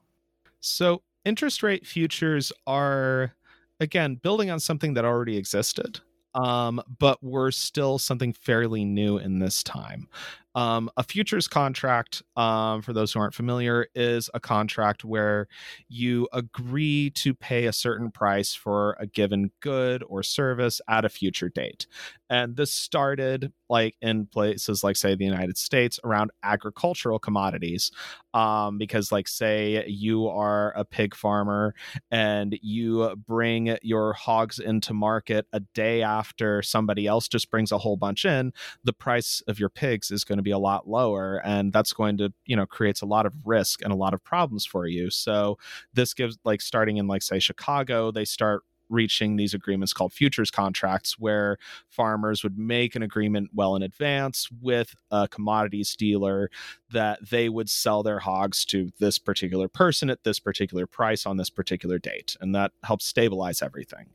So, 0.60 1.02
interest 1.24 1.62
rate 1.62 1.86
futures 1.86 2.52
are, 2.66 3.34
again, 3.80 4.14
building 4.16 4.50
on 4.50 4.60
something 4.60 4.94
that 4.94 5.04
already 5.04 5.36
existed, 5.36 6.00
um, 6.34 6.80
but 6.98 7.22
were 7.22 7.50
still 7.50 7.98
something 7.98 8.32
fairly 8.32 8.84
new 8.84 9.18
in 9.18 9.40
this 9.40 9.62
time. 9.62 10.08
Um, 10.54 10.90
a 10.96 11.02
futures 11.02 11.48
contract, 11.48 12.22
um, 12.36 12.82
for 12.82 12.92
those 12.92 13.12
who 13.12 13.20
aren't 13.20 13.34
familiar, 13.34 13.86
is 13.94 14.30
a 14.34 14.40
contract 14.40 15.04
where 15.04 15.48
you 15.88 16.28
agree 16.32 17.10
to 17.10 17.34
pay 17.34 17.66
a 17.66 17.72
certain 17.72 18.10
price 18.10 18.54
for 18.54 18.96
a 19.00 19.06
given 19.06 19.50
good 19.60 20.04
or 20.06 20.22
service 20.22 20.80
at 20.88 21.04
a 21.04 21.08
future 21.08 21.48
date. 21.48 21.86
And 22.30 22.56
this 22.56 22.72
started 22.72 23.52
like 23.68 23.96
in 24.00 24.26
places 24.26 24.84
like, 24.84 24.96
say, 24.96 25.14
the 25.14 25.24
United 25.24 25.56
States 25.58 25.98
around 26.04 26.30
agricultural 26.42 27.18
commodities. 27.18 27.90
Um, 28.34 28.78
because, 28.78 29.12
like, 29.12 29.28
say 29.28 29.84
you 29.86 30.26
are 30.26 30.72
a 30.76 30.84
pig 30.84 31.14
farmer 31.14 31.74
and 32.10 32.58
you 32.62 33.14
bring 33.28 33.76
your 33.82 34.12
hogs 34.12 34.58
into 34.58 34.92
market 34.92 35.46
a 35.52 35.60
day 35.60 36.02
after 36.02 36.60
somebody 36.60 37.06
else 37.06 37.28
just 37.28 37.50
brings 37.50 37.70
a 37.70 37.78
whole 37.78 37.96
bunch 37.96 38.24
in, 38.24 38.52
the 38.82 38.92
price 38.92 39.40
of 39.46 39.60
your 39.60 39.68
pigs 39.68 40.10
is 40.10 40.24
going 40.24 40.38
to 40.38 40.42
be 40.44 40.50
a 40.50 40.58
lot 40.58 40.88
lower 40.88 41.40
and 41.44 41.72
that's 41.72 41.92
going 41.92 42.16
to 42.18 42.32
you 42.46 42.56
know 42.56 42.66
creates 42.66 43.02
a 43.02 43.06
lot 43.06 43.26
of 43.26 43.34
risk 43.44 43.82
and 43.82 43.92
a 43.92 43.96
lot 43.96 44.14
of 44.14 44.22
problems 44.22 44.64
for 44.64 44.86
you. 44.86 45.10
So 45.10 45.58
this 45.94 46.14
gives 46.14 46.38
like 46.44 46.60
starting 46.60 46.98
in 46.98 47.06
like 47.06 47.22
say 47.22 47.38
chicago 47.38 48.10
they 48.10 48.24
start 48.24 48.62
reaching 48.88 49.36
these 49.36 49.54
agreements 49.54 49.92
called 49.92 50.12
futures 50.12 50.50
contracts 50.50 51.18
where 51.18 51.56
farmers 51.88 52.42
would 52.42 52.58
make 52.58 52.94
an 52.94 53.02
agreement 53.02 53.50
well 53.54 53.76
in 53.76 53.82
advance 53.82 54.48
with 54.60 54.94
a 55.10 55.28
commodities 55.28 55.96
dealer 55.96 56.50
that 56.90 57.18
they 57.28 57.48
would 57.48 57.68
sell 57.68 58.02
their 58.02 58.20
hogs 58.20 58.64
to 58.64 58.90
this 59.00 59.18
particular 59.18 59.68
person 59.68 60.10
at 60.10 60.24
this 60.24 60.38
particular 60.38 60.86
price 60.86 61.26
on 61.26 61.36
this 61.36 61.50
particular 61.50 61.98
date 61.98 62.36
and 62.40 62.54
that 62.54 62.72
helps 62.84 63.06
stabilize 63.06 63.62
everything. 63.62 64.06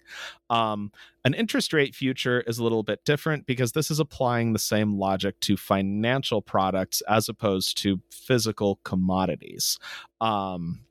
Um, 0.50 0.92
an 1.26 1.34
interest 1.34 1.74
rate 1.74 1.96
future 1.96 2.42
is 2.42 2.58
a 2.58 2.64
little 2.64 2.84
bit 2.84 3.04
different 3.06 3.46
because 3.46 3.74
this 3.74 3.92
is 3.92 4.00
applying 4.00 4.54
the 4.54 4.60
same 4.60 4.98
logic 4.98 5.40
to 5.42 5.58
financial 5.58 6.42
products 6.42 7.02
as 7.02 7.28
opposed 7.28 7.78
to 7.80 8.02
physical 8.10 8.80
commodities. 8.84 9.78
Um, 10.22 10.82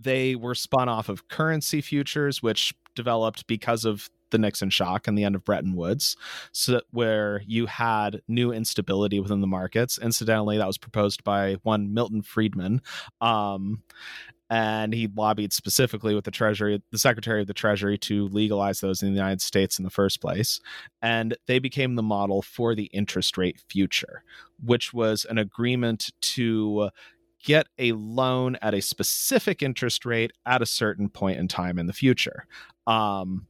they 0.00 0.34
were 0.34 0.54
spun 0.54 0.88
off 0.88 1.08
of 1.08 1.28
currency 1.28 1.80
futures, 1.80 2.42
which 2.42 2.74
developed 2.94 3.46
because 3.46 3.84
of 3.84 4.08
the 4.30 4.38
Nixon 4.38 4.70
shock 4.70 5.08
and 5.08 5.16
the 5.16 5.24
end 5.24 5.34
of 5.34 5.44
Bretton 5.44 5.74
Woods, 5.74 6.16
so 6.52 6.80
where 6.90 7.42
you 7.46 7.66
had 7.66 8.20
new 8.28 8.52
instability 8.52 9.20
within 9.20 9.40
the 9.40 9.46
markets. 9.46 9.98
Incidentally, 9.98 10.58
that 10.58 10.66
was 10.66 10.78
proposed 10.78 11.24
by 11.24 11.56
one 11.62 11.94
Milton 11.94 12.22
Friedman. 12.22 12.82
Um, 13.20 13.82
and 14.50 14.94
he 14.94 15.08
lobbied 15.14 15.52
specifically 15.52 16.14
with 16.14 16.24
the 16.24 16.30
Treasury, 16.30 16.82
the 16.90 16.98
Secretary 16.98 17.42
of 17.42 17.46
the 17.46 17.54
Treasury, 17.54 17.98
to 17.98 18.28
legalize 18.28 18.80
those 18.80 19.02
in 19.02 19.08
the 19.08 19.14
United 19.14 19.42
States 19.42 19.78
in 19.78 19.84
the 19.84 19.90
first 19.90 20.22
place. 20.22 20.60
And 21.02 21.36
they 21.46 21.58
became 21.58 21.96
the 21.96 22.02
model 22.02 22.40
for 22.40 22.74
the 22.74 22.84
interest 22.86 23.36
rate 23.36 23.60
future, 23.68 24.22
which 24.62 24.94
was 24.94 25.26
an 25.26 25.36
agreement 25.36 26.10
to 26.20 26.88
get 27.48 27.66
a 27.78 27.92
loan 27.92 28.58
at 28.60 28.74
a 28.74 28.82
specific 28.82 29.62
interest 29.62 30.04
rate 30.04 30.32
at 30.44 30.60
a 30.60 30.66
certain 30.66 31.08
point 31.08 31.38
in 31.38 31.48
time 31.48 31.78
in 31.78 31.86
the 31.86 31.94
future. 31.94 32.46
Um, 32.86 33.46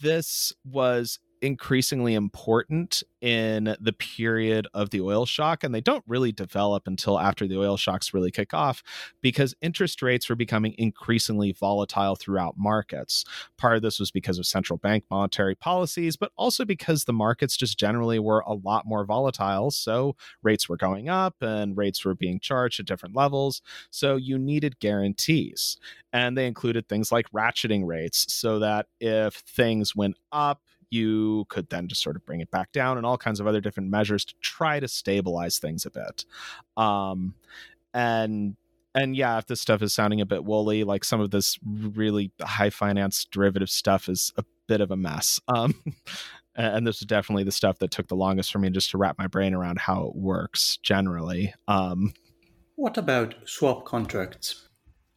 this 0.00 0.52
was 0.64 1.20
increasingly 1.42 2.14
important 2.14 3.02
in 3.20 3.76
the 3.80 3.92
period 3.92 4.66
of 4.74 4.90
the 4.90 5.00
oil 5.00 5.26
shock 5.26 5.64
and 5.64 5.74
they 5.74 5.80
don't 5.80 6.04
really 6.06 6.30
develop 6.30 6.86
until 6.86 7.18
after 7.18 7.48
the 7.48 7.58
oil 7.58 7.76
shocks 7.76 8.14
really 8.14 8.30
kick 8.30 8.54
off 8.54 8.82
because 9.20 9.54
interest 9.60 10.02
rates 10.02 10.28
were 10.28 10.36
becoming 10.36 10.74
increasingly 10.78 11.52
volatile 11.52 12.14
throughout 12.14 12.54
markets. 12.56 13.24
Part 13.56 13.76
of 13.76 13.82
this 13.82 13.98
was 13.98 14.10
because 14.10 14.38
of 14.38 14.46
central 14.46 14.76
bank 14.76 15.04
monetary 15.10 15.54
policies 15.54 16.16
but 16.16 16.30
also 16.36 16.64
because 16.64 17.04
the 17.04 17.12
markets 17.12 17.56
just 17.56 17.78
generally 17.78 18.18
were 18.18 18.44
a 18.46 18.54
lot 18.54 18.86
more 18.86 19.04
volatile. 19.04 19.70
So 19.70 20.14
rates 20.42 20.68
were 20.68 20.76
going 20.76 21.08
up 21.08 21.34
and 21.40 21.76
rates 21.76 22.04
were 22.04 22.14
being 22.14 22.38
charged 22.38 22.78
at 22.78 22.86
different 22.86 23.16
levels. 23.16 23.62
So 23.90 24.16
you 24.16 24.38
needed 24.38 24.78
guarantees 24.78 25.76
and 26.12 26.36
they 26.36 26.46
included 26.46 26.88
things 26.88 27.12
like 27.12 27.30
ratcheting 27.32 27.86
rates 27.86 28.32
so 28.32 28.60
that 28.60 28.86
if 29.00 29.34
things 29.34 29.96
went 29.96 30.16
up 30.32 30.60
you 30.90 31.44
could 31.48 31.68
then 31.70 31.88
just 31.88 32.02
sort 32.02 32.16
of 32.16 32.24
bring 32.24 32.40
it 32.40 32.50
back 32.50 32.72
down 32.72 32.96
and 32.96 33.06
all 33.06 33.18
kinds 33.18 33.40
of 33.40 33.46
other 33.46 33.60
different 33.60 33.90
measures 33.90 34.24
to 34.24 34.34
try 34.40 34.80
to 34.80 34.88
stabilize 34.88 35.58
things 35.58 35.86
a 35.86 35.90
bit. 35.90 36.24
Um 36.76 37.34
and 37.94 38.56
and 38.94 39.16
yeah 39.16 39.38
if 39.38 39.46
this 39.46 39.60
stuff 39.60 39.82
is 39.82 39.94
sounding 39.94 40.20
a 40.20 40.26
bit 40.26 40.44
woolly 40.44 40.84
like 40.84 41.04
some 41.04 41.20
of 41.20 41.30
this 41.30 41.58
really 41.64 42.32
high 42.42 42.70
finance 42.70 43.24
derivative 43.30 43.70
stuff 43.70 44.08
is 44.08 44.32
a 44.36 44.44
bit 44.66 44.80
of 44.80 44.90
a 44.90 44.96
mess. 44.96 45.40
Um 45.48 45.74
and 46.54 46.86
this 46.86 46.96
is 46.96 47.06
definitely 47.06 47.44
the 47.44 47.52
stuff 47.52 47.78
that 47.78 47.90
took 47.90 48.08
the 48.08 48.16
longest 48.16 48.50
for 48.50 48.58
me 48.58 48.70
just 48.70 48.90
to 48.90 48.98
wrap 48.98 49.16
my 49.18 49.26
brain 49.26 49.54
around 49.54 49.78
how 49.78 50.06
it 50.06 50.16
works 50.16 50.78
generally. 50.82 51.54
Um 51.66 52.14
what 52.76 52.96
about 52.96 53.34
swap 53.44 53.84
contracts 53.84 54.67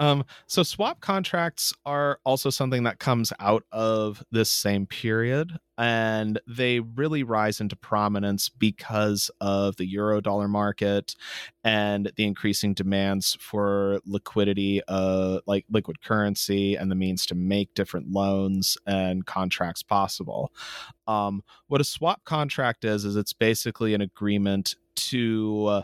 um, 0.01 0.25
so 0.47 0.63
swap 0.63 0.99
contracts 0.99 1.71
are 1.85 2.19
also 2.25 2.49
something 2.49 2.81
that 2.85 2.97
comes 2.97 3.31
out 3.39 3.65
of 3.71 4.23
this 4.31 4.49
same 4.49 4.87
period, 4.87 5.51
and 5.77 6.39
they 6.47 6.79
really 6.79 7.21
rise 7.21 7.61
into 7.61 7.75
prominence 7.75 8.49
because 8.49 9.29
of 9.39 9.75
the 9.75 9.85
euro 9.85 10.19
dollar 10.19 10.47
market 10.47 11.15
and 11.63 12.11
the 12.15 12.25
increasing 12.25 12.73
demands 12.73 13.37
for 13.39 14.01
liquidity, 14.07 14.81
uh, 14.87 15.39
like 15.45 15.65
liquid 15.69 16.01
currency, 16.01 16.75
and 16.75 16.89
the 16.89 16.95
means 16.95 17.27
to 17.27 17.35
make 17.35 17.71
different 17.75 18.09
loans 18.09 18.79
and 18.87 19.27
contracts 19.27 19.83
possible. 19.83 20.51
Um, 21.05 21.43
what 21.67 21.79
a 21.79 21.83
swap 21.83 22.25
contract 22.25 22.85
is 22.85 23.05
is 23.05 23.15
it's 23.15 23.33
basically 23.33 23.93
an 23.93 24.01
agreement 24.01 24.77
to 24.95 25.65
uh, 25.67 25.81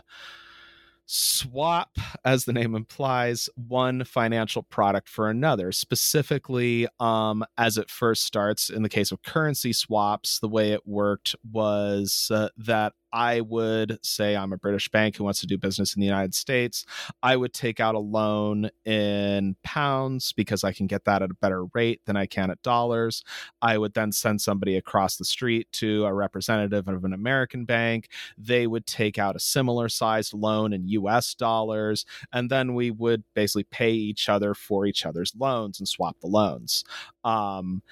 swap, 1.08 1.96
as 2.22 2.44
the 2.44 2.52
name 2.52 2.74
implies, 2.74 3.48
one 3.56 4.04
financial 4.04 4.62
product 4.62 5.08
for 5.08 5.30
another. 5.30 5.72
Specifically, 5.72 6.86
um, 7.00 7.44
as 7.56 7.78
it 7.78 7.90
first 7.90 8.24
starts 8.24 8.68
in 8.68 8.82
the 8.82 8.88
case 8.88 9.10
of 9.10 9.22
currency 9.22 9.72
swaps, 9.72 10.38
the 10.38 10.48
way 10.48 10.72
it 10.72 10.86
worked 10.86 11.34
was 11.50 12.30
uh, 12.30 12.50
that 12.58 12.92
I 13.12 13.40
would 13.40 13.98
say 14.02 14.36
I'm 14.36 14.52
a 14.52 14.58
British 14.58 14.88
bank 14.88 15.16
who 15.16 15.24
wants 15.24 15.40
to 15.40 15.46
do 15.46 15.58
business 15.58 15.94
in 15.94 16.00
the 16.00 16.06
United 16.06 16.34
States. 16.34 16.84
I 17.22 17.36
would 17.36 17.52
take 17.52 17.80
out 17.80 17.94
a 17.94 18.00
loan 18.00 18.70
in 18.84 19.56
pounds 19.62 20.32
because 20.32 20.64
I 20.64 20.72
can 20.72 20.86
get 20.86 21.04
that 21.04 21.22
at 21.22 21.30
a 21.30 21.34
better 21.34 21.64
rate 21.66 22.00
than 22.06 22.16
I 22.16 22.26
can 22.26 22.50
at 22.50 22.62
dollars. 22.62 23.22
I 23.62 23.78
would 23.78 23.94
then 23.94 24.12
send 24.12 24.40
somebody 24.40 24.76
across 24.76 25.16
the 25.16 25.24
street 25.24 25.68
to 25.72 26.04
a 26.04 26.12
representative 26.12 26.88
of 26.88 27.04
an 27.04 27.12
American 27.12 27.64
bank. 27.64 28.08
They 28.36 28.66
would 28.66 28.86
take 28.86 29.18
out 29.18 29.36
a 29.36 29.40
similar 29.40 29.88
sized 29.88 30.34
loan 30.34 30.72
in 30.72 30.88
US 30.88 31.34
dollars. 31.34 32.04
And 32.32 32.50
then 32.50 32.74
we 32.74 32.90
would 32.90 33.24
basically 33.34 33.64
pay 33.64 33.92
each 33.92 34.28
other 34.28 34.54
for 34.54 34.86
each 34.86 35.06
other's 35.06 35.32
loans 35.38 35.78
and 35.78 35.88
swap 35.88 36.16
the 36.20 36.26
loans. 36.26 36.84
Um, 37.24 37.82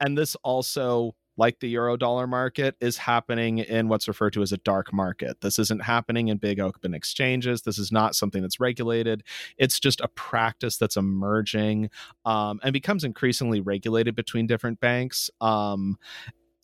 and 0.00 0.18
this 0.18 0.36
also 0.42 1.14
like 1.36 1.60
the 1.60 1.68
euro 1.68 1.96
dollar 1.96 2.26
market 2.26 2.76
is 2.80 2.96
happening 2.96 3.58
in 3.58 3.88
what's 3.88 4.08
referred 4.08 4.32
to 4.34 4.42
as 4.42 4.52
a 4.52 4.58
dark 4.58 4.92
market. 4.92 5.40
This 5.40 5.58
isn't 5.58 5.82
happening 5.82 6.28
in 6.28 6.38
big 6.38 6.60
open 6.60 6.94
exchanges. 6.94 7.62
This 7.62 7.78
is 7.78 7.90
not 7.90 8.14
something 8.14 8.42
that's 8.42 8.60
regulated. 8.60 9.22
It's 9.58 9.80
just 9.80 10.00
a 10.00 10.08
practice 10.08 10.76
that's 10.76 10.96
emerging 10.96 11.90
um, 12.24 12.60
and 12.62 12.72
becomes 12.72 13.04
increasingly 13.04 13.60
regulated 13.60 14.14
between 14.14 14.46
different 14.46 14.80
banks. 14.80 15.30
Um, 15.40 15.98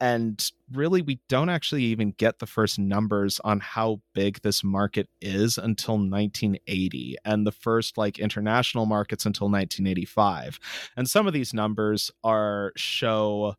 and 0.01 0.51
really 0.73 1.03
we 1.03 1.21
don't 1.29 1.51
actually 1.51 1.85
even 1.85 2.13
get 2.13 2.39
the 2.39 2.47
first 2.47 2.79
numbers 2.79 3.39
on 3.45 3.61
how 3.61 4.01
big 4.15 4.41
this 4.41 4.65
market 4.65 5.09
is 5.21 5.59
until 5.59 5.95
1980 5.95 7.17
and 7.25 7.47
the 7.47 7.53
first 7.53 7.99
like 7.99 8.19
international 8.19 8.87
markets 8.87 9.27
until 9.27 9.49
1985 9.49 10.59
and 10.97 11.09
some 11.09 11.27
of 11.27 11.33
these 11.33 11.53
numbers 11.53 12.11
are 12.25 12.73
show 12.77 13.55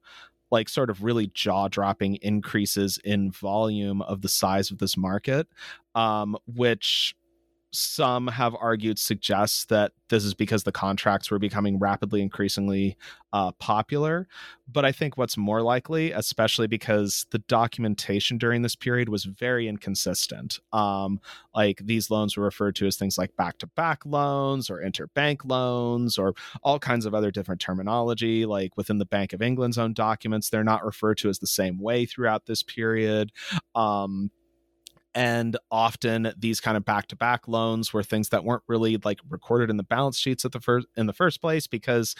like 0.51 0.69
sort 0.69 0.89
of 0.89 1.03
really 1.03 1.27
jaw 1.27 1.67
dropping 1.67 2.15
increases 2.15 2.99
in 3.03 3.31
volume 3.31 4.01
of 4.01 4.21
the 4.21 4.29
size 4.29 4.69
of 4.71 4.77
this 4.77 4.97
market, 4.97 5.47
um, 5.95 6.37
which 6.45 7.15
some 7.71 8.27
have 8.27 8.55
argued 8.59 8.99
suggests 8.99 9.65
that 9.65 9.93
this 10.09 10.25
is 10.25 10.33
because 10.33 10.63
the 10.63 10.71
contracts 10.71 11.31
were 11.31 11.39
becoming 11.39 11.79
rapidly 11.79 12.21
increasingly 12.21 12.97
uh, 13.33 13.51
popular. 13.53 14.27
But 14.71 14.85
i 14.85 14.91
think 14.91 15.17
what's 15.17 15.37
more 15.37 15.61
likely 15.61 16.11
especially 16.11 16.67
because 16.67 17.25
the 17.31 17.39
documentation 17.39 18.37
during 18.37 18.61
this 18.61 18.75
period 18.75 19.09
was 19.09 19.25
very 19.25 19.67
inconsistent. 19.67 20.59
Um, 20.73 21.19
like 21.55 21.81
these 21.83 22.09
loans 22.09 22.37
were 22.37 22.43
referred 22.43 22.75
to 22.75 22.87
as 22.87 22.97
things 22.97 23.17
like 23.17 23.35
back-to-back 23.35 24.05
loans 24.05 24.69
or 24.69 24.81
interbank 24.81 25.39
loans 25.45 26.17
or 26.17 26.33
all 26.63 26.79
kinds 26.79 27.05
of 27.05 27.13
other 27.13 27.31
different 27.31 27.61
terminology. 27.61 28.45
Like 28.45 28.77
within 28.77 28.97
the 28.97 29.05
bank 29.05 29.33
of 29.33 29.41
england's 29.41 29.77
own 29.77 29.93
documents 29.93 30.49
they're 30.49 30.63
not 30.63 30.85
referred 30.85 31.17
to 31.19 31.29
as 31.29 31.39
the 31.39 31.47
same 31.47 31.79
way 31.79 32.05
throughout 32.05 32.45
this 32.45 32.63
period. 32.63 33.31
Um, 33.75 34.31
and 35.13 35.57
often 35.69 36.33
these 36.37 36.59
kind 36.59 36.77
of 36.77 36.85
back-to-back 36.85 37.47
loans 37.47 37.93
were 37.93 38.03
things 38.03 38.29
that 38.29 38.43
weren't 38.43 38.63
really 38.67 38.97
like 39.03 39.19
recorded 39.29 39.69
in 39.69 39.77
the 39.77 39.83
balance 39.83 40.17
sheets 40.17 40.45
at 40.45 40.51
the 40.51 40.59
first 40.59 40.87
in 40.95 41.05
the 41.05 41.13
first 41.13 41.41
place 41.41 41.67
because 41.67 42.15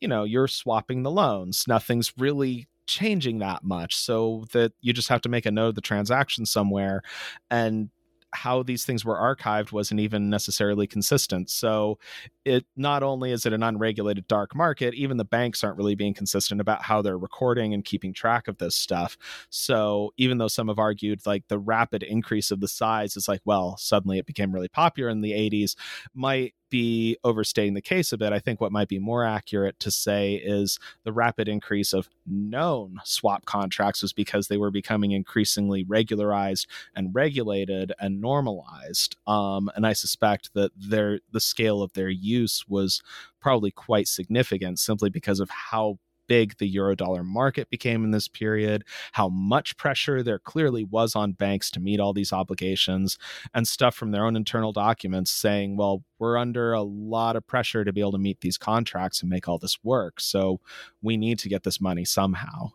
you 0.00 0.08
know 0.08 0.24
you're 0.24 0.48
swapping 0.48 1.02
the 1.02 1.10
loans. 1.10 1.64
Nothing's 1.68 2.12
really 2.16 2.68
changing 2.86 3.38
that 3.38 3.62
much. 3.62 3.94
So 3.94 4.46
that 4.52 4.72
you 4.80 4.92
just 4.92 5.08
have 5.08 5.20
to 5.22 5.28
make 5.28 5.46
a 5.46 5.50
note 5.50 5.68
of 5.68 5.74
the 5.76 5.80
transaction 5.80 6.46
somewhere 6.46 7.02
and 7.50 7.90
how 8.32 8.62
these 8.62 8.84
things 8.84 9.04
were 9.04 9.16
archived 9.16 9.72
wasn't 9.72 10.00
even 10.00 10.30
necessarily 10.30 10.86
consistent. 10.86 11.50
So 11.50 11.98
it 12.44 12.64
not 12.76 13.02
only 13.02 13.32
is 13.32 13.44
it 13.46 13.52
an 13.52 13.62
unregulated 13.62 14.26
dark 14.28 14.54
market, 14.54 14.94
even 14.94 15.16
the 15.16 15.24
banks 15.24 15.64
aren't 15.64 15.76
really 15.76 15.94
being 15.94 16.14
consistent 16.14 16.60
about 16.60 16.82
how 16.82 17.02
they're 17.02 17.18
recording 17.18 17.74
and 17.74 17.84
keeping 17.84 18.12
track 18.12 18.48
of 18.48 18.58
this 18.58 18.76
stuff. 18.76 19.18
So 19.50 20.12
even 20.16 20.38
though 20.38 20.48
some 20.48 20.68
have 20.68 20.78
argued 20.78 21.26
like 21.26 21.48
the 21.48 21.58
rapid 21.58 22.02
increase 22.02 22.50
of 22.50 22.60
the 22.60 22.68
size 22.68 23.16
is 23.16 23.28
like, 23.28 23.40
well, 23.44 23.76
suddenly 23.76 24.18
it 24.18 24.26
became 24.26 24.52
really 24.52 24.68
popular 24.68 25.10
in 25.10 25.20
the 25.20 25.32
80s, 25.32 25.74
might 26.14 26.54
be 26.70 27.16
overstating 27.24 27.74
the 27.74 27.82
case 27.82 28.12
a 28.12 28.18
bit. 28.18 28.32
I 28.32 28.38
think 28.38 28.60
what 28.60 28.72
might 28.72 28.88
be 28.88 28.98
more 28.98 29.24
accurate 29.24 29.78
to 29.80 29.90
say 29.90 30.34
is 30.34 30.78
the 31.04 31.12
rapid 31.12 31.48
increase 31.48 31.92
of 31.92 32.08
known 32.26 33.00
swap 33.04 33.44
contracts 33.44 34.02
was 34.02 34.12
because 34.12 34.48
they 34.48 34.56
were 34.56 34.70
becoming 34.70 35.12
increasingly 35.12 35.84
regularized 35.84 36.66
and 36.94 37.14
regulated 37.14 37.92
and 38.00 38.20
normalized. 38.20 39.16
Um, 39.26 39.70
and 39.74 39.86
I 39.86 39.92
suspect 39.92 40.54
that 40.54 40.70
their 40.76 41.20
the 41.32 41.40
scale 41.40 41.82
of 41.82 41.92
their 41.92 42.08
use 42.08 42.64
was 42.68 43.02
probably 43.40 43.70
quite 43.70 44.08
significant 44.08 44.78
simply 44.78 45.10
because 45.10 45.40
of 45.40 45.50
how 45.50 45.98
big 46.30 46.56
the 46.58 46.72
eurodollar 46.72 47.24
market 47.24 47.68
became 47.70 48.04
in 48.04 48.12
this 48.12 48.28
period, 48.28 48.84
how 49.10 49.28
much 49.28 49.76
pressure 49.76 50.22
there 50.22 50.38
clearly 50.38 50.84
was 50.84 51.16
on 51.16 51.32
banks 51.32 51.72
to 51.72 51.80
meet 51.80 51.98
all 51.98 52.12
these 52.12 52.32
obligations, 52.32 53.18
and 53.52 53.66
stuff 53.66 53.96
from 53.96 54.12
their 54.12 54.24
own 54.24 54.36
internal 54.36 54.72
documents 54.72 55.32
saying, 55.32 55.76
well, 55.76 56.04
we're 56.20 56.38
under 56.38 56.72
a 56.72 56.82
lot 56.82 57.34
of 57.34 57.44
pressure 57.48 57.84
to 57.84 57.92
be 57.92 58.00
able 58.00 58.12
to 58.12 58.18
meet 58.18 58.42
these 58.42 58.56
contracts 58.56 59.22
and 59.22 59.28
make 59.28 59.48
all 59.48 59.58
this 59.58 59.82
work. 59.82 60.20
So 60.20 60.60
we 61.02 61.16
need 61.16 61.40
to 61.40 61.48
get 61.48 61.64
this 61.64 61.80
money 61.80 62.04
somehow. 62.04 62.70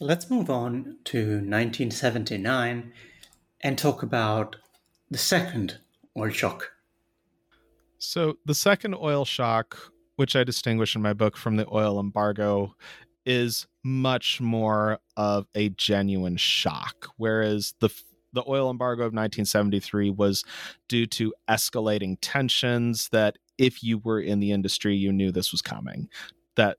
Let's 0.00 0.30
move 0.30 0.48
on 0.48 0.96
to 1.04 1.18
1979 1.18 2.90
and 3.60 3.78
talk 3.78 4.02
about 4.02 4.56
the 5.10 5.18
second 5.18 5.78
oil 6.16 6.30
shock. 6.30 6.70
So, 7.98 8.38
the 8.44 8.54
second 8.54 8.94
oil 8.94 9.24
shock 9.24 9.93
which 10.16 10.36
I 10.36 10.44
distinguish 10.44 10.94
in 10.94 11.02
my 11.02 11.12
book 11.12 11.36
from 11.36 11.56
the 11.56 11.66
oil 11.72 11.98
embargo, 11.98 12.74
is 13.26 13.66
much 13.82 14.40
more 14.40 14.98
of 15.16 15.46
a 15.54 15.70
genuine 15.70 16.36
shock, 16.36 17.08
whereas 17.16 17.74
the 17.80 17.90
the 18.32 18.44
oil 18.48 18.68
embargo 18.68 19.02
of 19.02 19.12
1973 19.12 20.10
was 20.10 20.42
due 20.88 21.06
to 21.06 21.32
escalating 21.48 22.18
tensions 22.20 23.08
that 23.10 23.38
if 23.58 23.82
you 23.82 23.98
were 23.98 24.20
in 24.20 24.40
the 24.40 24.50
industry 24.50 24.96
you 24.96 25.12
knew 25.12 25.30
this 25.30 25.52
was 25.52 25.62
coming 25.62 26.08
that 26.56 26.78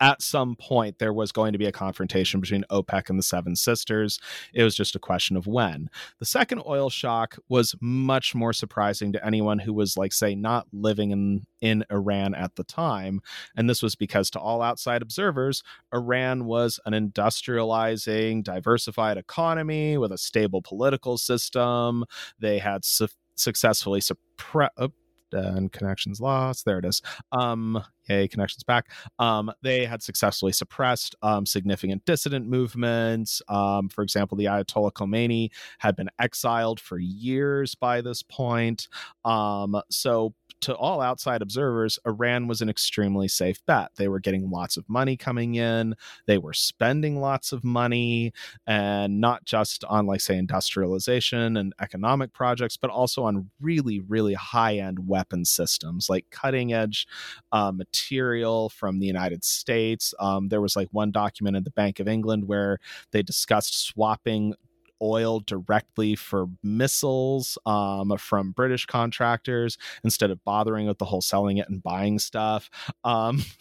at 0.00 0.22
some 0.22 0.56
point 0.56 0.98
there 0.98 1.12
was 1.12 1.32
going 1.32 1.52
to 1.52 1.58
be 1.58 1.66
a 1.66 1.72
confrontation 1.72 2.40
between 2.40 2.64
OPEC 2.70 3.10
and 3.10 3.18
the 3.18 3.22
Seven 3.22 3.54
Sisters. 3.54 4.18
It 4.54 4.64
was 4.64 4.74
just 4.74 4.94
a 4.94 4.98
question 4.98 5.36
of 5.36 5.46
when. 5.46 5.90
The 6.18 6.24
second 6.24 6.62
oil 6.66 6.88
shock 6.90 7.36
was 7.48 7.74
much 7.80 8.34
more 8.34 8.52
surprising 8.52 9.12
to 9.12 9.24
anyone 9.24 9.58
who 9.58 9.74
was, 9.74 9.96
like, 9.96 10.12
say, 10.12 10.34
not 10.34 10.66
living 10.72 11.10
in, 11.10 11.46
in 11.60 11.84
Iran 11.90 12.34
at 12.34 12.56
the 12.56 12.64
time. 12.64 13.20
And 13.56 13.68
this 13.68 13.82
was 13.82 13.94
because, 13.94 14.30
to 14.30 14.40
all 14.40 14.62
outside 14.62 15.02
observers, 15.02 15.62
Iran 15.92 16.46
was 16.46 16.80
an 16.86 16.92
industrializing, 16.92 18.42
diversified 18.42 19.18
economy 19.18 19.98
with 19.98 20.12
a 20.12 20.18
stable 20.18 20.62
political 20.62 21.18
system. 21.18 22.04
They 22.38 22.58
had 22.58 22.84
su- 22.84 23.08
successfully 23.36 24.00
suppressed 24.00 24.72
oh, 24.78 24.92
and 25.32 25.72
connections 25.72 26.20
lost. 26.20 26.64
There 26.64 26.78
it 26.78 26.84
is. 26.84 27.02
Um, 27.32 27.82
yay, 28.08 28.28
connections 28.28 28.64
back. 28.64 28.90
Um, 29.18 29.52
they 29.62 29.84
had 29.84 30.02
successfully 30.02 30.52
suppressed 30.52 31.14
um, 31.22 31.46
significant 31.46 32.04
dissident 32.04 32.48
movements. 32.48 33.42
Um, 33.48 33.88
for 33.88 34.02
example, 34.02 34.36
the 34.36 34.46
Ayatollah 34.46 34.92
Khomeini 34.92 35.50
had 35.78 35.96
been 35.96 36.10
exiled 36.18 36.80
for 36.80 36.98
years 36.98 37.74
by 37.74 38.00
this 38.00 38.22
point. 38.22 38.88
Um, 39.24 39.80
so 39.90 40.34
to 40.62 40.74
all 40.74 41.00
outside 41.00 41.42
observers, 41.42 41.98
Iran 42.06 42.46
was 42.46 42.60
an 42.60 42.68
extremely 42.68 43.28
safe 43.28 43.64
bet. 43.66 43.90
They 43.96 44.08
were 44.08 44.20
getting 44.20 44.50
lots 44.50 44.76
of 44.76 44.88
money 44.88 45.16
coming 45.16 45.54
in, 45.54 45.94
they 46.26 46.38
were 46.38 46.52
spending 46.52 47.20
lots 47.20 47.52
of 47.52 47.64
money, 47.64 48.32
and 48.66 49.20
not 49.20 49.44
just 49.44 49.84
on, 49.84 50.06
like, 50.06 50.20
say, 50.20 50.36
industrialization 50.36 51.56
and 51.56 51.72
economic 51.80 52.32
projects, 52.32 52.76
but 52.76 52.90
also 52.90 53.24
on 53.24 53.50
really, 53.60 54.00
really 54.00 54.34
high 54.34 54.76
end 54.76 55.06
weapon 55.08 55.44
systems, 55.44 56.08
like 56.08 56.26
cutting 56.30 56.72
edge 56.72 57.06
uh, 57.52 57.72
material 57.72 58.68
from 58.68 58.98
the 58.98 59.06
United 59.06 59.44
States. 59.44 60.14
Um, 60.20 60.48
there 60.48 60.60
was 60.60 60.76
like 60.76 60.88
one 60.92 61.10
document 61.10 61.56
in 61.56 61.64
the 61.64 61.70
Bank 61.70 62.00
of 62.00 62.08
England 62.08 62.46
where 62.46 62.78
they 63.12 63.22
discussed 63.22 63.86
swapping 63.86 64.54
oil 65.02 65.40
directly 65.40 66.14
for 66.16 66.46
missiles 66.62 67.58
um, 67.66 68.16
from 68.18 68.52
British 68.52 68.86
contractors 68.86 69.78
instead 70.04 70.30
of 70.30 70.44
bothering 70.44 70.86
with 70.86 70.98
the 70.98 71.04
whole 71.04 71.20
selling 71.20 71.58
it 71.58 71.68
and 71.68 71.82
buying 71.82 72.18
stuff. 72.18 72.70
Um, 73.04 73.42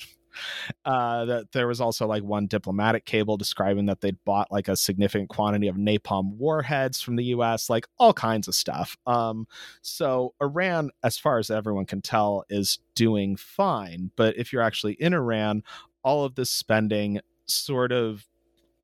uh, 0.86 1.26
that 1.26 1.52
there 1.52 1.68
was 1.68 1.82
also 1.82 2.08
like 2.08 2.24
one 2.24 2.48
diplomatic 2.48 3.06
cable 3.06 3.38
describing 3.38 3.86
that 3.88 4.02
they'd 4.02 4.24
bought 4.26 4.52
like 4.52 4.68
a 4.68 4.76
significant 4.76 5.30
quantity 5.30 5.68
of 5.68 5.76
napalm 5.76 6.36
warheads 6.38 7.02
from 7.02 7.16
the 7.16 7.26
U.S., 7.26 7.70
like 7.70 7.88
all 7.98 8.14
kinds 8.14 8.48
of 8.48 8.56
stuff. 8.56 8.98
Um, 9.06 9.48
so 9.82 10.34
Iran, 10.42 10.92
as 11.04 11.18
far 11.18 11.40
as 11.40 11.50
everyone 11.50 11.86
can 11.86 12.02
tell, 12.02 12.46
is 12.50 12.80
doing 12.96 13.36
fine. 13.36 14.12
But 14.16 14.38
if 14.38 14.54
you're 14.54 14.62
actually 14.62 14.94
in 14.94 15.14
Iran, 15.14 15.64
all 16.04 16.24
of 16.24 16.36
this 16.36 16.50
spending 16.50 17.20
sort 17.46 17.92
of 17.92 18.26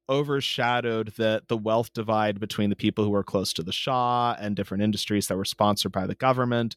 overshadowed 0.09 1.13
the 1.15 1.43
the 1.47 1.57
wealth 1.57 1.93
divide 1.93 2.39
between 2.39 2.69
the 2.69 2.75
people 2.75 3.03
who 3.03 3.09
were 3.09 3.23
close 3.23 3.53
to 3.53 3.63
the 3.63 3.71
Shah 3.71 4.35
and 4.39 4.55
different 4.55 4.83
industries 4.83 5.27
that 5.27 5.37
were 5.37 5.45
sponsored 5.45 5.91
by 5.91 6.07
the 6.07 6.15
government 6.15 6.75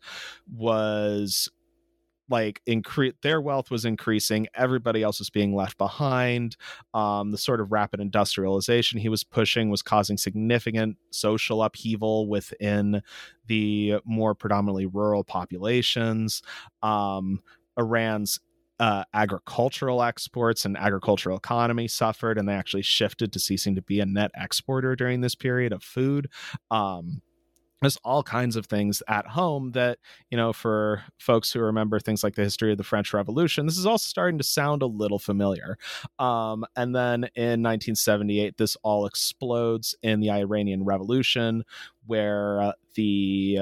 was 0.50 1.48
like 2.30 2.60
increase 2.66 3.14
their 3.22 3.40
wealth 3.40 3.70
was 3.70 3.84
increasing. 3.84 4.46
Everybody 4.54 5.02
else 5.02 5.18
was 5.18 5.30
being 5.30 5.54
left 5.54 5.78
behind. 5.78 6.56
Um, 6.94 7.30
the 7.30 7.38
sort 7.38 7.60
of 7.60 7.72
rapid 7.72 8.00
industrialization 8.00 9.00
he 9.00 9.08
was 9.08 9.24
pushing 9.24 9.70
was 9.70 9.82
causing 9.82 10.18
significant 10.18 10.96
social 11.10 11.62
upheaval 11.62 12.28
within 12.28 13.02
the 13.46 13.96
more 14.04 14.34
predominantly 14.34 14.86
rural 14.86 15.24
populations. 15.24 16.42
Um, 16.82 17.40
iran's 17.78 18.40
uh, 18.80 19.04
agricultural 19.12 20.02
exports 20.02 20.64
and 20.64 20.76
agricultural 20.76 21.36
economy 21.36 21.88
suffered, 21.88 22.38
and 22.38 22.48
they 22.48 22.54
actually 22.54 22.82
shifted 22.82 23.32
to 23.32 23.38
ceasing 23.38 23.74
to 23.74 23.82
be 23.82 24.00
a 24.00 24.06
net 24.06 24.30
exporter 24.34 24.94
during 24.94 25.20
this 25.20 25.34
period 25.34 25.72
of 25.72 25.82
food. 25.82 26.28
Um, 26.70 27.22
there's 27.80 27.98
all 27.98 28.22
kinds 28.22 28.56
of 28.56 28.66
things 28.66 29.02
at 29.08 29.26
home 29.26 29.72
that 29.72 29.98
you 30.30 30.36
know 30.36 30.52
for 30.52 31.02
folks 31.18 31.52
who 31.52 31.60
remember 31.60 32.00
things 32.00 32.24
like 32.24 32.34
the 32.34 32.42
history 32.42 32.72
of 32.72 32.78
the 32.78 32.84
french 32.84 33.12
revolution 33.12 33.66
this 33.66 33.78
is 33.78 33.86
all 33.86 33.98
starting 33.98 34.38
to 34.38 34.44
sound 34.44 34.82
a 34.82 34.86
little 34.86 35.18
familiar 35.18 35.78
um, 36.18 36.64
and 36.76 36.94
then 36.94 37.24
in 37.36 37.62
1978 37.62 38.56
this 38.56 38.76
all 38.82 39.06
explodes 39.06 39.94
in 40.02 40.20
the 40.20 40.30
iranian 40.30 40.84
revolution 40.84 41.64
where 42.06 42.60
uh, 42.60 42.72
the 42.94 43.60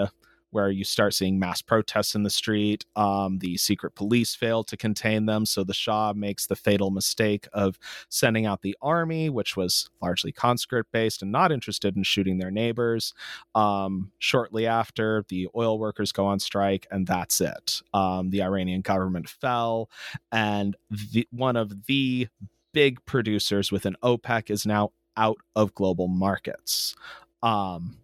where 0.56 0.70
you 0.70 0.84
start 0.84 1.12
seeing 1.12 1.38
mass 1.38 1.60
protests 1.60 2.14
in 2.14 2.22
the 2.22 2.30
street. 2.30 2.86
Um, 2.96 3.40
the 3.40 3.58
secret 3.58 3.94
police 3.94 4.34
fail 4.34 4.64
to 4.64 4.74
contain 4.74 5.26
them, 5.26 5.44
so 5.44 5.64
the 5.64 5.74
Shah 5.74 6.14
makes 6.16 6.46
the 6.46 6.56
fatal 6.56 6.90
mistake 6.90 7.46
of 7.52 7.78
sending 8.08 8.46
out 8.46 8.62
the 8.62 8.74
army, 8.80 9.28
which 9.28 9.54
was 9.54 9.90
largely 10.00 10.32
conscript 10.32 10.90
based 10.92 11.20
and 11.20 11.30
not 11.30 11.52
interested 11.52 11.94
in 11.94 12.04
shooting 12.04 12.38
their 12.38 12.50
neighbors. 12.50 13.12
Um, 13.54 14.12
shortly 14.18 14.66
after, 14.66 15.26
the 15.28 15.46
oil 15.54 15.78
workers 15.78 16.10
go 16.10 16.24
on 16.24 16.40
strike, 16.40 16.86
and 16.90 17.06
that's 17.06 17.42
it. 17.42 17.82
Um, 17.92 18.30
the 18.30 18.42
Iranian 18.42 18.80
government 18.80 19.28
fell, 19.28 19.90
and 20.32 20.74
the, 21.12 21.28
one 21.32 21.56
of 21.56 21.84
the 21.84 22.28
big 22.72 23.04
producers 23.04 23.70
within 23.70 23.94
OPEC 24.02 24.50
is 24.50 24.64
now 24.64 24.92
out 25.18 25.36
of 25.54 25.74
global 25.74 26.08
markets. 26.08 26.96
Um, 27.42 27.98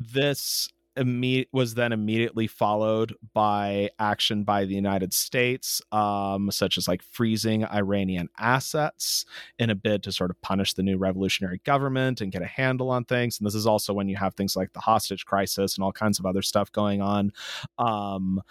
this 0.00 0.68
imme- 0.96 1.46
was 1.52 1.74
then 1.74 1.92
immediately 1.92 2.46
followed 2.46 3.14
by 3.34 3.90
action 3.98 4.44
by 4.44 4.64
the 4.64 4.74
United 4.74 5.12
States, 5.12 5.82
um, 5.92 6.50
such 6.50 6.78
as 6.78 6.88
like 6.88 7.02
freezing 7.02 7.64
Iranian 7.66 8.28
assets 8.38 9.24
in 9.58 9.70
a 9.70 9.74
bid 9.74 10.02
to 10.04 10.12
sort 10.12 10.30
of 10.30 10.40
punish 10.42 10.74
the 10.74 10.82
new 10.82 10.96
revolutionary 10.96 11.60
government 11.64 12.20
and 12.20 12.32
get 12.32 12.42
a 12.42 12.46
handle 12.46 12.90
on 12.90 13.04
things. 13.04 13.38
And 13.38 13.46
this 13.46 13.54
is 13.54 13.66
also 13.66 13.92
when 13.92 14.08
you 14.08 14.16
have 14.16 14.34
things 14.34 14.56
like 14.56 14.72
the 14.72 14.80
hostage 14.80 15.26
crisis 15.26 15.76
and 15.76 15.84
all 15.84 15.92
kinds 15.92 16.18
of 16.18 16.26
other 16.26 16.42
stuff 16.42 16.72
going 16.72 17.00
on. 17.00 17.32
Um, 17.78 18.42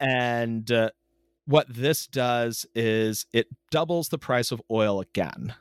and 0.00 0.70
uh, 0.70 0.90
what 1.46 1.66
this 1.72 2.06
does 2.06 2.66
is 2.74 3.26
it 3.32 3.48
doubles 3.70 4.08
the 4.08 4.18
price 4.18 4.52
of 4.52 4.60
oil 4.70 5.00
again 5.00 5.54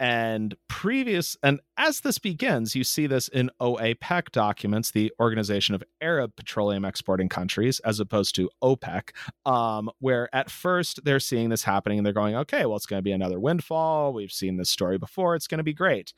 and 0.00 0.56
previous 0.68 1.36
and 1.42 1.60
as 1.76 2.00
this 2.00 2.18
begins 2.18 2.74
you 2.74 2.82
see 2.82 3.06
this 3.06 3.28
in 3.28 3.50
oapec 3.60 4.30
documents 4.32 4.90
the 4.90 5.12
organization 5.20 5.74
of 5.74 5.84
arab 6.00 6.34
petroleum 6.34 6.84
exporting 6.84 7.28
countries 7.28 7.78
as 7.80 8.00
opposed 8.00 8.34
to 8.34 8.50
opec 8.62 9.10
um, 9.46 9.88
where 10.00 10.28
at 10.34 10.50
first 10.50 11.04
they're 11.04 11.20
seeing 11.20 11.50
this 11.50 11.62
happening 11.62 11.98
and 11.98 12.06
they're 12.06 12.12
going 12.12 12.34
okay 12.34 12.66
well 12.66 12.76
it's 12.76 12.86
going 12.86 12.98
to 12.98 13.04
be 13.04 13.12
another 13.12 13.38
windfall. 13.38 14.12
We've 14.12 14.32
seen 14.32 14.56
this 14.56 14.70
story 14.70 14.98
before. 14.98 15.34
It's 15.34 15.46
going 15.46 15.58
to 15.58 15.64
be 15.64 15.74
great 15.74 16.12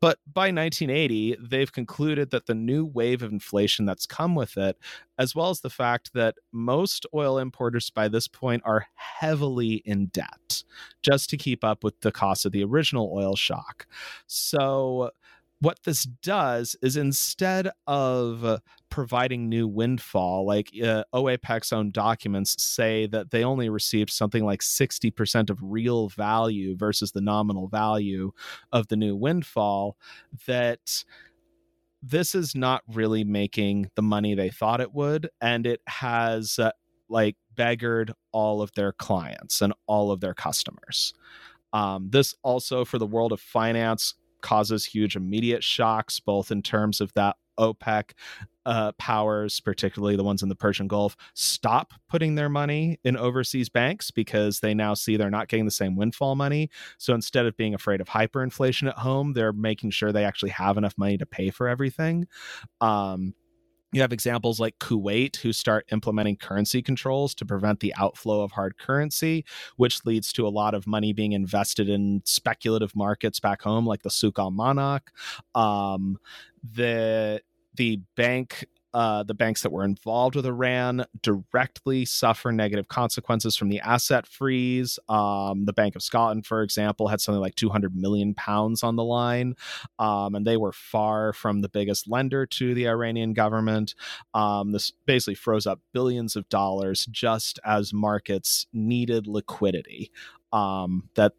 but 0.00 0.18
by 0.32 0.50
1980, 0.50 1.36
they've 1.40 1.72
concluded 1.72 2.30
that 2.30 2.46
the 2.46 2.54
new 2.54 2.86
wave 2.86 3.22
of 3.22 3.32
inflation 3.32 3.84
that's 3.84 4.06
come 4.06 4.34
with 4.34 4.56
it, 4.56 4.78
as 5.18 5.34
well 5.34 5.50
as 5.50 5.60
the 5.60 5.70
fact 5.70 6.12
that 6.14 6.36
most 6.52 7.06
oil 7.14 7.38
importers 7.38 7.90
by 7.90 8.08
this 8.08 8.26
point 8.26 8.62
are 8.64 8.86
heavily 8.94 9.82
in 9.84 10.06
debt 10.06 10.62
just 11.02 11.28
to 11.30 11.36
keep 11.36 11.62
up 11.62 11.84
with 11.84 12.00
the 12.00 12.12
cost 12.12 12.46
of 12.46 12.52
the 12.52 12.64
original 12.64 13.12
oil 13.14 13.36
shock. 13.36 13.86
So 14.26 15.10
what 15.60 15.80
this 15.84 16.04
does 16.04 16.76
is 16.82 16.96
instead 16.96 17.70
of 17.86 18.60
providing 18.90 19.48
new 19.48 19.66
windfall, 19.66 20.46
like 20.46 20.70
uh, 20.82 21.04
OAPEC's 21.14 21.72
own 21.72 21.90
documents 21.90 22.62
say 22.62 23.06
that 23.06 23.30
they 23.30 23.44
only 23.44 23.68
received 23.68 24.10
something 24.10 24.44
like 24.44 24.60
60% 24.60 25.50
of 25.50 25.58
real 25.62 26.08
value 26.08 26.76
versus 26.76 27.12
the 27.12 27.20
nominal 27.20 27.68
value 27.68 28.32
of 28.72 28.88
the 28.88 28.96
new 28.96 29.16
windfall, 29.16 29.96
that 30.46 31.04
this 32.02 32.34
is 32.34 32.54
not 32.54 32.82
really 32.92 33.24
making 33.24 33.90
the 33.94 34.02
money 34.02 34.34
they 34.34 34.50
thought 34.50 34.80
it 34.80 34.94
would. 34.94 35.28
And 35.40 35.66
it 35.66 35.80
has 35.86 36.58
uh, 36.58 36.72
like 37.08 37.36
beggared 37.54 38.12
all 38.32 38.62
of 38.62 38.72
their 38.72 38.92
clients 38.92 39.60
and 39.60 39.72
all 39.86 40.10
of 40.10 40.20
their 40.20 40.34
customers. 40.34 41.14
Um, 41.72 42.08
this 42.10 42.34
also, 42.42 42.84
for 42.84 42.98
the 42.98 43.06
world 43.06 43.32
of 43.32 43.40
finance, 43.40 44.14
causes 44.40 44.84
huge 44.84 45.16
immediate 45.16 45.62
shocks, 45.62 46.18
both 46.18 46.50
in 46.50 46.62
terms 46.62 47.00
of 47.00 47.12
that 47.14 47.36
OPEC 47.58 48.12
uh, 48.66 48.92
powers, 48.92 49.60
particularly 49.60 50.16
the 50.16 50.24
ones 50.24 50.42
in 50.42 50.48
the 50.48 50.54
Persian 50.54 50.88
Gulf, 50.88 51.16
stop 51.34 51.92
putting 52.08 52.34
their 52.34 52.48
money 52.48 52.98
in 53.04 53.16
overseas 53.16 53.68
banks 53.68 54.10
because 54.10 54.60
they 54.60 54.74
now 54.74 54.94
see 54.94 55.16
they're 55.16 55.30
not 55.30 55.48
getting 55.48 55.64
the 55.64 55.70
same 55.70 55.96
windfall 55.96 56.36
money. 56.36 56.70
So 56.98 57.14
instead 57.14 57.46
of 57.46 57.56
being 57.56 57.74
afraid 57.74 58.00
of 58.00 58.08
hyperinflation 58.08 58.88
at 58.88 58.98
home, 58.98 59.32
they're 59.32 59.52
making 59.52 59.90
sure 59.90 60.12
they 60.12 60.24
actually 60.24 60.50
have 60.50 60.76
enough 60.76 60.94
money 60.98 61.18
to 61.18 61.26
pay 61.26 61.50
for 61.50 61.68
everything. 61.68 62.26
Um, 62.80 63.34
you 63.92 64.00
have 64.02 64.12
examples 64.12 64.60
like 64.60 64.78
Kuwait, 64.78 65.36
who 65.36 65.52
start 65.52 65.86
implementing 65.90 66.36
currency 66.36 66.80
controls 66.80 67.34
to 67.36 67.44
prevent 67.44 67.80
the 67.80 67.92
outflow 67.96 68.42
of 68.42 68.52
hard 68.52 68.78
currency, 68.78 69.44
which 69.76 70.04
leads 70.04 70.32
to 70.34 70.46
a 70.46 70.48
lot 70.48 70.74
of 70.74 70.86
money 70.86 71.12
being 71.12 71.32
invested 71.32 71.88
in 71.88 72.22
speculative 72.24 72.94
markets 72.94 73.40
back 73.40 73.62
home, 73.62 73.86
like 73.86 74.02
the 74.02 74.10
Souk 74.10 74.38
al 74.38 74.52
Manakh. 74.52 75.08
Um, 75.56 76.18
the 76.62 77.40
the 77.74 78.00
Bank 78.16 78.64
uh, 78.92 79.22
the 79.22 79.34
banks 79.34 79.62
that 79.62 79.70
were 79.70 79.84
involved 79.84 80.34
with 80.34 80.44
Iran 80.44 81.04
directly 81.22 82.04
suffer 82.04 82.50
negative 82.50 82.88
consequences 82.88 83.56
from 83.56 83.68
the 83.68 83.78
asset 83.80 84.26
freeze. 84.26 84.98
Um, 85.08 85.64
the 85.64 85.72
Bank 85.72 85.94
of 85.94 86.02
Scotland, 86.02 86.44
for 86.44 86.62
example, 86.62 87.06
had 87.06 87.20
something 87.20 87.40
like 87.40 87.54
200 87.54 87.94
million 87.94 88.34
pounds 88.34 88.82
on 88.82 88.96
the 88.96 89.04
line, 89.04 89.54
um, 89.98 90.34
and 90.34 90.46
they 90.46 90.56
were 90.56 90.72
far 90.72 91.32
from 91.32 91.60
the 91.60 91.68
biggest 91.68 92.08
lender 92.08 92.46
to 92.46 92.74
the 92.74 92.88
Iranian 92.88 93.32
government. 93.32 93.94
Um, 94.34 94.72
this 94.72 94.92
basically 95.06 95.36
froze 95.36 95.66
up 95.66 95.80
billions 95.92 96.34
of 96.34 96.48
dollars 96.48 97.06
just 97.06 97.60
as 97.64 97.92
markets 97.92 98.66
needed 98.72 99.28
liquidity 99.28 100.10
um, 100.52 101.08
that 101.14 101.32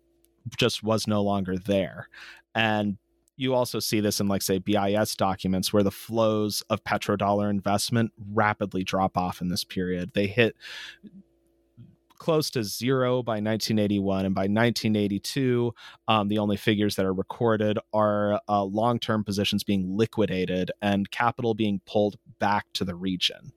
just 0.58 0.84
was 0.84 1.06
no 1.06 1.22
longer 1.22 1.58
there. 1.58 2.08
And 2.56 2.98
you 3.42 3.56
also 3.56 3.80
see 3.80 4.00
this 4.00 4.20
in 4.20 4.28
like 4.28 4.44
say 4.44 4.60
BIS 4.60 5.16
documents 5.16 5.74
where 5.74 5.82
the 5.82 5.90
flows 5.90 6.62
of 6.70 6.84
petrodollar 6.84 7.50
investment 7.50 8.12
rapidly 8.32 8.84
drop 8.84 9.18
off 9.18 9.42
in 9.42 9.50
this 9.50 9.64
period. 9.64 10.12
They 10.14 10.28
hit 10.28 10.56
close 12.20 12.52
to 12.52 12.64
zero 12.64 13.24
by 13.24 13.34
1981 13.34 14.28
and 14.28 14.36
by 14.36 14.42
1982 14.42 15.74
um, 16.08 16.28
the 16.28 16.38
only 16.38 16.56
figures 16.56 16.96
that 16.96 17.04
are 17.04 17.14
recorded 17.14 17.80
are 17.94 18.40
uh, 18.48 18.64
long-term 18.64 19.24
positions 19.24 19.64
being 19.64 19.98
liquidated 19.98 20.70
and 20.84 21.10
capital 21.10 21.56
being 21.56 21.82
pulled 21.88 22.18
back 22.38 22.68
to 22.74 22.86
the 22.86 22.94
region 22.94 23.54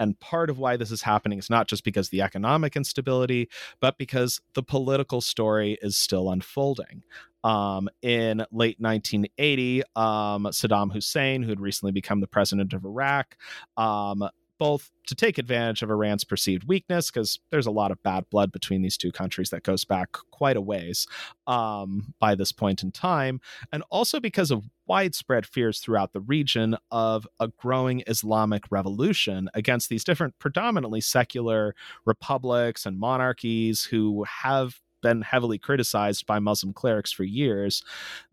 and 0.00 0.18
part 0.18 0.50
of 0.50 0.58
why 0.58 0.76
this 0.76 0.90
is 0.90 1.02
happening 1.02 1.38
is 1.38 1.50
not 1.50 1.68
just 1.68 1.84
because 1.84 2.08
the 2.08 2.22
economic 2.22 2.74
instability, 2.74 3.50
but 3.80 3.98
because 3.98 4.40
the 4.54 4.62
political 4.62 5.20
story 5.20 5.76
is 5.82 5.98
still 5.98 6.30
unfolding. 6.30 7.04
Um, 7.42 7.88
in 8.02 8.44
late 8.52 8.76
1980, 8.80 9.82
um, 9.96 10.44
Saddam 10.46 10.92
Hussein, 10.92 11.42
who 11.42 11.48
had 11.50 11.60
recently 11.60 11.92
become 11.92 12.20
the 12.20 12.26
president 12.26 12.72
of 12.72 12.84
Iraq, 12.84 13.36
um, 13.76 14.28
both 14.60 14.90
to 15.06 15.14
take 15.14 15.38
advantage 15.38 15.82
of 15.82 15.90
Iran's 15.90 16.22
perceived 16.22 16.64
weakness, 16.64 17.10
because 17.10 17.40
there's 17.50 17.66
a 17.66 17.70
lot 17.70 17.90
of 17.90 18.02
bad 18.02 18.28
blood 18.28 18.52
between 18.52 18.82
these 18.82 18.98
two 18.98 19.10
countries 19.10 19.48
that 19.50 19.62
goes 19.62 19.86
back 19.86 20.12
quite 20.30 20.56
a 20.56 20.60
ways 20.60 21.06
um, 21.46 22.12
by 22.20 22.34
this 22.34 22.52
point 22.52 22.82
in 22.82 22.92
time, 22.92 23.40
and 23.72 23.82
also 23.90 24.20
because 24.20 24.50
of 24.50 24.68
widespread 24.86 25.46
fears 25.46 25.80
throughout 25.80 26.12
the 26.12 26.20
region 26.20 26.76
of 26.90 27.26
a 27.40 27.48
growing 27.48 28.02
Islamic 28.06 28.64
revolution 28.70 29.48
against 29.54 29.88
these 29.88 30.04
different, 30.04 30.38
predominantly 30.38 31.00
secular 31.00 31.74
republics 32.04 32.84
and 32.84 32.98
monarchies 32.98 33.84
who 33.84 34.24
have 34.24 34.78
been 35.00 35.22
heavily 35.22 35.58
criticized 35.58 36.26
by 36.26 36.38
Muslim 36.38 36.72
clerics 36.72 37.12
for 37.12 37.24
years. 37.24 37.82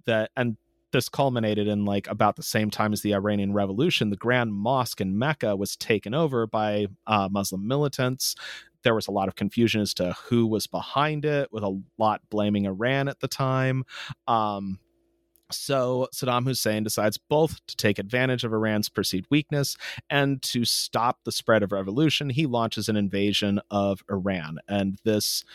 That 0.06 0.32
and 0.36 0.58
this 0.92 1.10
culminated 1.10 1.68
in 1.68 1.86
like 1.86 2.08
about 2.08 2.36
the 2.38 2.44
same 2.44 2.70
time 2.70 2.94
as 2.94 3.02
the 3.02 3.14
Iranian 3.14 3.54
Revolution. 3.54 4.10
The 4.10 4.16
Grand 4.16 4.54
Mosque 4.54 5.02
in 5.02 5.18
Mecca 5.18 5.56
was 5.56 5.76
taken 5.76 6.14
over 6.14 6.48
by 6.48 6.88
uh, 7.06 7.28
Muslim 7.32 7.68
militants. 7.68 8.36
There 8.84 8.96
was 8.96 9.08
a 9.08 9.12
lot 9.12 9.28
of 9.28 9.36
confusion 9.36 9.82
as 9.82 9.94
to 9.96 10.16
who 10.30 10.48
was 10.48 10.66
behind 10.68 11.26
it, 11.26 11.52
with 11.52 11.64
a 11.64 11.82
lot 11.98 12.22
blaming 12.30 12.66
Iran 12.66 13.10
at 13.10 13.20
the 13.20 13.28
time. 13.28 13.84
Um, 14.28 14.80
so 15.52 16.08
Saddam 16.14 16.46
Hussein 16.46 16.84
decides 16.84 17.18
both 17.18 17.66
to 17.68 17.76
take 17.76 18.00
advantage 18.00 18.44
of 18.44 18.54
Iran's 18.54 18.90
perceived 18.90 19.28
weakness 19.30 19.78
and 20.10 20.42
to 20.44 20.66
stop 20.66 21.20
the 21.24 21.32
spread 21.32 21.64
of 21.64 21.72
revolution. 21.72 22.30
He 22.30 22.46
launches 22.46 22.90
an 22.90 22.98
invasion 22.98 23.62
of 23.72 24.04
Iran. 24.10 24.60
And 24.68 25.00
this 25.04 25.46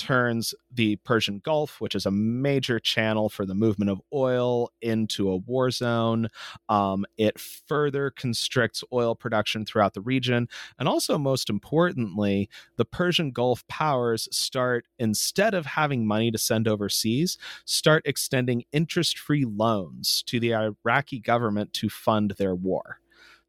turns 0.00 0.54
the 0.72 0.96
Persian 0.96 1.40
Gulf, 1.40 1.78
which 1.78 1.94
is 1.94 2.06
a 2.06 2.10
major 2.10 2.80
channel 2.80 3.28
for 3.28 3.44
the 3.44 3.54
movement 3.54 3.90
of 3.90 4.00
oil, 4.14 4.70
into 4.80 5.30
a 5.30 5.36
war 5.36 5.70
zone. 5.70 6.28
Um, 6.70 7.04
it 7.18 7.38
further 7.38 8.10
constricts 8.10 8.82
oil 8.92 9.14
production 9.14 9.66
throughout 9.66 9.92
the 9.92 10.00
region. 10.00 10.48
And 10.78 10.88
also, 10.88 11.18
most 11.18 11.50
importantly, 11.50 12.48
the 12.76 12.86
Persian 12.86 13.30
Gulf 13.30 13.66
powers 13.68 14.26
start, 14.32 14.86
instead 14.98 15.52
of 15.52 15.66
having 15.66 16.06
money 16.06 16.30
to 16.30 16.38
send 16.38 16.66
overseas, 16.66 17.36
start 17.66 18.02
extending 18.06 18.64
interest 18.72 19.18
free 19.18 19.44
loans 19.44 20.24
to 20.28 20.40
the 20.40 20.54
Iraqi 20.54 21.20
government 21.20 21.74
to 21.74 21.90
fund 21.90 22.32
their 22.38 22.54
war. 22.54 23.00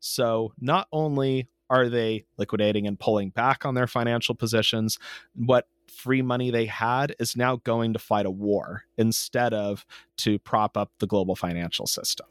So, 0.02 0.52
not 0.60 0.88
only 0.92 1.48
are 1.72 1.88
they 1.88 2.26
liquidating 2.38 2.86
and 2.86 3.00
pulling 3.00 3.30
back 3.30 3.66
on 3.66 3.76
their 3.76 3.88
financial 3.88 4.36
positions? 4.36 5.00
What 5.36 5.68
free 5.92 6.22
money 6.22 6.50
they 6.52 6.66
had 6.66 7.16
is 7.20 7.36
now 7.36 7.58
going 7.58 7.94
to 7.94 8.00
fight 8.00 8.26
a 8.26 8.32
war 8.32 8.84
instead 8.98 9.54
of 9.54 9.86
to 10.18 10.40
prop 10.40 10.78
up 10.78 10.92
the 11.00 11.08
global 11.08 11.36
financial 11.36 11.86
system. 11.86 12.28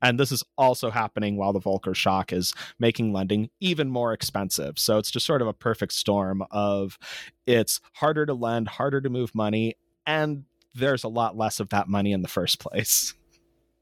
And 0.00 0.18
this 0.18 0.30
is 0.30 0.44
also 0.56 0.90
happening 0.90 1.36
while 1.36 1.52
the 1.52 1.60
Volcker 1.60 1.94
shock 1.94 2.32
is 2.32 2.54
making 2.78 3.12
lending 3.12 3.50
even 3.60 3.88
more 3.88 4.12
expensive. 4.12 4.78
So 4.78 4.98
it's 4.98 5.10
just 5.10 5.26
sort 5.26 5.42
of 5.42 5.48
a 5.48 5.52
perfect 5.52 5.92
storm 5.92 6.44
of 6.50 6.98
it's 7.46 7.80
harder 7.94 8.24
to 8.26 8.34
lend, 8.34 8.68
harder 8.68 9.00
to 9.00 9.10
move 9.10 9.34
money, 9.34 9.76
and 10.06 10.44
there's 10.74 11.04
a 11.04 11.08
lot 11.08 11.36
less 11.36 11.58
of 11.58 11.70
that 11.70 11.88
money 11.88 12.12
in 12.12 12.22
the 12.22 12.28
first 12.28 12.60
place. 12.60 13.14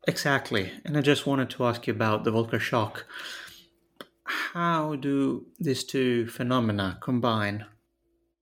Exactly. 0.09 0.72
And 0.85 0.97
I 0.97 1.01
just 1.03 1.27
wanted 1.27 1.51
to 1.51 1.66
ask 1.66 1.87
you 1.87 1.93
about 1.93 2.24
the 2.24 2.31
Volcker 2.31 2.61
shock. 2.61 3.05
How 4.24 4.97
do 4.97 5.47
these 5.59 5.85
two 5.85 6.27
phenomena 6.29 6.99
combine? 7.01 7.66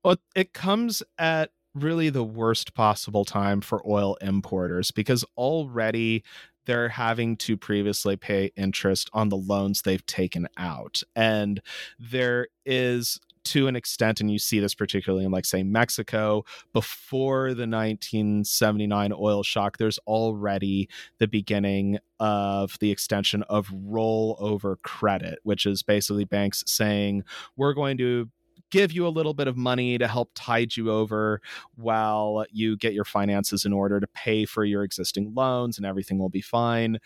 Well, 0.04 0.16
it 0.36 0.52
comes 0.52 1.02
at 1.18 1.50
really 1.74 2.10
the 2.10 2.22
worst 2.22 2.74
possible 2.74 3.24
time 3.24 3.60
for 3.60 3.82
oil 3.88 4.16
importers 4.20 4.90
because 4.90 5.24
already 5.36 6.22
they're 6.66 6.90
having 6.90 7.36
to 7.36 7.56
previously 7.56 8.16
pay 8.16 8.50
interest 8.56 9.10
on 9.12 9.28
the 9.28 9.36
loans 9.36 9.82
they've 9.82 10.04
taken 10.06 10.46
out. 10.56 11.02
And 11.16 11.60
there 11.98 12.48
is 12.64 13.18
to 13.44 13.66
an 13.66 13.76
extent, 13.76 14.20
and 14.20 14.30
you 14.30 14.38
see 14.38 14.58
this 14.58 14.74
particularly 14.74 15.24
in, 15.24 15.30
like, 15.30 15.44
say, 15.44 15.62
Mexico, 15.62 16.44
before 16.72 17.52
the 17.52 17.66
1979 17.66 19.12
oil 19.14 19.42
shock, 19.42 19.76
there's 19.76 19.98
already 20.06 20.88
the 21.18 21.28
beginning 21.28 21.98
of 22.20 22.78
the 22.80 22.90
extension 22.90 23.42
of 23.44 23.68
rollover 23.68 24.80
credit, 24.82 25.40
which 25.42 25.66
is 25.66 25.82
basically 25.82 26.24
banks 26.24 26.64
saying, 26.66 27.22
we're 27.56 27.74
going 27.74 27.98
to 27.98 28.30
give 28.70 28.92
you 28.92 29.06
a 29.06 29.08
little 29.08 29.34
bit 29.34 29.48
of 29.48 29.56
money 29.56 29.98
to 29.98 30.08
help 30.08 30.30
tide 30.34 30.76
you 30.76 30.90
over 30.90 31.40
while 31.76 32.44
you 32.50 32.76
get 32.76 32.92
your 32.92 33.04
finances 33.04 33.64
in 33.64 33.72
order 33.72 34.00
to 34.00 34.06
pay 34.08 34.44
for 34.44 34.64
your 34.64 34.82
existing 34.82 35.32
loans 35.34 35.76
and 35.76 35.86
everything 35.86 36.18
will 36.18 36.28
be 36.28 36.40
fine. 36.40 36.98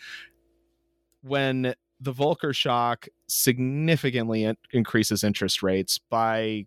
When 1.21 1.73
the 1.99 2.13
Volcker 2.13 2.55
shock 2.55 3.07
significantly 3.27 4.45
in- 4.45 4.57
increases 4.71 5.23
interest 5.23 5.61
rates 5.61 5.99
by 6.09 6.65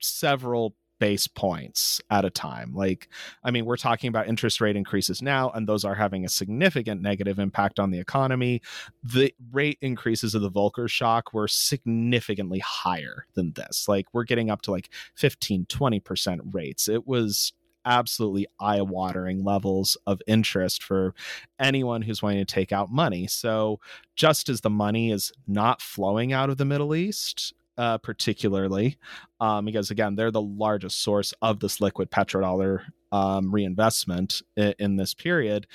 several 0.00 0.74
base 0.98 1.26
points 1.26 2.00
at 2.10 2.24
a 2.24 2.30
time. 2.30 2.72
Like, 2.74 3.08
I 3.42 3.50
mean, 3.50 3.64
we're 3.64 3.76
talking 3.76 4.08
about 4.08 4.28
interest 4.28 4.60
rate 4.60 4.76
increases 4.76 5.22
now, 5.22 5.50
and 5.50 5.66
those 5.66 5.84
are 5.84 5.94
having 5.94 6.24
a 6.24 6.28
significant 6.28 7.02
negative 7.02 7.38
impact 7.38 7.78
on 7.78 7.90
the 7.90 7.98
economy. 7.98 8.62
The 9.02 9.34
rate 9.52 9.78
increases 9.80 10.34
of 10.34 10.42
the 10.42 10.50
Volcker 10.50 10.88
shock 10.88 11.32
were 11.32 11.48
significantly 11.48 12.60
higher 12.60 13.26
than 13.34 13.52
this. 13.52 13.88
Like, 13.88 14.06
we're 14.12 14.24
getting 14.24 14.50
up 14.50 14.62
to 14.62 14.70
like 14.70 14.90
15, 15.16 15.66
20% 15.66 16.54
rates. 16.54 16.88
It 16.88 17.06
was 17.06 17.52
absolutely 17.84 18.46
eye 18.60 18.82
watering 18.82 19.44
levels 19.44 19.96
of 20.06 20.20
interest 20.26 20.82
for 20.82 21.14
anyone 21.58 22.02
who's 22.02 22.22
wanting 22.22 22.44
to 22.44 22.54
take 22.54 22.72
out 22.72 22.90
money. 22.90 23.26
So, 23.26 23.80
just 24.16 24.48
as 24.48 24.60
the 24.60 24.70
money 24.70 25.10
is 25.10 25.32
not 25.46 25.82
flowing 25.82 26.32
out 26.32 26.50
of 26.50 26.56
the 26.56 26.64
Middle 26.64 26.94
East, 26.94 27.52
uh, 27.76 27.98
particularly 27.98 28.98
um, 29.40 29.64
because 29.64 29.90
again 29.90 30.14
they're 30.14 30.30
the 30.30 30.40
largest 30.40 31.02
source 31.02 31.34
of 31.42 31.60
this 31.60 31.80
liquid 31.80 32.10
petrodollar 32.10 32.80
um, 33.12 33.52
reinvestment 33.52 34.42
in, 34.56 34.74
in 34.78 34.96
this 34.96 35.14
period. 35.14 35.66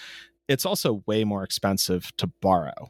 It's 0.48 0.66
also 0.66 1.04
way 1.06 1.24
more 1.24 1.44
expensive 1.44 2.16
to 2.18 2.28
borrow. 2.42 2.90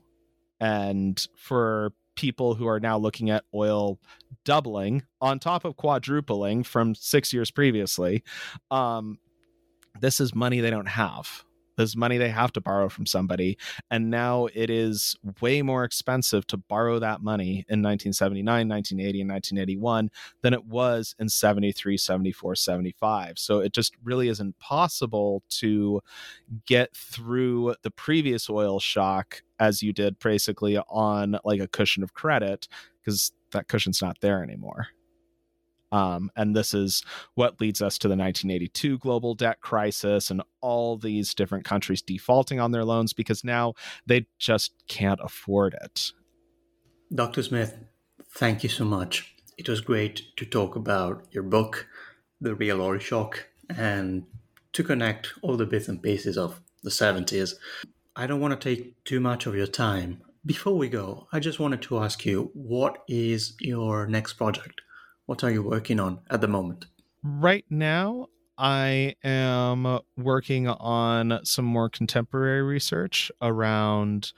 And 0.62 1.26
for 1.36 1.94
people 2.16 2.54
who 2.56 2.68
are 2.68 2.80
now 2.80 2.98
looking 2.98 3.30
at 3.30 3.46
oil 3.54 4.00
doubling 4.44 5.04
on 5.22 5.40
top 5.40 5.64
of 5.64 5.78
quadrupling 5.78 6.64
from 6.64 6.94
six 6.94 7.32
years 7.32 7.50
previously 7.50 8.24
um, 8.72 9.18
this 10.02 10.20
is 10.20 10.36
money 10.36 10.60
they 10.60 10.70
don't 10.70 10.88
have 10.88 11.46
this 11.80 11.96
money 11.96 12.18
they 12.18 12.30
have 12.30 12.52
to 12.52 12.62
borrow 12.62 12.90
from 12.90 13.06
somebody. 13.06 13.58
And 13.90 14.10
now 14.10 14.48
it 14.54 14.70
is 14.70 15.16
way 15.42 15.62
more 15.62 15.86
expensive 15.86 16.46
to 16.48 16.58
borrow 16.58 17.00
that 17.00 17.22
money 17.22 17.66
in 17.70 17.82
1979, 17.82 18.68
1980, 18.68 19.22
and 19.22 19.30
1981 19.32 20.12
than 20.42 20.54
it 20.54 20.66
was 20.66 21.16
in 21.20 21.30
73, 21.30 21.98
74, 21.98 22.56
75. 22.56 23.40
So 23.40 23.60
it 23.60 23.74
just 23.74 23.96
really 24.04 24.28
isn't 24.28 24.60
possible 24.60 25.42
to 25.50 26.02
get 26.66 26.96
through 26.96 27.76
the 27.84 27.92
previous 27.92 28.50
oil 28.50 28.80
shock 28.80 29.42
as 29.60 29.82
you 29.82 29.94
did 29.94 30.20
basically 30.20 30.78
on 30.78 31.40
like 31.46 31.62
a 31.62 31.68
cushion 31.68 32.04
of 32.04 32.14
credit 32.14 32.68
because 33.02 33.32
that 33.52 33.68
cushion's 33.68 34.02
not 34.02 34.18
there 34.22 34.44
anymore. 34.44 34.88
Um, 35.92 36.32
and 36.36 36.56
this 36.56 36.74
is 36.74 37.04
what 37.36 37.60
leads 37.60 37.82
us 37.82 37.98
to 38.00 38.08
the 38.08 38.16
1982 38.16 39.00
global 39.00 39.34
debt 39.34 39.60
crisis 39.62 40.30
and 40.30 40.42
all 40.62 40.98
these 40.98 41.34
different 41.34 41.66
countries 41.66 42.02
defaulting 42.02 42.60
on 42.60 42.72
their 42.72 42.86
loans 42.86 43.14
because 43.14 43.44
now 43.44 43.74
they 44.06 44.28
just 44.38 44.74
can't 44.88 45.20
afford 45.24 45.76
it. 45.82 46.12
Dr. 47.14 47.42
Smith, 47.42 47.78
thank 48.34 48.62
you 48.64 48.70
so 48.70 48.86
much. 48.86 49.36
It 49.58 49.68
was 49.68 49.82
great 49.82 50.36
to 50.38 50.46
talk 50.46 50.76
about 50.76 51.26
your 51.32 51.44
book, 51.44 51.88
The 52.40 52.56
Real 52.56 52.82
Oil 52.82 53.00
Shock, 53.00 53.48
and 53.76 54.26
to 54.74 54.84
connect 54.84 55.34
all 55.42 55.58
the 55.58 55.66
bits 55.66 55.88
and 55.88 56.02
pieces 56.02 56.38
of 56.38 56.62
the 56.84 56.92
70s. 56.92 57.56
I 58.16 58.28
don't 58.28 58.40
want 58.40 58.60
to 58.60 58.70
take 58.70 59.04
too 59.04 59.20
much 59.20 59.46
of 59.46 59.56
your 59.56 59.68
time. 59.68 60.22
Before 60.46 60.78
we 60.78 60.88
go, 60.88 61.28
I 61.34 61.40
just 61.40 61.60
wanted 61.60 61.82
to 61.84 62.00
ask 62.00 62.26
you 62.26 62.52
what 62.54 63.04
is 63.08 63.56
your 63.60 64.08
next 64.08 64.34
project? 64.34 64.82
What 65.30 65.44
are 65.44 65.52
you 65.52 65.62
working 65.62 66.00
on 66.00 66.22
at 66.32 66.42
the 66.42 66.48
moment? 66.48 66.88
Right 67.22 67.64
now, 67.70 68.30
I 68.58 69.14
am 69.24 70.00
working 70.18 70.68
on 70.68 71.42
some 71.44 71.66
more 71.66 71.88
contemporary 71.88 72.64
research 72.64 73.32
around 73.40 74.34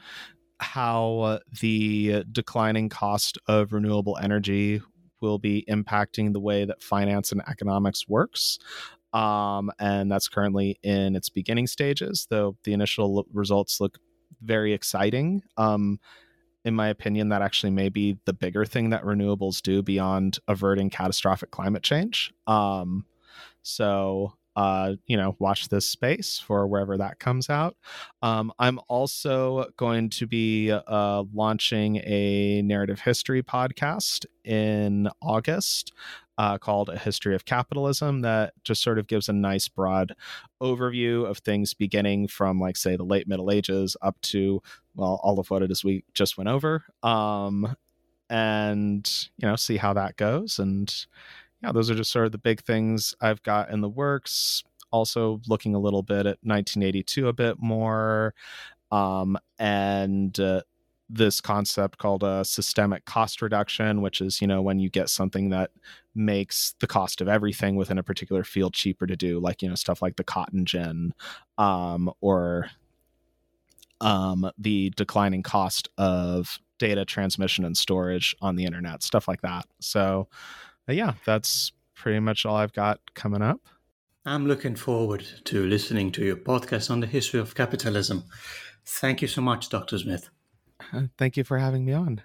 how 0.59 1.39
the 1.61 2.25
declining 2.29 2.89
cost 2.89 3.37
of 3.47 3.71
renewable 3.71 4.17
energy 4.21 4.81
will 5.21 5.39
be 5.39 5.63
impacting 5.69 6.33
the 6.33 6.41
way 6.41 6.65
that 6.65 6.83
finance 6.83 7.31
and 7.31 7.41
economics 7.47 8.09
works. 8.09 8.59
Um, 9.13 9.71
and 9.79 10.11
that's 10.11 10.27
currently 10.27 10.77
in 10.83 11.15
its 11.15 11.29
beginning 11.29 11.67
stages, 11.67 12.27
though 12.29 12.57
the 12.65 12.73
initial 12.73 13.25
results 13.31 13.79
look 13.79 13.97
very 14.41 14.73
exciting. 14.73 15.41
Um, 15.55 16.01
in 16.63 16.75
my 16.75 16.87
opinion, 16.87 17.29
that 17.29 17.41
actually 17.41 17.71
may 17.71 17.89
be 17.89 18.17
the 18.25 18.33
bigger 18.33 18.65
thing 18.65 18.91
that 18.91 19.03
renewables 19.03 19.61
do 19.61 19.81
beyond 19.81 20.39
averting 20.47 20.89
catastrophic 20.89 21.51
climate 21.51 21.83
change. 21.83 22.33
Um, 22.47 23.05
so 23.63 24.33
uh, 24.55 24.95
you 25.05 25.15
know, 25.15 25.35
watch 25.39 25.69
this 25.69 25.87
space 25.87 26.37
for 26.37 26.67
wherever 26.67 26.97
that 26.97 27.19
comes 27.19 27.49
out. 27.49 27.77
Um, 28.21 28.51
I'm 28.59 28.79
also 28.89 29.71
going 29.77 30.09
to 30.09 30.27
be 30.27 30.71
uh, 30.71 31.23
launching 31.33 31.97
a 31.97 32.61
narrative 32.61 32.99
history 32.99 33.43
podcast 33.43 34.25
in 34.43 35.07
August 35.21 35.93
uh, 36.37 36.57
called 36.57 36.89
A 36.89 36.97
History 36.97 37.35
of 37.35 37.45
Capitalism 37.45 38.21
that 38.21 38.53
just 38.63 38.81
sort 38.81 38.99
of 38.99 39.07
gives 39.07 39.29
a 39.29 39.33
nice 39.33 39.67
broad 39.67 40.15
overview 40.61 41.25
of 41.25 41.37
things 41.37 41.73
beginning 41.73 42.27
from, 42.27 42.59
like, 42.59 42.75
say, 42.75 42.95
the 42.95 43.03
late 43.03 43.27
Middle 43.27 43.51
Ages 43.51 43.95
up 44.01 44.19
to, 44.21 44.61
well, 44.95 45.19
all 45.23 45.39
of 45.39 45.49
what 45.49 45.63
it 45.63 45.71
is 45.71 45.83
we 45.83 46.03
just 46.13 46.37
went 46.37 46.49
over. 46.49 46.83
Um, 47.03 47.75
and, 48.29 49.29
you 49.37 49.47
know, 49.47 49.55
see 49.55 49.77
how 49.77 49.93
that 49.93 50.15
goes. 50.17 50.59
And, 50.59 50.93
yeah, 51.61 51.71
those 51.71 51.89
are 51.89 51.95
just 51.95 52.11
sort 52.11 52.25
of 52.25 52.31
the 52.31 52.37
big 52.37 52.61
things 52.61 53.15
I've 53.21 53.43
got 53.43 53.69
in 53.71 53.81
the 53.81 53.89
works. 53.89 54.63
Also, 54.91 55.41
looking 55.47 55.75
a 55.75 55.79
little 55.79 56.03
bit 56.03 56.25
at 56.25 56.37
1982 56.43 57.27
a 57.27 57.33
bit 57.33 57.57
more, 57.59 58.33
um, 58.91 59.37
and 59.57 60.37
uh, 60.37 60.61
this 61.09 61.39
concept 61.39 61.97
called 61.97 62.23
a 62.23 62.43
systemic 62.43 63.05
cost 63.05 63.41
reduction, 63.41 64.01
which 64.01 64.19
is 64.19 64.41
you 64.41 64.47
know 64.47 64.61
when 64.61 64.79
you 64.79 64.89
get 64.89 65.09
something 65.09 65.49
that 65.49 65.71
makes 66.13 66.75
the 66.79 66.87
cost 66.87 67.21
of 67.21 67.29
everything 67.29 67.77
within 67.77 67.97
a 67.97 68.03
particular 68.03 68.43
field 68.43 68.73
cheaper 68.73 69.07
to 69.07 69.15
do, 69.15 69.39
like 69.39 69.61
you 69.61 69.69
know 69.69 69.75
stuff 69.75 70.01
like 70.01 70.17
the 70.17 70.25
cotton 70.25 70.65
gin, 70.65 71.13
um, 71.57 72.11
or 72.19 72.69
um, 74.01 74.51
the 74.57 74.91
declining 74.91 75.43
cost 75.43 75.87
of 75.97 76.59
data 76.79 77.05
transmission 77.05 77.63
and 77.63 77.77
storage 77.77 78.35
on 78.41 78.55
the 78.55 78.65
internet, 78.65 79.03
stuff 79.03 79.27
like 79.27 79.41
that. 79.41 79.65
So 79.79 80.27
yeah, 80.87 81.13
that's 81.25 81.71
pretty 81.95 82.19
much 82.19 82.45
all 82.45 82.55
I've 82.55 82.73
got 82.73 82.99
coming 83.13 83.41
up. 83.41 83.61
I'm 84.25 84.45
looking 84.47 84.75
forward 84.75 85.25
to 85.45 85.65
listening 85.65 86.11
to 86.13 86.25
your 86.25 86.35
podcast 86.35 86.91
on 86.91 86.99
the 86.99 87.07
history 87.07 87.39
of 87.39 87.55
capitalism. 87.55 88.23
Thank 88.85 89.21
you 89.21 89.27
so 89.27 89.41
much, 89.41 89.69
Dr. 89.69 89.97
Smith. 89.97 90.29
Thank 91.17 91.37
you 91.37 91.43
for 91.43 91.57
having 91.57 91.85
me 91.85 91.93
on. 91.93 92.21